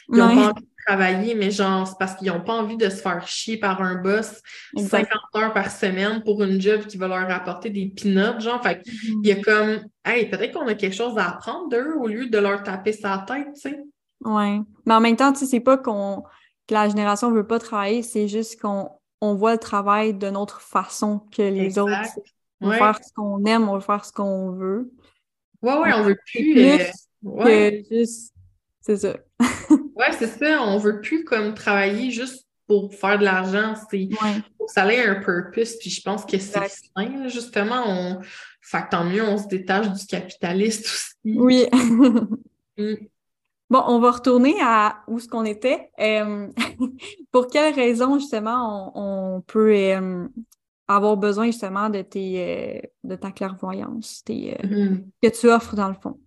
Ils 0.09 0.18
n'ont 0.18 0.35
pas 0.35 0.51
envie 0.51 0.62
de 0.62 0.85
travailler, 0.87 1.35
mais 1.35 1.51
genre, 1.51 1.87
c'est 1.87 1.98
parce 1.98 2.14
qu'ils 2.14 2.29
n'ont 2.29 2.40
pas 2.40 2.55
envie 2.55 2.77
de 2.77 2.88
se 2.88 2.96
faire 2.96 3.27
chier 3.27 3.57
par 3.57 3.83
un 3.83 3.96
boss 3.96 4.40
50 4.77 5.09
heures 5.37 5.53
par 5.53 5.70
semaine 5.70 6.22
pour 6.22 6.42
une 6.42 6.61
job 6.61 6.83
qui 6.83 6.96
va 6.96 7.09
leur 7.09 7.31
apporter 7.31 7.70
des 7.70 7.87
peanuts, 7.87 8.40
genre. 8.40 8.62
Fait 8.62 8.83
il 8.87 9.27
y 9.27 9.33
a 9.33 9.37
comme, 9.37 9.81
hey, 10.05 10.29
peut-être 10.29 10.55
qu'on 10.55 10.68
a 10.68 10.75
quelque 10.75 10.94
chose 10.94 11.18
à 11.18 11.31
apprendre 11.31 11.68
d'eux 11.68 11.94
au 11.98 12.07
lieu 12.07 12.29
de 12.29 12.38
leur 12.38 12.62
taper 12.62 12.92
sa 12.92 13.25
tête, 13.27 13.48
tu 13.55 13.61
sais. 13.61 13.81
Oui. 14.25 14.61
Mais 14.87 14.94
en 14.94 15.01
même 15.01 15.16
temps, 15.16 15.33
tu 15.33 15.40
sais, 15.40 15.46
c'est 15.46 15.61
pas 15.61 15.79
qu'on 15.79 16.22
que 16.68 16.75
la 16.75 16.88
génération 16.88 17.31
ne 17.31 17.35
veut 17.35 17.46
pas 17.46 17.59
travailler, 17.59 18.03
c'est 18.03 18.29
juste 18.29 18.61
qu'on 18.61 18.88
on 19.20 19.35
voit 19.35 19.53
le 19.53 19.59
travail 19.59 20.14
d'une 20.14 20.37
autre 20.37 20.61
façon 20.61 21.20
que 21.35 21.42
les 21.42 21.79
autres. 21.79 21.92
On 22.61 22.68
veut 22.68 22.77
faire 22.77 22.98
ce 23.03 23.12
qu'on 23.14 23.44
aime, 23.44 23.68
on 23.68 23.75
veut 23.75 23.81
faire 23.81 24.05
ce 24.05 24.12
qu'on 24.12 24.53
veut. 24.53 24.92
Oui, 25.62 25.72
oui, 25.83 25.90
on 25.94 26.03
veut 26.03 26.18
plus. 26.27 26.61
Euh, 26.61 26.79
que 27.25 27.83
juste. 27.90 28.33
C'est 28.81 28.96
ça. 28.96 29.16
oui, 29.70 30.07
c'est 30.18 30.27
ça. 30.27 30.62
On 30.62 30.79
veut 30.79 31.01
plus 31.01 31.25
comme 31.25 31.55
travailler 31.55 32.11
juste 32.11 32.46
pour 32.66 32.92
faire 32.94 33.18
de 33.18 33.25
l'argent. 33.25 33.75
C'est 33.90 34.09
pour 34.59 34.68
ça 34.68 34.92
ait 34.92 35.07
un 35.07 35.16
purpose. 35.16 35.77
Puis 35.79 35.90
je 35.90 36.03
pense 36.03 36.25
que 36.25 36.38
c'est 36.38 36.68
sain, 36.68 37.29
justement. 37.29 37.85
On... 37.87 38.20
Fait 38.61 38.83
que 38.83 38.88
tant 38.90 39.05
mieux, 39.05 39.22
on 39.22 39.38
se 39.38 39.46
détache 39.46 39.92
du 39.92 40.07
capitaliste 40.07 40.87
aussi. 40.87 41.38
Oui. 41.38 41.66
Mm. 42.79 42.94
Bon, 43.72 43.83
on 43.87 44.01
va 44.01 44.11
retourner 44.11 44.55
à 44.61 45.03
où 45.09 45.18
ce 45.18 45.29
qu'on 45.29 45.44
était. 45.44 45.90
Euh, 45.98 46.48
pour 47.33 47.46
quelles 47.46 47.75
raisons, 47.75 48.18
justement, 48.18 48.92
on, 48.94 49.40
peut 49.40 49.75
euh, 49.75 50.29
avoir 50.94 51.16
besoin, 51.16 51.46
justement, 51.46 51.90
de, 51.90 52.02
tes, 52.02 52.40
euh, 52.40 52.81
de 53.05 53.16
ta 53.16 53.31
clairvoyance 53.31 54.22
mm-hmm. 54.28 55.05
que 55.22 55.28
tu 55.28 55.48
offres, 55.48 55.76
dans 55.76 55.88
le 55.88 55.94
fond? 55.94 56.18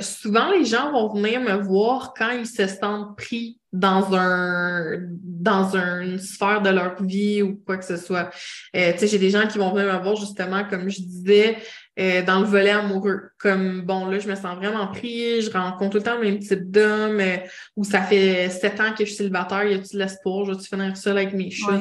souvent, 0.00 0.52
les 0.52 0.64
gens 0.64 0.92
vont 0.92 1.12
venir 1.12 1.40
me 1.40 1.54
voir 1.54 2.14
quand 2.16 2.30
ils 2.30 2.46
se 2.46 2.68
sentent 2.68 3.16
pris 3.16 3.58
dans 3.72 4.14
un 4.14 5.00
dans 5.20 5.74
une 5.74 6.18
sphère 6.18 6.62
de 6.62 6.70
leur 6.70 7.02
vie 7.02 7.42
ou 7.42 7.60
quoi 7.66 7.76
que 7.76 7.84
ce 7.84 7.96
soit. 7.96 8.30
tu 8.72 8.80
sais, 8.80 9.08
j'ai 9.08 9.18
des 9.18 9.30
gens 9.30 9.48
qui 9.48 9.58
vont 9.58 9.74
venir 9.74 9.92
me 9.92 10.00
voir 10.00 10.14
justement, 10.14 10.62
comme 10.70 10.88
je 10.88 11.00
disais, 11.00 11.56
euh, 11.98 12.22
dans 12.22 12.40
le 12.40 12.46
volet 12.46 12.70
amoureux. 12.70 13.30
Comme, 13.38 13.80
bon, 13.82 14.06
là, 14.06 14.18
je 14.18 14.28
me 14.28 14.34
sens 14.34 14.56
vraiment 14.56 14.86
pris, 14.88 15.40
je 15.40 15.50
rencontre 15.50 15.92
tout 15.92 15.96
le 15.98 16.02
temps 16.02 16.16
le 16.16 16.24
même 16.24 16.38
type 16.38 16.70
d'homme, 16.70 17.20
euh, 17.20 17.36
où 17.74 17.84
ça 17.84 18.02
fait 18.02 18.50
sept 18.50 18.78
ans 18.80 18.92
que 18.92 19.04
je 19.04 19.06
suis 19.06 19.16
célibataire, 19.16 19.64
y 19.64 19.74
a-tu 19.74 19.96
l'espoir, 19.96 20.44
je 20.44 20.52
vais-tu 20.52 20.68
finir 20.68 20.94
seule 20.96 21.16
avec 21.16 21.32
mes 21.32 21.50
chats? 21.50 21.80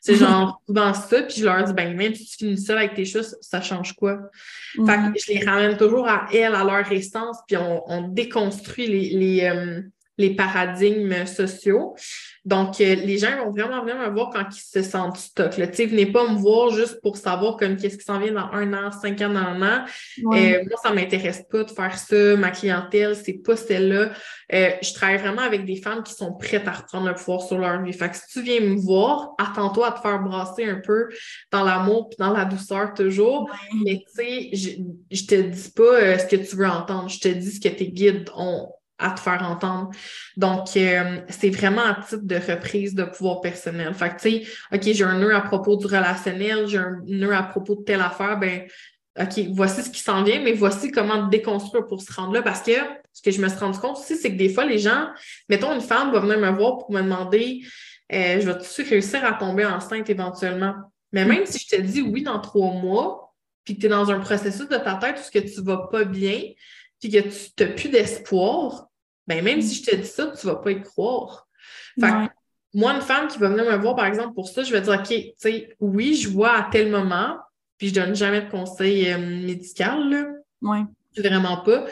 C'est 0.00 0.14
genre 0.16 0.62
dans 0.66 0.94
ça, 0.94 1.22
puis 1.22 1.36
je 1.40 1.44
leur 1.44 1.62
dis, 1.64 1.74
ben, 1.74 1.94
même 1.94 2.14
si 2.14 2.24
tu 2.24 2.36
finis 2.38 2.58
seule 2.58 2.78
avec 2.78 2.94
tes 2.94 3.04
chats, 3.04 3.22
ça 3.40 3.60
change 3.60 3.92
quoi? 3.92 4.18
Fait 4.72 4.80
que 4.80 4.86
mm-hmm. 4.86 5.24
je 5.26 5.32
les 5.32 5.44
ramène 5.44 5.76
toujours 5.76 6.08
à 6.08 6.26
elles, 6.32 6.54
à 6.54 6.64
leur 6.64 6.90
essence, 6.90 7.36
puis 7.46 7.58
on, 7.58 7.82
on 7.86 8.08
déconstruit 8.08 8.86
les, 8.86 9.10
les, 9.10 9.44
euh, 9.44 9.82
les 10.16 10.34
paradigmes 10.34 11.26
sociaux. 11.26 11.94
Donc, 12.44 12.78
euh, 12.80 12.94
les 12.94 13.16
gens 13.16 13.30
vont 13.42 13.50
vraiment 13.50 13.80
venir 13.80 13.96
me 13.96 14.10
voir 14.10 14.28
quand 14.30 14.44
ils 14.54 14.60
se 14.60 14.82
sentent 14.82 15.16
stock. 15.16 15.56
Là. 15.56 15.66
Venez 15.66 16.06
pas 16.06 16.28
me 16.28 16.36
voir 16.36 16.70
juste 16.70 17.00
pour 17.00 17.16
savoir 17.16 17.56
comme 17.56 17.76
qu'est-ce 17.76 17.96
qui 17.96 18.04
s'en 18.04 18.18
vient 18.18 18.32
dans 18.32 18.50
un 18.52 18.72
an, 18.74 18.92
cinq 18.92 19.22
ans, 19.22 19.30
dans 19.30 19.40
un 19.40 19.62
an. 19.62 19.84
Euh, 20.18 20.62
moi, 20.68 20.78
ça 20.82 20.92
m'intéresse 20.92 21.42
pas 21.50 21.64
de 21.64 21.70
faire 21.70 21.96
ça. 21.96 22.36
Ma 22.36 22.50
clientèle, 22.50 23.16
c'est 23.16 23.42
pas 23.42 23.56
celle-là. 23.56 24.10
Euh, 24.52 24.70
je 24.82 24.92
travaille 24.92 25.16
vraiment 25.16 25.40
avec 25.40 25.64
des 25.64 25.76
femmes 25.76 26.02
qui 26.02 26.12
sont 26.12 26.34
prêtes 26.34 26.68
à 26.68 26.72
reprendre 26.72 27.06
le 27.08 27.14
pouvoir 27.14 27.40
sur 27.40 27.58
leur 27.58 27.82
vie. 27.82 27.94
Fait 27.94 28.10
que 28.10 28.16
si 28.16 28.26
tu 28.30 28.42
viens 28.42 28.60
me 28.60 28.76
voir, 28.76 29.30
attends-toi 29.38 29.88
à 29.88 29.92
te 29.92 30.00
faire 30.00 30.20
brasser 30.20 30.64
un 30.66 30.80
peu 30.84 31.08
dans 31.50 31.64
l'amour 31.64 32.10
puis 32.10 32.16
dans 32.18 32.32
la 32.32 32.44
douceur 32.44 32.92
toujours. 32.92 33.50
Mais 33.84 34.04
tu 34.06 34.22
sais, 34.22 34.50
je, 34.52 34.70
je 35.10 35.24
te 35.24 35.34
dis 35.34 35.70
pas 35.70 36.18
ce 36.18 36.26
que 36.26 36.36
tu 36.36 36.56
veux 36.56 36.66
entendre. 36.66 37.08
Je 37.08 37.20
te 37.20 37.28
dis 37.28 37.52
ce 37.52 37.60
que 37.60 37.74
tes 37.74 37.88
guides 37.88 38.28
ont 38.36 38.68
à 38.98 39.10
te 39.10 39.20
faire 39.20 39.42
entendre. 39.42 39.90
Donc, 40.36 40.76
euh, 40.76 41.20
c'est 41.28 41.50
vraiment 41.50 41.82
un 41.82 41.94
type 41.94 42.26
de 42.26 42.36
reprise 42.36 42.94
de 42.94 43.04
pouvoir 43.04 43.40
personnel. 43.40 43.92
Fait 43.94 44.10
que, 44.10 44.20
tu 44.20 44.30
sais, 44.30 44.46
OK, 44.72 44.82
j'ai 44.82 45.04
un 45.04 45.18
nœud 45.18 45.34
à 45.34 45.40
propos 45.40 45.76
du 45.76 45.86
relationnel, 45.86 46.66
j'ai 46.68 46.78
un 46.78 47.00
nœud 47.06 47.34
à 47.34 47.42
propos 47.42 47.74
de 47.74 47.82
telle 47.82 48.00
affaire, 48.00 48.38
ben 48.38 48.66
OK, 49.20 49.40
voici 49.52 49.82
ce 49.82 49.90
qui 49.90 50.00
s'en 50.00 50.24
vient, 50.24 50.40
mais 50.40 50.52
voici 50.52 50.90
comment 50.90 51.28
déconstruire 51.28 51.86
pour 51.86 52.02
se 52.02 52.12
rendre 52.12 52.32
là. 52.34 52.42
Parce 52.42 52.62
que 52.62 52.72
ce 53.12 53.22
que 53.22 53.30
je 53.30 53.40
me 53.40 53.48
suis 53.48 53.58
rendu 53.58 53.78
compte 53.78 53.98
aussi, 53.98 54.16
c'est 54.16 54.32
que 54.32 54.36
des 54.36 54.48
fois, 54.48 54.64
les 54.64 54.78
gens, 54.78 55.08
mettons, 55.48 55.72
une 55.72 55.80
femme 55.80 56.12
va 56.12 56.20
venir 56.20 56.38
me 56.38 56.50
voir 56.50 56.78
pour 56.78 56.92
me 56.92 57.00
demander 57.00 57.62
euh, 58.12 58.40
je 58.40 58.46
vais-tu 58.46 58.82
réussir 58.82 59.24
à 59.24 59.32
tomber 59.32 59.64
enceinte 59.64 60.10
éventuellement? 60.10 60.74
Mais 61.12 61.24
même 61.24 61.46
si 61.46 61.58
je 61.58 61.76
te 61.76 61.80
dis 61.80 62.02
oui 62.02 62.22
dans 62.22 62.40
trois 62.40 62.72
mois, 62.72 63.34
puis 63.64 63.76
que 63.76 63.80
tu 63.80 63.86
es 63.86 63.88
dans 63.88 64.10
un 64.10 64.20
processus 64.20 64.68
de 64.68 64.76
ta 64.76 64.96
tête 64.96 65.16
où 65.18 65.22
ce 65.22 65.30
que 65.30 65.38
tu 65.38 65.62
vas 65.62 65.88
pas 65.90 66.04
bien, 66.04 66.42
puis 67.04 67.12
que 67.12 67.28
tu 67.28 67.64
n'as 67.64 67.70
plus 67.72 67.90
d'espoir, 67.90 68.88
ben 69.26 69.44
même 69.44 69.60
si 69.60 69.74
je 69.74 69.90
te 69.90 69.94
dis 69.94 70.06
ça, 70.06 70.28
tu 70.28 70.46
ne 70.46 70.52
vas 70.52 70.58
pas 70.58 70.70
y 70.70 70.80
croire. 70.80 71.46
Fait 72.00 72.30
moi, 72.72 72.92
une 72.92 73.02
femme 73.02 73.28
qui 73.28 73.38
va 73.38 73.50
venir 73.50 73.64
me 73.64 73.76
voir, 73.76 73.94
par 73.94 74.06
exemple, 74.06 74.34
pour 74.34 74.48
ça, 74.48 74.64
je 74.64 74.72
vais 74.72 74.80
dire, 74.80 74.94
OK, 74.94 75.08
tu 75.08 75.32
sais, 75.36 75.76
oui, 75.78 76.14
je 76.14 76.28
vois 76.28 76.56
à 76.56 76.68
tel 76.72 76.90
moment, 76.90 77.36
puis 77.78 77.88
je 77.88 77.94
donne 77.94 78.16
jamais 78.16 78.40
de 78.40 78.50
conseil 78.50 79.12
euh, 79.12 79.18
médical, 79.18 80.10
là. 80.10 80.24
Oui. 80.62 80.78
Vraiment 81.16 81.58
pas. 81.58 81.84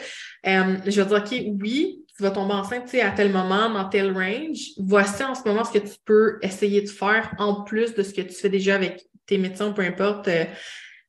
Euh, 0.47 0.77
je 0.85 1.01
vais 1.01 1.07
dire, 1.07 1.17
OK, 1.17 1.57
oui, 1.61 2.03
tu 2.17 2.23
vas 2.23 2.31
tomber 2.31 2.53
enceinte, 2.55 2.85
tu 2.85 2.97
sais, 2.97 3.01
à 3.01 3.11
tel 3.11 3.31
moment, 3.31 3.69
dans 3.69 3.87
tel 3.87 4.11
range. 4.11 4.71
Voici 4.77 5.23
en 5.23 5.35
ce 5.35 5.43
moment 5.47 5.63
ce 5.63 5.71
que 5.71 5.87
tu 5.87 5.95
peux 6.03 6.39
essayer 6.41 6.81
de 6.81 6.89
faire 6.89 7.33
en 7.37 7.63
plus 7.63 7.93
de 7.93 8.03
ce 8.03 8.13
que 8.13 8.21
tu 8.21 8.33
fais 8.33 8.49
déjà 8.49 8.75
avec 8.75 9.05
tes 9.25 9.37
médecins, 9.37 9.71
peu 9.71 9.83
importe. 9.83 10.27
Euh, 10.27 10.43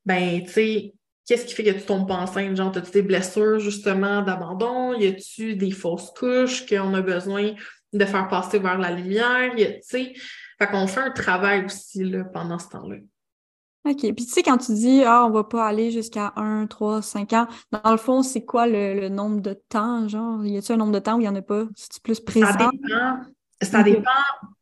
ben, 0.05 0.45
tu 0.45 0.53
sais, 0.53 0.95
Qu'est-ce 1.27 1.47
qui 1.47 1.55
fait 1.55 1.65
que 1.65 1.71
tu 1.71 1.87
tombes 1.87 2.07
pas 2.07 2.17
enceinte? 2.17 2.57
Genre, 2.57 2.77
as-tu 2.77 2.91
des 2.91 3.03
blessures 3.03 3.59
justement 3.59 4.23
d'abandon? 4.23 4.93
Y 4.95 5.07
a-tu 5.07 5.57
des 5.57 5.71
fausses 5.71 6.11
couches 6.11 6.67
qu'on 6.67 6.93
a 6.95 7.01
besoin 7.01 7.55
de 7.93 8.05
faire 8.05 8.29
passer 8.29 8.59
vers 8.59 8.79
la 8.79 8.91
lumière? 8.91 9.57
Y 9.57 9.65
a, 9.65 9.71
fait 10.59 10.67
qu'on 10.71 10.87
fait 10.87 11.01
un 11.01 11.11
travail 11.11 11.65
aussi 11.65 12.05
là, 12.05 12.25
pendant 12.25 12.59
ce 12.59 12.69
temps-là. 12.69 12.97
OK. 13.87 14.01
Puis 14.01 14.25
tu 14.25 14.33
sais, 14.33 14.43
quand 14.43 14.57
tu 14.57 14.73
dis 14.73 15.03
Ah, 15.05 15.27
on 15.27 15.31
va 15.31 15.45
pas 15.45 15.67
aller 15.67 15.91
jusqu'à 15.91 16.33
1, 16.37 16.67
3, 16.67 17.03
5 17.03 17.33
ans, 17.35 17.47
dans 17.71 17.91
le 17.91 17.99
fond, 17.99 18.23
c'est 18.23 18.45
quoi 18.45 18.67
le, 18.67 19.09
nombre 19.09 19.41
de 19.41 19.59
temps? 19.69 20.09
Genre, 20.09 20.45
y 20.45 20.57
a-t-il 20.57 20.75
un 20.75 20.79
nombre 20.79 20.93
de 20.93 20.99
temps 20.99 21.17
où 21.17 21.21
il 21.21 21.25
n'y 21.25 21.29
en 21.29 21.35
a 21.35 21.43
pas? 21.43 21.65
C'est 21.75 22.03
plus 22.03 22.21
présent? 22.21 22.47
Ça 22.53 22.69
dépend. 22.71 23.21
Ça 23.63 23.83
dépend, 23.83 24.11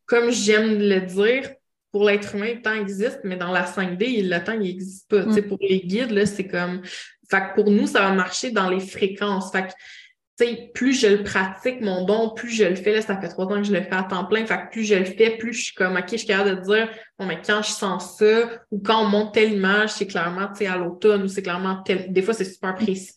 comme 0.05 0.29
j'aime 0.29 0.77
le 0.77 1.01
dire, 1.01 1.53
pour 1.93 2.05
l'être 2.05 2.33
humain, 2.35 2.55
le 2.55 2.61
temps 2.61 2.73
existe, 2.73 3.19
mais 3.23 3.37
dans 3.37 3.51
la 3.51 3.65
5D, 3.65 4.27
le 4.27 4.43
temps, 4.43 4.53
il 4.53 4.61
n'existe 4.61 5.07
pas. 5.09 5.21
Mm. 5.21 5.47
Pour 5.47 5.59
les 5.61 5.79
guides, 5.79 6.09
là, 6.09 6.25
c'est 6.25 6.47
comme. 6.47 6.81
Fait 7.29 7.39
que 7.39 7.53
pour 7.53 7.69
nous, 7.69 7.85
ça 7.85 8.01
va 8.01 8.11
marcher 8.11 8.49
dans 8.49 8.67
les 8.67 8.79
fréquences. 8.79 9.51
Fait 9.51 9.67
que, 9.67 10.71
plus 10.73 10.99
je 10.99 11.05
le 11.05 11.23
pratique, 11.23 11.81
mon 11.81 12.03
don, 12.03 12.31
plus 12.31 12.49
je 12.49 12.63
le 12.63 12.73
fais, 12.73 12.93
là, 12.93 13.01
ça 13.03 13.21
fait 13.21 13.27
trois 13.27 13.45
ans 13.45 13.57
que 13.57 13.63
je 13.63 13.71
le 13.71 13.81
fais 13.83 13.93
à 13.93 14.01
temps 14.01 14.25
plein. 14.25 14.43
Fait 14.47 14.57
que 14.57 14.71
plus 14.71 14.85
je 14.85 14.95
le 14.95 15.05
fais, 15.05 15.37
plus 15.37 15.53
je 15.53 15.65
suis 15.65 15.75
comme, 15.75 15.95
OK, 15.95 16.05
je 16.11 16.17
suis 16.17 16.27
capable 16.27 16.57
de 16.57 16.61
dire, 16.61 16.89
bon, 17.19 17.27
mais 17.27 17.39
quand 17.45 17.61
je 17.61 17.69
sens 17.69 18.17
ça, 18.17 18.49
ou 18.71 18.79
quand 18.79 19.03
on 19.03 19.09
monte 19.09 19.35
telle 19.35 19.53
image, 19.53 19.91
c'est 19.91 20.07
clairement, 20.07 20.47
tu 20.47 20.65
sais, 20.65 20.67
à 20.67 20.77
l'automne, 20.77 21.21
ou 21.21 21.27
c'est 21.27 21.43
clairement 21.43 21.83
tel. 21.83 22.11
Des 22.11 22.23
fois, 22.23 22.33
c'est 22.33 22.45
super 22.45 22.73
précis, 22.73 23.13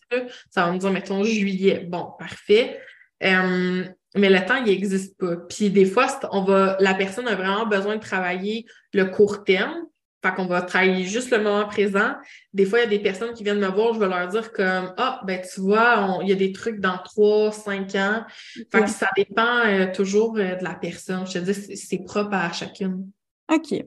Ça 0.51 0.65
va 0.65 0.71
me 0.71 0.77
dire, 0.77 0.91
mettons, 0.91 1.23
juillet. 1.23 1.83
Bon, 1.89 2.11
parfait. 2.19 2.79
Euh, 3.23 3.85
mais 4.15 4.29
le 4.29 4.45
temps, 4.45 4.55
il 4.55 4.65
n'existe 4.65 5.17
pas. 5.17 5.35
Puis 5.35 5.69
des 5.69 5.85
fois, 5.85 6.07
on 6.31 6.43
va, 6.43 6.77
la 6.79 6.93
personne 6.93 7.27
a 7.27 7.35
vraiment 7.35 7.65
besoin 7.65 7.95
de 7.95 8.01
travailler 8.01 8.65
le 8.93 9.05
court 9.05 9.43
terme. 9.43 9.85
Fait 10.23 10.33
qu'on 10.33 10.47
va 10.47 10.63
travailler 10.63 11.03
juste 11.03 11.29
le 11.29 11.43
moment 11.43 11.67
présent. 11.67 12.15
Des 12.51 12.65
fois, 12.65 12.79
il 12.79 12.83
y 12.83 12.85
a 12.85 12.89
des 12.89 12.99
personnes 12.99 13.33
qui 13.33 13.43
viennent 13.43 13.59
me 13.59 13.67
voir, 13.67 13.93
je 13.93 13.99
vais 13.99 14.07
leur 14.07 14.27
dire 14.27 14.51
comme 14.51 14.93
Ah, 14.97 15.21
ben 15.25 15.41
tu 15.41 15.61
vois, 15.61 16.17
il 16.23 16.29
y 16.29 16.31
a 16.31 16.35
des 16.35 16.51
trucs 16.51 16.79
dans 16.79 16.97
trois, 16.97 17.51
cinq 17.51 17.93
ans. 17.95 18.25
Fait 18.71 18.81
que 18.81 18.89
ça 18.89 19.09
dépend 19.15 19.59
euh, 19.65 19.91
toujours 19.93 20.35
euh, 20.37 20.55
de 20.55 20.63
la 20.63 20.73
personne. 20.73 21.27
Je 21.27 21.33
te 21.33 21.39
dis, 21.39 21.77
c'est 21.77 21.99
propre 21.99 22.33
à 22.33 22.51
chacune. 22.51 23.11
OK. 23.53 23.83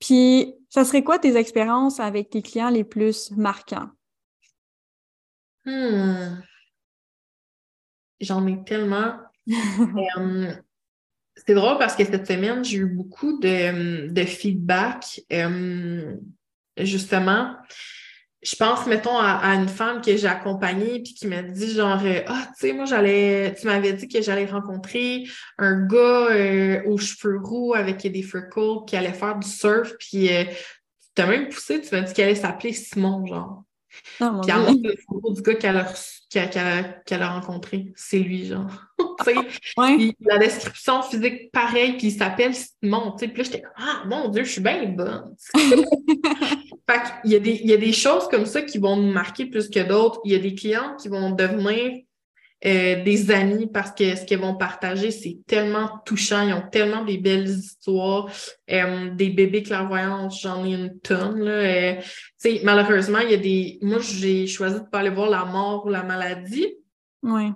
Puis, 0.00 0.54
ça 0.68 0.84
serait 0.84 1.04
quoi 1.04 1.18
tes 1.18 1.36
expériences 1.36 2.00
avec 2.00 2.30
tes 2.30 2.42
clients 2.42 2.68
les 2.68 2.84
plus 2.84 3.30
marquants? 3.30 3.88
Hmm. 5.64 6.42
J'en 8.20 8.46
ai 8.46 8.62
tellement. 8.64 9.16
Euh, 10.18 10.52
c'est 11.46 11.54
drôle 11.54 11.78
parce 11.78 11.94
que 11.94 12.04
cette 12.04 12.26
semaine, 12.26 12.64
j'ai 12.64 12.78
eu 12.78 12.86
beaucoup 12.86 13.38
de, 13.38 14.24
feedback. 14.24 15.20
Euh, 15.32 16.16
justement, 16.78 17.54
je 18.42 18.56
pense, 18.56 18.86
mettons, 18.86 19.16
à, 19.18 19.54
une 19.54 19.68
femme 19.68 20.00
que 20.00 20.16
j'ai 20.16 20.26
accompagnée 20.26 21.02
puis 21.02 21.14
qui 21.14 21.26
m'a 21.26 21.42
dit 21.42 21.72
genre 21.72 22.00
euh, 22.04 22.22
Ah, 22.26 22.48
tu 22.58 22.68
sais, 22.68 22.72
moi 22.72 22.86
j'allais, 22.86 23.54
tu 23.54 23.66
m'avais 23.66 23.92
dit 23.92 24.08
que 24.08 24.22
j'allais 24.22 24.46
rencontrer 24.46 25.24
un 25.58 25.86
gars 25.86 26.82
aux 26.86 26.98
cheveux 26.98 27.38
roux 27.38 27.74
avec 27.74 27.98
des 27.98 28.22
freckles 28.22 28.84
qui 28.86 28.96
allait 28.96 29.12
faire 29.12 29.38
du 29.38 29.48
surf, 29.48 29.92
puis 29.98 30.28
tu 30.28 30.56
t'as 31.14 31.26
même 31.26 31.48
poussé, 31.48 31.80
tu 31.80 31.94
m'as 31.94 32.00
dit 32.00 32.14
qu'elle 32.14 32.30
allait 32.30 32.34
s'appeler 32.34 32.72
Simon, 32.72 33.26
genre. 33.26 33.66
Oh, 34.20 34.40
puis 34.42 34.50
elle 34.50 34.82
le 34.82 34.94
photo 35.06 35.32
du 35.32 35.42
gars 35.42 35.54
qu'elle 35.54 35.76
a, 35.76 36.82
qu'elle 37.04 37.22
a, 37.22 37.30
rencontré. 37.30 37.92
C'est 37.96 38.18
lui, 38.18 38.46
genre. 38.46 38.70
La 40.20 40.38
description 40.38 41.02
physique 41.02 41.50
pareille, 41.52 41.96
puis 41.96 42.08
il 42.08 42.12
s'appelle 42.12 42.54
Simon. 42.54 43.14
Puis 43.16 43.28
là, 43.28 43.42
j'étais 43.42 43.62
comme 43.62 43.72
Ah 43.76 44.02
mon 44.06 44.28
Dieu, 44.28 44.44
je 44.44 44.52
suis 44.52 44.60
bien 44.60 44.84
bonne. 44.86 45.34
fait 45.54 47.02
il, 47.24 47.32
y 47.32 47.36
a 47.36 47.38
des, 47.38 47.60
il 47.62 47.70
y 47.70 47.74
a 47.74 47.78
des 47.78 47.92
choses 47.92 48.28
comme 48.28 48.46
ça 48.46 48.62
qui 48.62 48.78
vont 48.78 48.96
nous 48.96 49.12
marquer 49.12 49.46
plus 49.46 49.68
que 49.68 49.80
d'autres. 49.80 50.20
Il 50.24 50.32
y 50.32 50.34
a 50.34 50.38
des 50.38 50.54
clients 50.54 50.96
qui 50.96 51.08
vont 51.08 51.30
devenir 51.30 52.02
euh, 52.64 53.04
des 53.04 53.30
amis 53.30 53.66
parce 53.66 53.92
que 53.92 54.16
ce 54.16 54.24
qu'ils 54.24 54.38
vont 54.38 54.56
partager, 54.56 55.10
c'est 55.10 55.38
tellement 55.46 55.90
touchant. 56.06 56.42
Ils 56.42 56.54
ont 56.54 56.64
tellement 56.72 57.04
des 57.04 57.18
belles 57.18 57.48
histoires. 57.48 58.30
Euh, 58.70 59.10
des 59.10 59.28
bébés 59.28 59.62
clairvoyants, 59.62 60.30
j'en 60.30 60.64
ai 60.64 60.72
une 60.72 60.98
tonne. 61.00 61.40
Là. 61.40 61.50
Euh, 61.52 61.94
malheureusement, 62.64 63.18
il 63.18 63.30
y 63.30 63.34
a 63.34 63.38
des. 63.38 63.78
Moi, 63.82 63.98
j'ai 64.00 64.46
choisi 64.46 64.76
de 64.76 64.80
ne 64.80 64.86
pas 64.86 65.00
aller 65.00 65.10
voir 65.10 65.28
la 65.28 65.44
mort 65.44 65.84
ou 65.84 65.90
la 65.90 66.02
maladie. 66.02 66.74
Oui. 67.22 67.52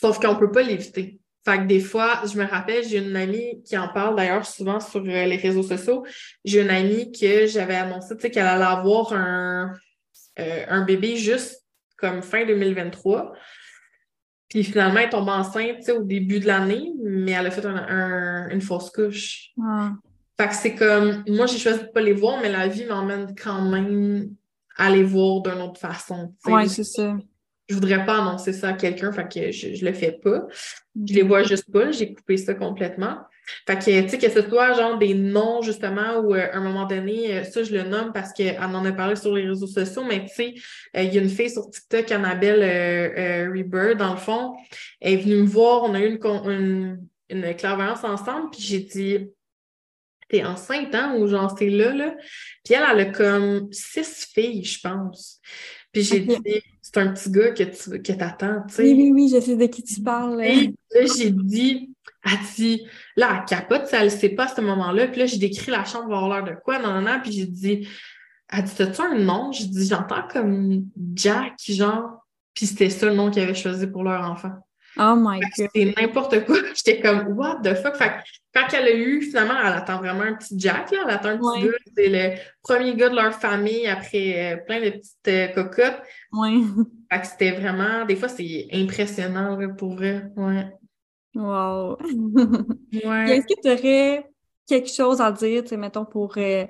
Sauf 0.00 0.18
qu'on 0.18 0.34
ne 0.34 0.38
peut 0.38 0.50
pas 0.50 0.62
l'éviter. 0.62 1.20
Fait 1.44 1.58
que 1.58 1.64
des 1.64 1.80
fois, 1.80 2.22
je 2.30 2.38
me 2.38 2.44
rappelle, 2.44 2.84
j'ai 2.84 2.98
une 2.98 3.16
amie 3.16 3.62
qui 3.64 3.76
en 3.76 3.88
parle 3.88 4.16
d'ailleurs 4.16 4.46
souvent 4.46 4.78
sur 4.80 5.00
les 5.00 5.36
réseaux 5.36 5.62
sociaux. 5.62 6.04
J'ai 6.44 6.62
une 6.62 6.70
amie 6.70 7.12
que 7.12 7.46
j'avais 7.46 7.76
annoncé 7.76 8.16
qu'elle 8.30 8.46
allait 8.46 8.64
avoir 8.64 9.12
un, 9.12 9.72
un 10.36 10.82
bébé 10.82 11.16
juste 11.16 11.64
comme 11.96 12.22
fin 12.22 12.44
2023. 12.44 13.32
Puis 14.48 14.64
finalement, 14.64 15.00
elle 15.00 15.10
tombe 15.10 15.28
enceinte 15.28 15.88
au 15.90 16.02
début 16.02 16.40
de 16.40 16.46
l'année, 16.46 16.92
mais 17.02 17.32
elle 17.32 17.46
a 17.46 17.50
fait 17.50 17.64
une 17.64 18.60
fausse 18.60 18.90
couche. 18.90 19.52
Ah. 19.62 19.92
Fait 20.38 20.48
que 20.48 20.54
c'est 20.54 20.74
comme, 20.74 21.22
moi, 21.28 21.46
j'ai 21.46 21.58
choisi 21.58 21.80
de 21.80 21.84
ne 21.84 21.90
pas 21.90 22.00
les 22.00 22.14
voir, 22.14 22.40
mais 22.40 22.50
la 22.50 22.66
vie 22.66 22.84
m'emmène 22.86 23.34
quand 23.40 23.62
même 23.62 24.34
à 24.76 24.90
les 24.90 25.04
voir 25.04 25.42
d'une 25.42 25.60
autre 25.60 25.78
façon. 25.78 26.34
Oui, 26.46 26.68
c'est 26.68 26.84
ça. 26.84 27.16
Je 27.70 27.74
voudrais 27.74 28.04
pas 28.04 28.18
annoncer 28.18 28.52
ça 28.52 28.70
à 28.70 28.72
quelqu'un, 28.72 29.12
fait 29.12 29.32
que 29.32 29.52
je, 29.52 29.74
je 29.74 29.84
le 29.84 29.92
fais 29.92 30.12
pas. 30.12 30.46
Je 31.06 31.14
les 31.14 31.22
vois 31.22 31.44
juste 31.44 31.70
pas, 31.72 31.92
j'ai 31.92 32.12
coupé 32.12 32.36
ça 32.36 32.54
complètement. 32.54 33.16
Fait 33.66 33.78
que, 33.78 34.02
tu 34.02 34.08
sais, 34.08 34.18
que 34.18 34.28
ce 34.28 34.48
soit 34.48 34.72
genre 34.74 34.98
des 34.98 35.14
noms, 35.14 35.62
justement, 35.62 36.18
ou 36.18 36.34
euh, 36.34 36.48
à 36.52 36.56
un 36.56 36.60
moment 36.60 36.86
donné, 36.86 37.38
euh, 37.38 37.44
ça, 37.44 37.62
je 37.62 37.72
le 37.72 37.84
nomme 37.84 38.12
parce 38.12 38.32
qu'elle 38.32 38.58
en 38.60 38.84
a 38.84 38.92
parlé 38.92 39.16
sur 39.16 39.34
les 39.34 39.46
réseaux 39.46 39.66
sociaux, 39.66 40.04
mais 40.04 40.24
tu 40.24 40.34
sais, 40.34 40.54
euh, 40.96 41.02
il 41.02 41.14
y 41.14 41.18
a 41.18 41.22
une 41.22 41.28
fille 41.28 41.50
sur 41.50 41.68
TikTok, 41.70 42.10
Annabelle 42.10 43.50
Rebirth, 43.54 43.98
dans 43.98 44.12
le 44.12 44.18
fond, 44.18 44.56
elle 45.00 45.14
est 45.14 45.16
venue 45.18 45.36
me 45.36 45.46
voir, 45.46 45.84
on 45.84 45.94
a 45.94 46.00
eu 46.00 46.18
une, 46.18 47.00
une, 47.28 47.54
clairvoyance 47.54 48.04
ensemble, 48.04 48.50
puis 48.50 48.62
j'ai 48.62 48.80
dit, 48.80 49.28
t'es 50.28 50.44
enceinte, 50.44 50.94
hein, 50.94 51.16
ou 51.18 51.26
genre, 51.26 51.54
c'est 51.58 51.70
là, 51.70 51.92
là. 51.92 52.14
Puis 52.64 52.74
elle, 52.74 52.84
elle 52.92 53.00
a 53.00 53.04
comme 53.06 53.72
six 53.72 54.28
filles, 54.32 54.64
je 54.64 54.80
pense. 54.80 55.40
Puis 55.92 56.02
j'ai 56.02 56.20
dit, 56.20 56.62
c'est 56.92 57.00
un 57.00 57.12
petit 57.12 57.30
gars 57.30 57.52
que 57.52 57.62
tu 57.62 58.02
que 58.02 58.12
t'attends, 58.12 58.62
tu 58.66 58.74
sais. 58.74 58.82
Oui, 58.82 58.94
oui, 58.94 59.12
oui, 59.12 59.32
je 59.32 59.40
sais 59.40 59.56
de 59.56 59.66
qui 59.66 59.84
tu 59.84 60.02
parles. 60.02 60.42
Et 60.42 60.74
là, 60.92 61.06
j'ai 61.16 61.30
dit, 61.30 61.94
elle 62.24 62.38
dit, 62.56 62.84
là, 63.16 63.38
elle 63.38 63.44
capote, 63.44 63.86
ça, 63.86 64.02
elle 64.02 64.10
sait 64.10 64.30
pas 64.30 64.46
à 64.46 64.48
ce 64.48 64.60
moment-là. 64.60 65.06
Puis 65.06 65.20
là, 65.20 65.26
j'ai 65.26 65.38
décrit 65.38 65.70
la 65.70 65.84
chambre, 65.84 66.06
avoir 66.06 66.28
l'air 66.28 66.54
de 66.54 66.60
quoi, 66.60 66.80
non, 66.80 66.92
non, 66.94 67.02
non. 67.02 67.20
Puis 67.22 67.32
j'ai 67.32 67.46
dit, 67.46 67.88
elle 68.48 68.64
dit, 68.64 68.72
t'as-tu 68.76 69.00
un 69.02 69.18
nom? 69.18 69.52
J'ai 69.52 69.66
dit, 69.66 69.86
j'entends 69.86 70.26
comme 70.28 70.86
Jack, 71.14 71.54
genre. 71.68 72.26
Puis 72.54 72.66
c'était 72.66 72.90
ça 72.90 73.06
le 73.06 73.14
nom 73.14 73.30
qu'ils 73.30 73.42
avaient 73.42 73.54
choisi 73.54 73.86
pour 73.86 74.02
leur 74.02 74.28
enfant. 74.28 74.52
Oh 74.98 75.14
my 75.16 75.40
God. 75.40 75.50
C'était 75.54 75.94
n'importe 75.96 76.44
quoi. 76.44 76.56
J'étais 76.74 77.00
comme, 77.00 77.36
what 77.36 77.60
the 77.62 77.74
fuck? 77.74 77.96
Fait 77.96 78.12
quand 78.52 78.66
elle 78.72 78.88
a 78.88 78.94
eu, 78.94 79.22
finalement, 79.22 79.54
elle 79.64 79.72
attend 79.74 79.98
vraiment 79.98 80.22
un 80.22 80.34
petit 80.34 80.58
Jack, 80.58 80.90
là. 80.90 81.04
Elle 81.04 81.14
attend 81.14 81.28
un 81.28 81.38
petit 81.38 81.66
gars. 81.66 81.76
C'est 81.96 82.08
le 82.08 82.36
premier 82.62 82.96
gars 82.96 83.08
de 83.08 83.14
leur 83.14 83.32
famille 83.32 83.86
après 83.86 84.54
euh, 84.54 84.56
plein 84.66 84.80
de 84.80 84.90
petites 84.90 85.28
euh, 85.28 85.48
cocottes. 85.48 86.02
Oui. 86.32 86.64
Fait 87.12 87.20
que 87.20 87.26
c'était 87.26 87.52
vraiment, 87.52 88.04
des 88.04 88.16
fois, 88.16 88.28
c'est 88.28 88.66
impressionnant, 88.72 89.56
pour 89.76 89.94
vrai. 89.94 90.24
Ouais. 90.36 90.66
Wow! 91.34 91.96
Est-ce 92.92 93.46
que 93.46 93.60
tu 93.62 93.70
aurais 93.70 94.26
quelque 94.66 94.90
chose 94.90 95.20
à 95.20 95.30
dire, 95.30 95.62
mettons, 95.78 96.04
pour 96.04 96.36
euh, 96.36 96.64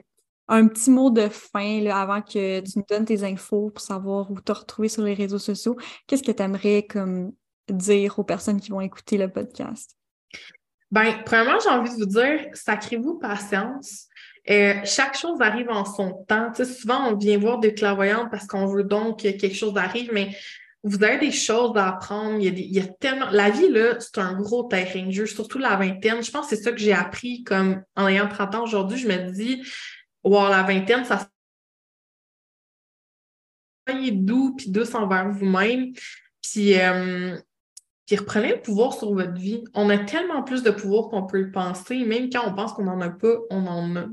un 0.48 0.66
petit 0.66 0.90
mot 0.90 1.10
de 1.10 1.28
fin 1.28 1.80
là, 1.80 2.00
avant 2.00 2.20
que 2.20 2.60
tu 2.60 2.72
nous 2.76 2.84
donnes 2.88 3.06
tes 3.06 3.24
infos 3.24 3.70
pour 3.70 3.80
savoir 3.80 4.30
où 4.30 4.38
te 4.40 4.52
retrouver 4.52 4.88
sur 4.88 5.02
les 5.02 5.14
réseaux 5.14 5.38
sociaux? 5.38 5.76
Qu'est-ce 6.06 6.22
que 6.22 6.32
tu 6.32 6.42
aimerais 6.42 6.82
comme 6.82 7.32
dire 7.68 8.18
aux 8.18 8.24
personnes 8.24 8.60
qui 8.60 8.70
vont 8.70 8.80
écouter 8.80 9.18
le 9.18 9.28
podcast? 9.28 9.96
Ben, 10.90 11.22
premièrement, 11.24 11.58
j'ai 11.62 11.70
envie 11.70 11.90
de 11.90 11.96
vous 11.96 12.06
dire, 12.06 12.48
sacrez-vous 12.52 13.18
patience. 13.18 14.06
Euh, 14.50 14.74
chaque 14.84 15.16
chose 15.16 15.40
arrive 15.40 15.68
en 15.70 15.84
son 15.84 16.24
temps. 16.26 16.52
souvent, 16.54 17.08
on 17.08 17.16
vient 17.16 17.38
voir 17.38 17.58
des 17.58 17.74
clairvoyantes 17.74 18.30
parce 18.30 18.46
qu'on 18.46 18.66
veut 18.66 18.84
donc 18.84 19.22
que 19.22 19.28
quelque 19.30 19.54
chose 19.54 19.76
arrive, 19.76 20.10
mais 20.12 20.34
vous 20.82 21.04
avez 21.04 21.18
des 21.18 21.30
choses 21.30 21.76
à 21.76 21.88
apprendre. 21.88 22.38
Il 22.40 22.72
y 22.72 22.80
a, 22.80 22.86
tellement. 22.86 23.28
La 23.30 23.50
vie, 23.50 23.68
là, 23.68 24.00
c'est 24.00 24.18
un 24.18 24.40
gros 24.40 24.64
terrain 24.64 25.06
de 25.06 25.10
jeu, 25.10 25.26
surtout 25.26 25.58
la 25.58 25.76
vingtaine. 25.76 26.22
Je 26.22 26.30
pense 26.30 26.48
que 26.48 26.56
c'est 26.56 26.62
ça 26.62 26.72
que 26.72 26.78
j'ai 26.78 26.94
appris 26.94 27.44
comme 27.44 27.82
en 27.96 28.08
ayant 28.08 28.28
30 28.28 28.54
ans 28.54 28.62
aujourd'hui. 28.64 28.98
Je 28.98 29.06
me 29.06 29.30
dis, 29.30 29.62
wow, 30.24 30.48
la 30.48 30.62
vingtaine, 30.62 31.04
ça 31.04 31.28
soyez 33.88 34.12
doux 34.12 34.54
puis 34.56 34.70
douce 34.70 34.94
envers 34.94 35.30
vous-même. 35.30 35.92
Puis, 36.42 36.78
euh, 36.78 37.38
puis 38.10 38.18
reprenez 38.18 38.48
le 38.48 38.60
pouvoir 38.60 38.92
sur 38.92 39.14
votre 39.14 39.34
vie. 39.34 39.62
On 39.72 39.88
a 39.88 39.96
tellement 39.96 40.42
plus 40.42 40.64
de 40.64 40.72
pouvoir 40.72 41.10
qu'on 41.10 41.28
peut 41.28 41.42
le 41.42 41.52
penser. 41.52 42.04
Même 42.04 42.28
quand 42.28 42.42
on 42.44 42.52
pense 42.52 42.72
qu'on 42.72 42.82
n'en 42.82 43.00
a 43.00 43.08
pas, 43.08 43.36
on 43.50 43.64
en 43.68 43.94
a. 43.94 44.06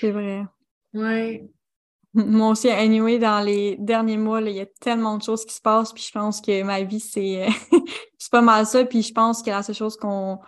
C'est 0.00 0.10
vrai. 0.10 0.44
Ouais. 0.92 1.48
Moi 2.14 2.50
aussi, 2.50 2.68
anyway, 2.68 3.20
dans 3.20 3.44
les 3.44 3.76
derniers 3.78 4.16
mois, 4.16 4.40
il 4.40 4.56
y 4.56 4.60
a 4.60 4.66
tellement 4.66 5.18
de 5.18 5.22
choses 5.22 5.44
qui 5.44 5.54
se 5.54 5.60
passent, 5.60 5.92
puis 5.92 6.02
je 6.02 6.10
pense 6.10 6.40
que 6.40 6.64
ma 6.64 6.82
vie, 6.82 6.98
c'est 6.98 7.46
c'est 8.18 8.32
pas 8.32 8.40
mal 8.40 8.66
ça. 8.66 8.84
Puis 8.84 9.02
je 9.02 9.12
pense 9.12 9.40
que 9.40 9.50
la 9.50 9.62
seule 9.62 9.76
chose 9.76 9.96
qu'on. 9.96 10.40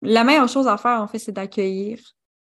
La 0.00 0.24
meilleure 0.24 0.48
chose 0.48 0.66
à 0.66 0.78
faire, 0.78 1.00
en 1.00 1.06
fait, 1.06 1.20
c'est 1.20 1.30
d'accueillir 1.30 2.00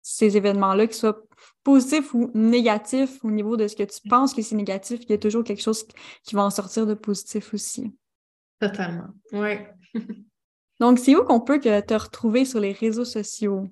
ces 0.01 0.35
événements-là, 0.35 0.87
qu'ils 0.87 0.97
soient 0.97 1.21
positifs 1.63 2.15
ou 2.15 2.31
négatifs 2.33 3.23
au 3.23 3.31
niveau 3.31 3.59
de 3.59 3.69
ce 3.69 3.77
que 3.77 3.83
tu 3.83 4.09
penses 4.09 4.33
que 4.33 4.41
c'est 4.41 4.57
négatif. 4.57 5.01
Il 5.03 5.11
y 5.11 5.13
a 5.13 5.19
toujours 5.19 5.45
quelque 5.45 5.61
chose 5.61 5.85
qui 6.25 6.35
va 6.35 6.43
en 6.43 6.51
sortir 6.51 6.87
de 6.87 6.95
positif 6.95 7.53
aussi. 7.53 7.93
Totalement. 8.63 9.09
Oui. 9.33 9.59
Donc, 10.81 11.01
c'est 11.01 11.17
où 11.17 11.25
qu'on 11.25 11.41
peut 11.41 11.59
te 11.59 11.95
retrouver 11.95 12.45
sur 12.45 12.61
les 12.61 12.71
réseaux 12.71 13.05
sociaux? 13.05 13.67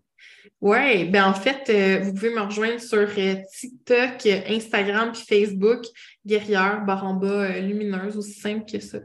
Oui, 0.60 1.04
ben 1.04 1.26
en 1.26 1.34
fait, 1.34 1.70
euh, 1.70 2.00
vous 2.02 2.12
pouvez 2.12 2.34
me 2.34 2.40
rejoindre 2.40 2.80
sur 2.80 2.98
euh, 2.98 3.34
TikTok, 3.56 4.26
Instagram 4.48 5.12
puis 5.12 5.22
Facebook, 5.26 5.86
Guerrière, 6.26 6.84
Baramba 6.84 7.28
euh, 7.28 7.60
Lumineuse, 7.60 8.16
aussi 8.16 8.32
simple 8.32 8.64
que 8.70 8.80
ça. 8.80 8.98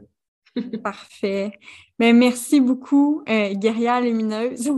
Parfait. 0.82 1.52
Ben, 1.98 2.16
merci 2.16 2.60
beaucoup, 2.60 3.22
Guerrière 3.26 4.00
Lumineuse. 4.00 4.70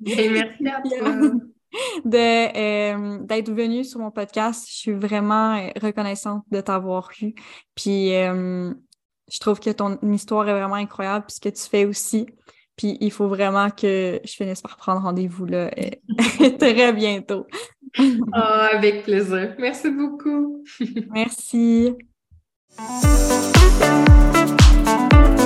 Ben, 0.00 0.32
merci 0.32 0.66
à 0.66 0.82
toi. 0.82 1.32
d'être 2.04 3.52
venue 3.52 3.84
sur 3.84 4.00
mon 4.00 4.10
podcast. 4.10 4.66
Je 4.68 4.74
suis 4.74 4.92
vraiment 4.92 5.70
reconnaissante 5.80 6.44
de 6.50 6.60
t'avoir 6.60 7.10
eu. 7.22 7.34
Puis 7.76 8.12
je 9.30 9.38
trouve 9.38 9.60
que 9.60 9.70
ton 9.70 9.98
histoire 10.12 10.48
est 10.48 10.52
vraiment 10.52 10.74
incroyable, 10.74 11.26
puis 11.26 11.36
ce 11.36 11.40
que 11.40 11.48
tu 11.48 11.68
fais 11.68 11.84
aussi. 11.84 12.26
Puis 12.76 12.96
il 13.00 13.12
faut 13.12 13.28
vraiment 13.28 13.70
que 13.70 14.20
je 14.24 14.32
finisse 14.32 14.62
par 14.62 14.76
prendre 14.76 15.02
rendez-vous 15.02 15.44
là 15.44 15.70
euh, 15.78 16.56
très 16.58 16.92
bientôt. 16.92 17.46
oh, 17.98 18.02
avec 18.32 19.04
plaisir. 19.04 19.54
Merci 19.58 19.90
beaucoup. 19.90 20.64
Merci. 21.12 21.94